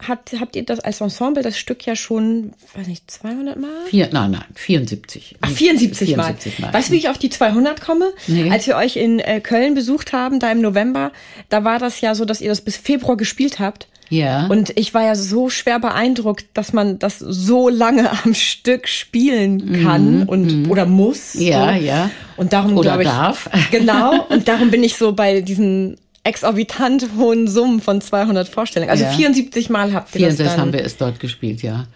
hat, 0.00 0.34
habt 0.40 0.56
ihr 0.56 0.64
das 0.64 0.80
als 0.80 1.00
Ensemble 1.00 1.42
das 1.42 1.56
Stück 1.56 1.86
ja 1.86 1.94
schon, 1.94 2.52
weiß 2.74 2.86
nicht, 2.86 3.10
200 3.10 3.58
Mal? 3.58 3.68
Vier, 3.86 4.08
nein, 4.12 4.32
nein, 4.32 4.44
74. 4.54 5.36
Ach, 5.40 5.50
74, 5.50 6.08
74 6.08 6.58
Mal. 6.58 6.66
Mal. 6.66 6.74
Weißt 6.74 6.88
du, 6.88 6.92
wie 6.92 6.98
ich 6.98 7.08
auf 7.08 7.18
die 7.18 7.30
200 7.30 7.80
komme? 7.80 8.12
Nee. 8.26 8.50
Als 8.50 8.66
wir 8.66 8.76
euch 8.76 8.96
in 8.96 9.20
äh, 9.20 9.40
Köln 9.40 9.74
besucht 9.74 10.12
haben, 10.12 10.40
da 10.40 10.50
im 10.50 10.60
November, 10.60 11.12
da 11.48 11.64
war 11.64 11.78
das 11.78 12.00
ja 12.00 12.14
so, 12.14 12.24
dass 12.24 12.40
ihr 12.40 12.48
das 12.48 12.60
bis 12.60 12.76
Februar 12.76 13.16
gespielt 13.16 13.60
habt. 13.60 13.86
Ja. 14.10 14.46
Und 14.46 14.76
ich 14.76 14.94
war 14.94 15.04
ja 15.04 15.14
so 15.14 15.48
schwer 15.48 15.78
beeindruckt, 15.78 16.46
dass 16.54 16.72
man 16.72 16.98
das 16.98 17.18
so 17.18 17.68
lange 17.68 18.10
am 18.24 18.34
Stück 18.34 18.88
spielen 18.88 19.82
kann 19.82 20.20
mhm, 20.20 20.28
und 20.28 20.62
mhm. 20.62 20.70
oder 20.70 20.86
muss. 20.86 21.34
Ja, 21.34 21.74
so. 21.74 21.80
ja. 21.80 22.10
Und 22.36 22.52
darum 22.52 22.76
oder 22.76 22.98
ich, 23.00 23.06
darf. 23.06 23.48
Genau. 23.70 24.26
Und 24.28 24.48
darum 24.48 24.70
bin 24.70 24.82
ich 24.82 24.96
so 24.96 25.12
bei 25.12 25.40
diesen 25.40 25.96
exorbitant 26.24 27.10
hohen 27.16 27.46
Summen 27.46 27.80
von 27.80 28.00
200 28.00 28.48
Vorstellungen. 28.48 28.90
Also 28.90 29.04
ja. 29.04 29.10
74 29.12 29.70
Mal 29.70 29.92
habt 29.92 30.08
ihr 30.14 30.20
74 30.20 30.44
das 30.44 30.54
dann. 30.54 30.60
haben 30.60 30.72
wir 30.72 30.84
es 30.84 30.96
dort 30.96 31.20
gespielt, 31.20 31.62
ja. 31.62 31.86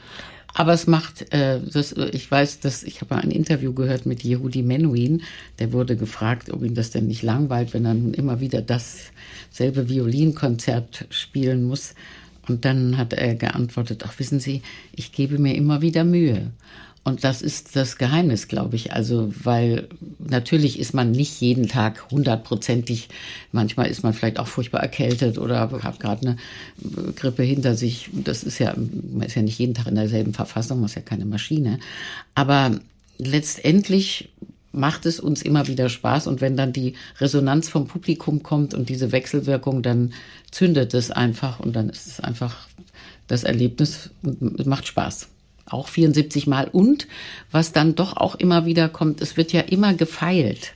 Aber 0.54 0.72
es 0.72 0.86
macht, 0.86 1.32
äh, 1.32 1.60
das, 1.60 1.92
ich 1.92 2.30
weiß, 2.30 2.60
dass 2.60 2.82
ich 2.82 3.00
habe 3.00 3.16
ein 3.16 3.30
Interview 3.30 3.72
gehört 3.72 4.06
mit 4.06 4.24
Yehudi 4.24 4.62
Menuhin, 4.62 5.22
der 5.58 5.72
wurde 5.72 5.96
gefragt, 5.96 6.50
ob 6.50 6.64
ihn 6.64 6.74
das 6.74 6.90
denn 6.90 7.06
nicht 7.06 7.22
langweilt, 7.22 7.74
wenn 7.74 7.84
er 7.84 7.94
nun 7.94 8.12
immer 8.12 8.40
wieder 8.40 8.60
dasselbe 8.60 9.88
Violinkonzert 9.88 11.06
spielen 11.10 11.64
muss. 11.64 11.94
Und 12.48 12.64
dann 12.64 12.96
hat 12.96 13.12
er 13.12 13.34
geantwortet, 13.34 14.02
ach 14.06 14.18
wissen 14.18 14.40
Sie, 14.40 14.62
ich 14.92 15.12
gebe 15.12 15.38
mir 15.38 15.54
immer 15.54 15.80
wieder 15.80 16.02
Mühe. 16.04 16.50
Und 17.04 17.24
das 17.24 17.40
ist 17.40 17.74
das 17.74 17.96
Geheimnis, 17.96 18.48
glaube 18.48 18.76
ich. 18.76 18.92
Also, 18.92 19.32
weil 19.42 19.88
natürlich 20.18 20.78
ist 20.78 20.92
man 20.92 21.10
nicht 21.10 21.40
jeden 21.40 21.68
Tag 21.68 22.10
hundertprozentig, 22.10 23.08
manchmal 23.50 23.86
ist 23.86 24.02
man 24.02 24.12
vielleicht 24.12 24.38
auch 24.38 24.46
furchtbar 24.46 24.80
erkältet 24.80 25.38
oder 25.38 25.70
hat 25.82 26.00
gerade 26.00 26.36
eine 26.82 27.12
Grippe 27.14 27.42
hinter 27.42 27.74
sich. 27.76 28.10
Das 28.12 28.42
ist 28.42 28.58
ja, 28.58 28.74
man 28.76 29.26
ist 29.26 29.36
ja 29.36 29.42
nicht 29.42 29.58
jeden 29.58 29.74
Tag 29.74 29.86
in 29.86 29.94
derselben 29.94 30.34
Verfassung, 30.34 30.80
man 30.80 30.86
ist 30.86 30.96
ja 30.96 31.02
keine 31.02 31.24
Maschine. 31.24 31.78
Aber 32.34 32.78
letztendlich 33.16 34.28
macht 34.72 35.06
es 35.06 35.18
uns 35.18 35.40
immer 35.40 35.66
wieder 35.66 35.88
Spaß 35.88 36.26
und 36.26 36.40
wenn 36.40 36.56
dann 36.56 36.72
die 36.72 36.94
Resonanz 37.20 37.68
vom 37.68 37.86
Publikum 37.86 38.42
kommt 38.42 38.74
und 38.74 38.88
diese 38.90 39.12
Wechselwirkung, 39.12 39.82
dann 39.82 40.12
zündet 40.50 40.92
es 40.92 41.10
einfach 41.10 41.58
und 41.58 41.74
dann 41.74 41.88
ist 41.88 42.06
es 42.06 42.20
einfach 42.20 42.68
das 43.28 43.44
Erlebnis 43.44 44.10
und 44.22 44.66
macht 44.66 44.86
Spaß 44.86 45.28
auch 45.72 45.88
74 45.88 46.46
Mal. 46.46 46.68
Und 46.68 47.06
was 47.50 47.72
dann 47.72 47.94
doch 47.94 48.16
auch 48.16 48.34
immer 48.34 48.66
wieder 48.66 48.88
kommt, 48.88 49.20
es 49.20 49.36
wird 49.36 49.52
ja 49.52 49.60
immer 49.60 49.94
gefeilt. 49.94 50.74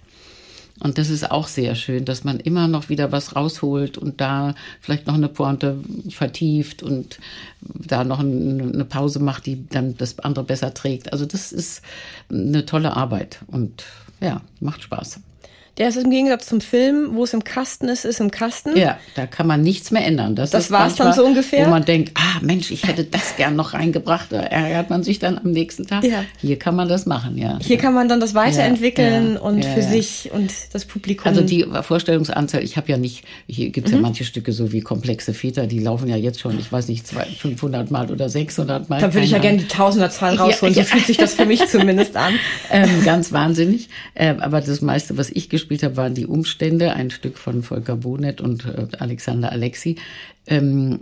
Und 0.80 0.99
das 0.99 1.11
ist 1.11 1.30
auch 1.30 1.47
sehr 1.47 1.76
schön, 1.76 2.05
dass 2.05 2.24
man 2.24 2.40
immer 2.40 2.66
noch 2.66 2.88
wieder 2.88 3.12
was 3.12 3.36
rausholt 3.36 3.99
und 3.99 4.20
da 4.20 4.55
vielleicht 4.80 5.07
noch 5.07 5.14
eine 5.14 5.28
Pointe 5.28 5.78
vertieft 6.09 6.82
und 6.82 7.20
da 7.61 8.03
noch 8.03 8.18
eine 8.18 8.84
Pause 8.84 9.20
macht, 9.20 9.47
die 9.47 9.68
dann 9.68 9.97
das 9.97 10.18
andere 10.18 10.45
besser 10.45 10.74
trägt. 10.74 11.12
Also 11.12 11.24
das 11.24 11.53
ist 11.53 11.82
eine 12.30 12.66
tolle 12.66 12.97
Arbeit 12.97 13.40
und 13.47 13.84
ja, 14.20 14.40
macht 14.59 14.82
Spaß. 14.82 15.20
Der 15.79 15.89
ist 15.89 15.97
im 15.97 16.11
Gegensatz 16.11 16.47
zum 16.47 16.61
Film, 16.61 17.14
wo 17.14 17.25
es 17.25 17.33
im 17.33 17.45
Kasten 17.45 17.89
ist, 17.89 18.05
ist 18.05 18.20
im 18.20 18.31
Kasten. 18.31 18.77
Ja, 18.77 18.99
da 19.14 19.27
kann 19.27 19.47
man 19.47 19.62
nichts 19.62 19.91
mehr 19.91 20.05
ändern. 20.05 20.37
Das, 20.37 20.51
das 20.51 20.70
war 20.70 20.87
es 20.87 20.97
dann 20.97 21.14
so 21.14 21.25
ungefähr. 21.25 21.64
Wo 21.64 21.70
man 21.70 21.87
denkt, 21.87 22.12
ah 22.14 22.41
Mensch, 22.43 22.70
ich 22.70 22.87
hätte 22.87 23.05
das 23.05 23.37
gern 23.37 23.57
noch 23.57 23.73
reingebracht. 23.73 24.31
Da 24.31 24.41
ärgert 24.41 24.91
man 24.91 25.03
sich 25.03 25.18
dann 25.18 25.39
am 25.39 25.51
nächsten 25.51 25.87
Tag. 25.87 26.05
Ja. 26.05 26.25
Hier 26.39 26.59
kann 26.59 26.77
man 26.77 26.89
das 26.89 27.07
machen, 27.07 27.39
ja. 27.39 27.59
Hier 27.62 27.79
kann 27.79 27.95
man 27.95 28.07
dann 28.07 28.20
das 28.20 28.35
weiterentwickeln 28.35 29.35
ja, 29.35 29.41
und 29.41 29.64
für 29.64 29.81
sich 29.81 30.31
und 30.31 30.53
das 30.75 30.85
Publikum. 30.85 31.27
Also 31.27 31.41
die 31.41 31.64
Vorstellungsanzahl, 31.81 32.62
ich 32.62 32.77
habe 32.77 32.91
ja 32.93 32.99
nicht, 32.99 33.25
hier 33.47 33.70
gibt 33.70 33.87
es 33.87 33.95
mhm. 33.95 34.01
ja 34.01 34.03
manche 34.03 34.25
Stücke 34.25 34.53
so 34.53 34.73
wie 34.73 34.83
komplexe 34.83 35.33
Väter, 35.33 35.66
die 35.66 35.79
laufen 35.79 36.07
ja 36.07 36.16
jetzt 36.16 36.39
schon, 36.39 36.59
ich 36.59 36.70
weiß 36.70 36.89
nicht, 36.89 37.09
500 37.09 37.91
Mal 37.91 38.11
oder 38.11 38.29
600 38.29 38.91
Mal. 38.91 39.01
Da 39.01 39.14
würde 39.14 39.25
ich 39.25 39.31
ja 39.31 39.39
gerne 39.39 39.57
die 39.57 39.68
Tausenderzahl 39.68 40.35
rausholen, 40.35 40.75
so 40.75 40.83
fühlt 40.83 41.07
sich 41.07 41.16
das 41.16 41.33
für 41.33 41.47
mich 41.47 41.66
zumindest 41.68 42.14
an. 42.14 42.35
Ähm, 42.70 43.03
ganz 43.07 43.33
wahnsinnig. 43.33 43.89
Ähm, 44.14 44.41
aber 44.41 44.61
das 44.61 44.83
meiste, 44.83 45.16
was 45.16 45.31
ich 45.31 45.49
gespielt 45.49 45.61
gespielt 45.62 45.82
habe, 45.82 45.96
waren 45.96 46.14
die 46.14 46.26
Umstände, 46.26 46.92
ein 46.92 47.10
Stück 47.10 47.38
von 47.38 47.62
Volker 47.62 47.96
Bonet 47.96 48.40
und 48.40 48.66
äh, 48.66 48.86
Alexander 48.98 49.52
Alexi. 49.52 49.96
Ähm, 50.46 51.00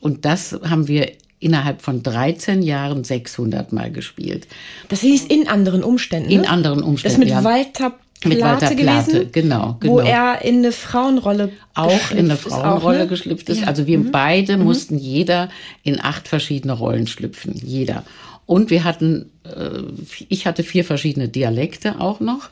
und 0.00 0.24
das 0.24 0.58
haben 0.64 0.88
wir 0.88 1.12
innerhalb 1.40 1.82
von 1.82 2.02
13 2.02 2.62
Jahren 2.62 3.04
600 3.04 3.72
Mal 3.72 3.90
gespielt. 3.90 4.46
Das 4.88 5.00
hieß 5.00 5.26
in 5.26 5.48
anderen 5.48 5.82
Umständen. 5.82 6.30
In 6.30 6.42
ne? 6.42 6.48
anderen 6.48 6.82
Umständen. 6.82 7.20
Das 7.20 7.26
mit 7.26 7.28
ja. 7.28 7.44
Walter 7.44 7.92
Plate 8.20 8.34
mit 8.36 8.40
Walter 8.44 8.74
Plate, 8.74 9.12
gewesen, 9.12 9.32
genau, 9.32 9.76
genau. 9.78 9.92
Wo 9.92 9.98
er 10.00 10.42
in 10.42 10.58
eine 10.58 10.72
Frauenrolle 10.72 11.52
auch 11.74 12.10
in 12.12 12.18
eine 12.18 12.36
Frauenrolle 12.36 12.98
auch, 12.98 13.02
ne? 13.02 13.06
geschlüpft 13.08 13.48
ist. 13.50 13.60
Ja. 13.60 13.66
Also 13.66 13.86
wir 13.86 13.98
mhm. 13.98 14.10
beide 14.10 14.56
mhm. 14.56 14.64
mussten 14.64 14.96
jeder 14.96 15.50
in 15.82 16.00
acht 16.00 16.26
verschiedene 16.26 16.72
Rollen 16.72 17.06
schlüpfen, 17.06 17.52
jeder. 17.54 18.04
Und 18.46 18.70
wir 18.70 18.84
hatten, 18.84 19.30
äh, 19.44 19.82
ich 20.28 20.46
hatte 20.46 20.62
vier 20.62 20.84
verschiedene 20.84 21.28
Dialekte 21.28 22.00
auch 22.00 22.20
noch. 22.20 22.48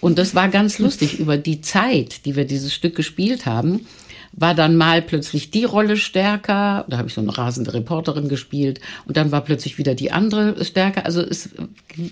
Und 0.00 0.18
das 0.18 0.34
war 0.34 0.48
ganz 0.48 0.78
lustig. 0.78 1.18
Über 1.18 1.36
die 1.36 1.60
Zeit, 1.60 2.24
die 2.24 2.36
wir 2.36 2.44
dieses 2.44 2.72
Stück 2.72 2.94
gespielt 2.94 3.46
haben, 3.46 3.86
war 4.32 4.54
dann 4.54 4.76
mal 4.76 5.02
plötzlich 5.02 5.50
die 5.50 5.64
Rolle 5.64 5.96
stärker. 5.96 6.84
Da 6.88 6.98
habe 6.98 7.08
ich 7.08 7.14
so 7.14 7.20
eine 7.20 7.36
rasende 7.36 7.74
Reporterin 7.74 8.28
gespielt 8.28 8.80
und 9.06 9.16
dann 9.16 9.32
war 9.32 9.40
plötzlich 9.40 9.78
wieder 9.78 9.94
die 9.94 10.12
andere 10.12 10.64
stärker. 10.64 11.04
Also 11.06 11.22
es 11.22 11.50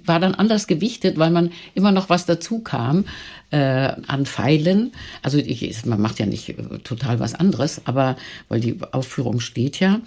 war 0.04 0.18
dann 0.18 0.34
anders 0.34 0.66
gewichtet, 0.66 1.18
weil 1.18 1.30
man 1.30 1.52
immer 1.74 1.92
noch 1.92 2.08
was 2.08 2.26
dazu 2.26 2.60
kam 2.60 3.04
äh, 3.50 3.92
an 4.06 4.26
Pfeilen. 4.26 4.92
Also 5.22 5.38
ich, 5.38 5.84
man 5.86 6.00
macht 6.00 6.18
ja 6.18 6.26
nicht 6.26 6.54
total 6.84 7.20
was 7.20 7.34
anderes, 7.34 7.82
aber 7.84 8.16
weil 8.48 8.60
die 8.60 8.78
Aufführung 8.92 9.40
steht 9.40 9.78
ja. 9.78 10.00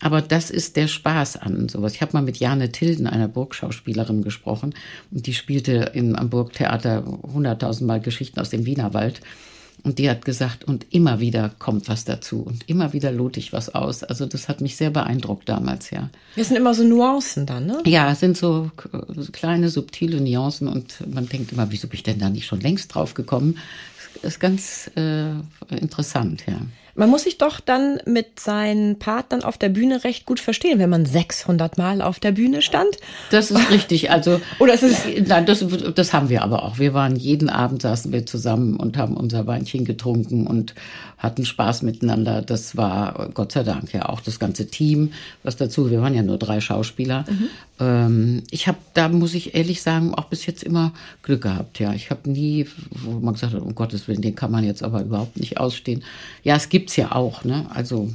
Aber 0.00 0.20
das 0.20 0.50
ist 0.50 0.76
der 0.76 0.88
Spaß 0.88 1.36
an 1.36 1.68
sowas. 1.68 1.94
Ich 1.94 2.02
habe 2.02 2.12
mal 2.12 2.22
mit 2.22 2.36
Jane 2.36 2.70
Tilden, 2.70 3.06
einer 3.06 3.28
Burgschauspielerin, 3.28 4.22
gesprochen. 4.22 4.74
Und 5.10 5.26
die 5.26 5.34
spielte 5.34 5.90
im, 5.94 6.14
am 6.16 6.30
Burgtheater 6.30 7.04
hunderttausendmal 7.32 8.00
Geschichten 8.00 8.40
aus 8.40 8.50
dem 8.50 8.66
Wienerwald. 8.66 9.20
Und 9.82 9.98
die 9.98 10.10
hat 10.10 10.24
gesagt, 10.24 10.64
und 10.64 10.86
immer 10.90 11.20
wieder 11.20 11.52
kommt 11.58 11.88
was 11.88 12.04
dazu 12.04 12.42
und 12.42 12.68
immer 12.68 12.92
wieder 12.92 13.12
lote 13.12 13.38
ich 13.38 13.52
was 13.52 13.72
aus. 13.74 14.02
Also 14.02 14.26
das 14.26 14.48
hat 14.48 14.60
mich 14.60 14.74
sehr 14.74 14.90
beeindruckt 14.90 15.48
damals, 15.48 15.90
ja. 15.90 16.10
Das 16.34 16.48
sind 16.48 16.56
immer 16.56 16.74
so 16.74 16.82
Nuancen 16.82 17.46
dann, 17.46 17.66
ne? 17.66 17.82
Ja, 17.86 18.10
es 18.10 18.20
sind 18.20 18.36
so 18.36 18.70
kleine, 19.32 19.68
subtile 19.68 20.20
Nuancen 20.20 20.66
und 20.66 21.06
man 21.12 21.28
denkt 21.28 21.52
immer, 21.52 21.70
wieso 21.70 21.86
bin 21.86 21.98
ich 21.98 22.02
denn 22.02 22.18
da 22.18 22.30
nicht 22.30 22.46
schon 22.46 22.60
längst 22.60 22.94
drauf 22.94 23.14
gekommen? 23.14 23.58
Das 24.22 24.34
ist 24.34 24.40
ganz 24.40 24.90
äh, 24.96 25.30
interessant, 25.70 26.44
ja. 26.48 26.58
Man 26.96 27.10
muss 27.10 27.24
sich 27.24 27.38
doch 27.38 27.60
dann 27.60 28.00
mit 28.06 28.40
seinen 28.40 28.98
Partnern 28.98 29.42
auf 29.42 29.58
der 29.58 29.68
Bühne 29.68 30.04
recht 30.04 30.26
gut 30.26 30.40
verstehen, 30.40 30.78
wenn 30.78 30.90
man 30.90 31.06
600 31.06 31.78
Mal 31.78 32.02
auf 32.02 32.20
der 32.20 32.32
Bühne 32.32 32.62
stand. 32.62 32.96
Das 33.30 33.50
ist 33.50 33.70
richtig. 33.70 34.10
Also, 34.10 34.40
oder 34.58 34.74
ist 34.74 34.82
es 34.82 35.04
nein, 35.26 35.46
das, 35.46 35.64
das 35.94 36.12
haben 36.12 36.28
wir 36.28 36.42
aber 36.42 36.62
auch. 36.62 36.78
Wir 36.78 36.94
waren 36.94 37.16
jeden 37.16 37.50
Abend 37.50 37.82
saßen 37.82 38.12
wir 38.12 38.26
zusammen 38.26 38.76
und 38.76 38.96
haben 38.96 39.16
unser 39.16 39.46
Weinchen 39.46 39.84
getrunken 39.84 40.46
und 40.46 40.74
hatten 41.18 41.44
Spaß 41.44 41.82
miteinander. 41.82 42.42
Das 42.42 42.76
war 42.76 43.30
Gott 43.34 43.52
sei 43.52 43.62
Dank 43.62 43.92
ja 43.92 44.08
auch 44.08 44.20
das 44.20 44.38
ganze 44.38 44.66
Team, 44.66 45.12
was 45.42 45.56
dazu. 45.56 45.90
Wir 45.90 46.00
waren 46.00 46.14
ja 46.14 46.22
nur 46.22 46.38
drei 46.38 46.60
Schauspieler. 46.60 47.24
Mhm. 47.28 47.48
Ähm, 47.78 48.42
ich 48.50 48.68
habe, 48.68 48.78
da 48.94 49.08
muss 49.08 49.34
ich 49.34 49.54
ehrlich 49.54 49.82
sagen, 49.82 50.14
auch 50.14 50.24
bis 50.24 50.46
jetzt 50.46 50.62
immer 50.62 50.92
Glück 51.22 51.42
gehabt. 51.42 51.78
Ja, 51.78 51.92
ich 51.92 52.10
habe 52.10 52.30
nie, 52.30 52.66
wo 52.90 53.12
man 53.20 53.34
gesagt 53.34 53.54
hat, 53.54 53.62
um 53.62 53.74
Gottes 53.74 54.08
Willen, 54.08 54.22
den 54.22 54.34
kann 54.34 54.50
man 54.50 54.64
jetzt 54.64 54.82
aber 54.82 55.02
überhaupt 55.02 55.38
nicht 55.38 55.58
ausstehen. 55.58 56.02
Ja, 56.42 56.56
es 56.56 56.68
gibt's 56.68 56.96
ja 56.96 57.12
auch. 57.12 57.44
Ne? 57.44 57.66
Also, 57.70 58.12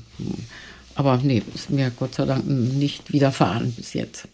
aber 0.95 1.17
nee, 1.17 1.43
ist 1.53 1.69
mir 1.69 1.91
Gott 1.91 2.15
sei 2.15 2.25
Dank 2.25 2.47
nicht 2.47 3.13
widerfahren 3.13 3.71
bis 3.71 3.93
jetzt. 3.93 4.27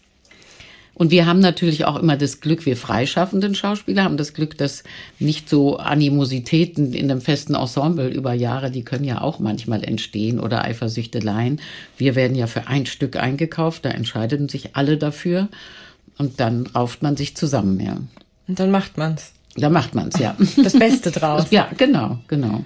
Und 0.98 1.12
wir 1.12 1.26
haben 1.26 1.38
natürlich 1.38 1.84
auch 1.84 1.96
immer 1.96 2.16
das 2.16 2.40
Glück, 2.40 2.66
wir 2.66 2.76
freischaffenden 2.76 3.54
Schauspieler 3.54 4.02
haben 4.02 4.16
das 4.16 4.34
Glück, 4.34 4.58
dass 4.58 4.82
nicht 5.20 5.48
so 5.48 5.76
Animositäten 5.76 6.92
in 6.92 7.10
einem 7.10 7.20
festen 7.20 7.54
Ensemble 7.54 8.08
über 8.08 8.32
Jahre, 8.32 8.72
die 8.72 8.82
können 8.82 9.04
ja 9.04 9.20
auch 9.20 9.38
manchmal 9.38 9.84
entstehen 9.84 10.40
oder 10.40 10.64
Eifersüchteleien. 10.64 11.60
Wir 11.96 12.16
werden 12.16 12.36
ja 12.36 12.48
für 12.48 12.66
ein 12.66 12.84
Stück 12.84 13.14
eingekauft, 13.14 13.84
da 13.84 13.90
entscheiden 13.90 14.48
sich 14.48 14.74
alle 14.74 14.98
dafür 14.98 15.48
und 16.18 16.40
dann 16.40 16.66
rauft 16.66 17.00
man 17.00 17.16
sich 17.16 17.36
zusammen, 17.36 17.78
ja. 17.78 17.96
Und 18.48 18.58
dann 18.58 18.72
macht 18.72 18.98
man's. 18.98 19.32
Da 19.56 19.70
macht 19.70 19.94
man's, 19.94 20.18
ja. 20.18 20.36
Das 20.62 20.76
Beste 20.76 21.12
draus. 21.12 21.46
Ja, 21.50 21.68
genau, 21.76 22.18
genau. 22.26 22.64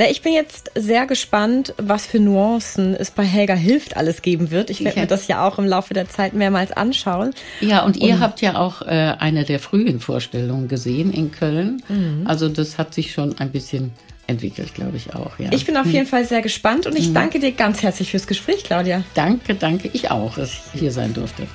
Na, 0.00 0.08
ich 0.08 0.22
bin 0.22 0.32
jetzt 0.32 0.70
sehr 0.76 1.06
gespannt, 1.06 1.74
was 1.76 2.06
für 2.06 2.20
Nuancen 2.20 2.94
es 2.94 3.10
bei 3.10 3.24
Helga 3.24 3.54
Hilft 3.54 3.96
alles 3.96 4.22
geben 4.22 4.52
wird. 4.52 4.70
Ich 4.70 4.84
werde 4.84 5.00
mir 5.00 5.06
das 5.06 5.26
ja 5.26 5.46
auch 5.46 5.58
im 5.58 5.66
Laufe 5.66 5.92
der 5.92 6.08
Zeit 6.08 6.34
mehrmals 6.34 6.70
anschauen. 6.70 7.34
Ja, 7.60 7.84
und 7.84 7.96
ihr 7.96 8.14
und, 8.14 8.20
habt 8.20 8.40
ja 8.40 8.56
auch 8.58 8.82
äh, 8.82 8.86
eine 9.18 9.44
der 9.44 9.58
frühen 9.58 9.98
Vorstellungen 9.98 10.68
gesehen 10.68 11.12
in 11.12 11.32
Köln. 11.32 11.82
Mhm. 11.88 12.22
Also 12.26 12.48
das 12.48 12.78
hat 12.78 12.94
sich 12.94 13.12
schon 13.12 13.40
ein 13.40 13.50
bisschen 13.50 13.90
entwickelt, 14.28 14.72
glaube 14.72 14.96
ich 14.96 15.16
auch. 15.16 15.36
Ja. 15.40 15.50
Ich 15.50 15.66
bin 15.66 15.76
auf 15.76 15.86
jeden 15.86 16.04
mhm. 16.04 16.10
Fall 16.10 16.24
sehr 16.24 16.42
gespannt 16.42 16.86
und 16.86 16.96
ich 16.96 17.08
mhm. 17.08 17.14
danke 17.14 17.40
dir 17.40 17.50
ganz 17.50 17.82
herzlich 17.82 18.12
fürs 18.12 18.28
Gespräch, 18.28 18.62
Claudia. 18.62 19.02
Danke, 19.14 19.56
danke. 19.56 19.90
Ich 19.92 20.12
auch, 20.12 20.36
dass 20.36 20.60
ich 20.74 20.80
hier 20.80 20.92
sein 20.92 21.12
durfte. 21.12 21.48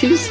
Tschüss. 0.00 0.30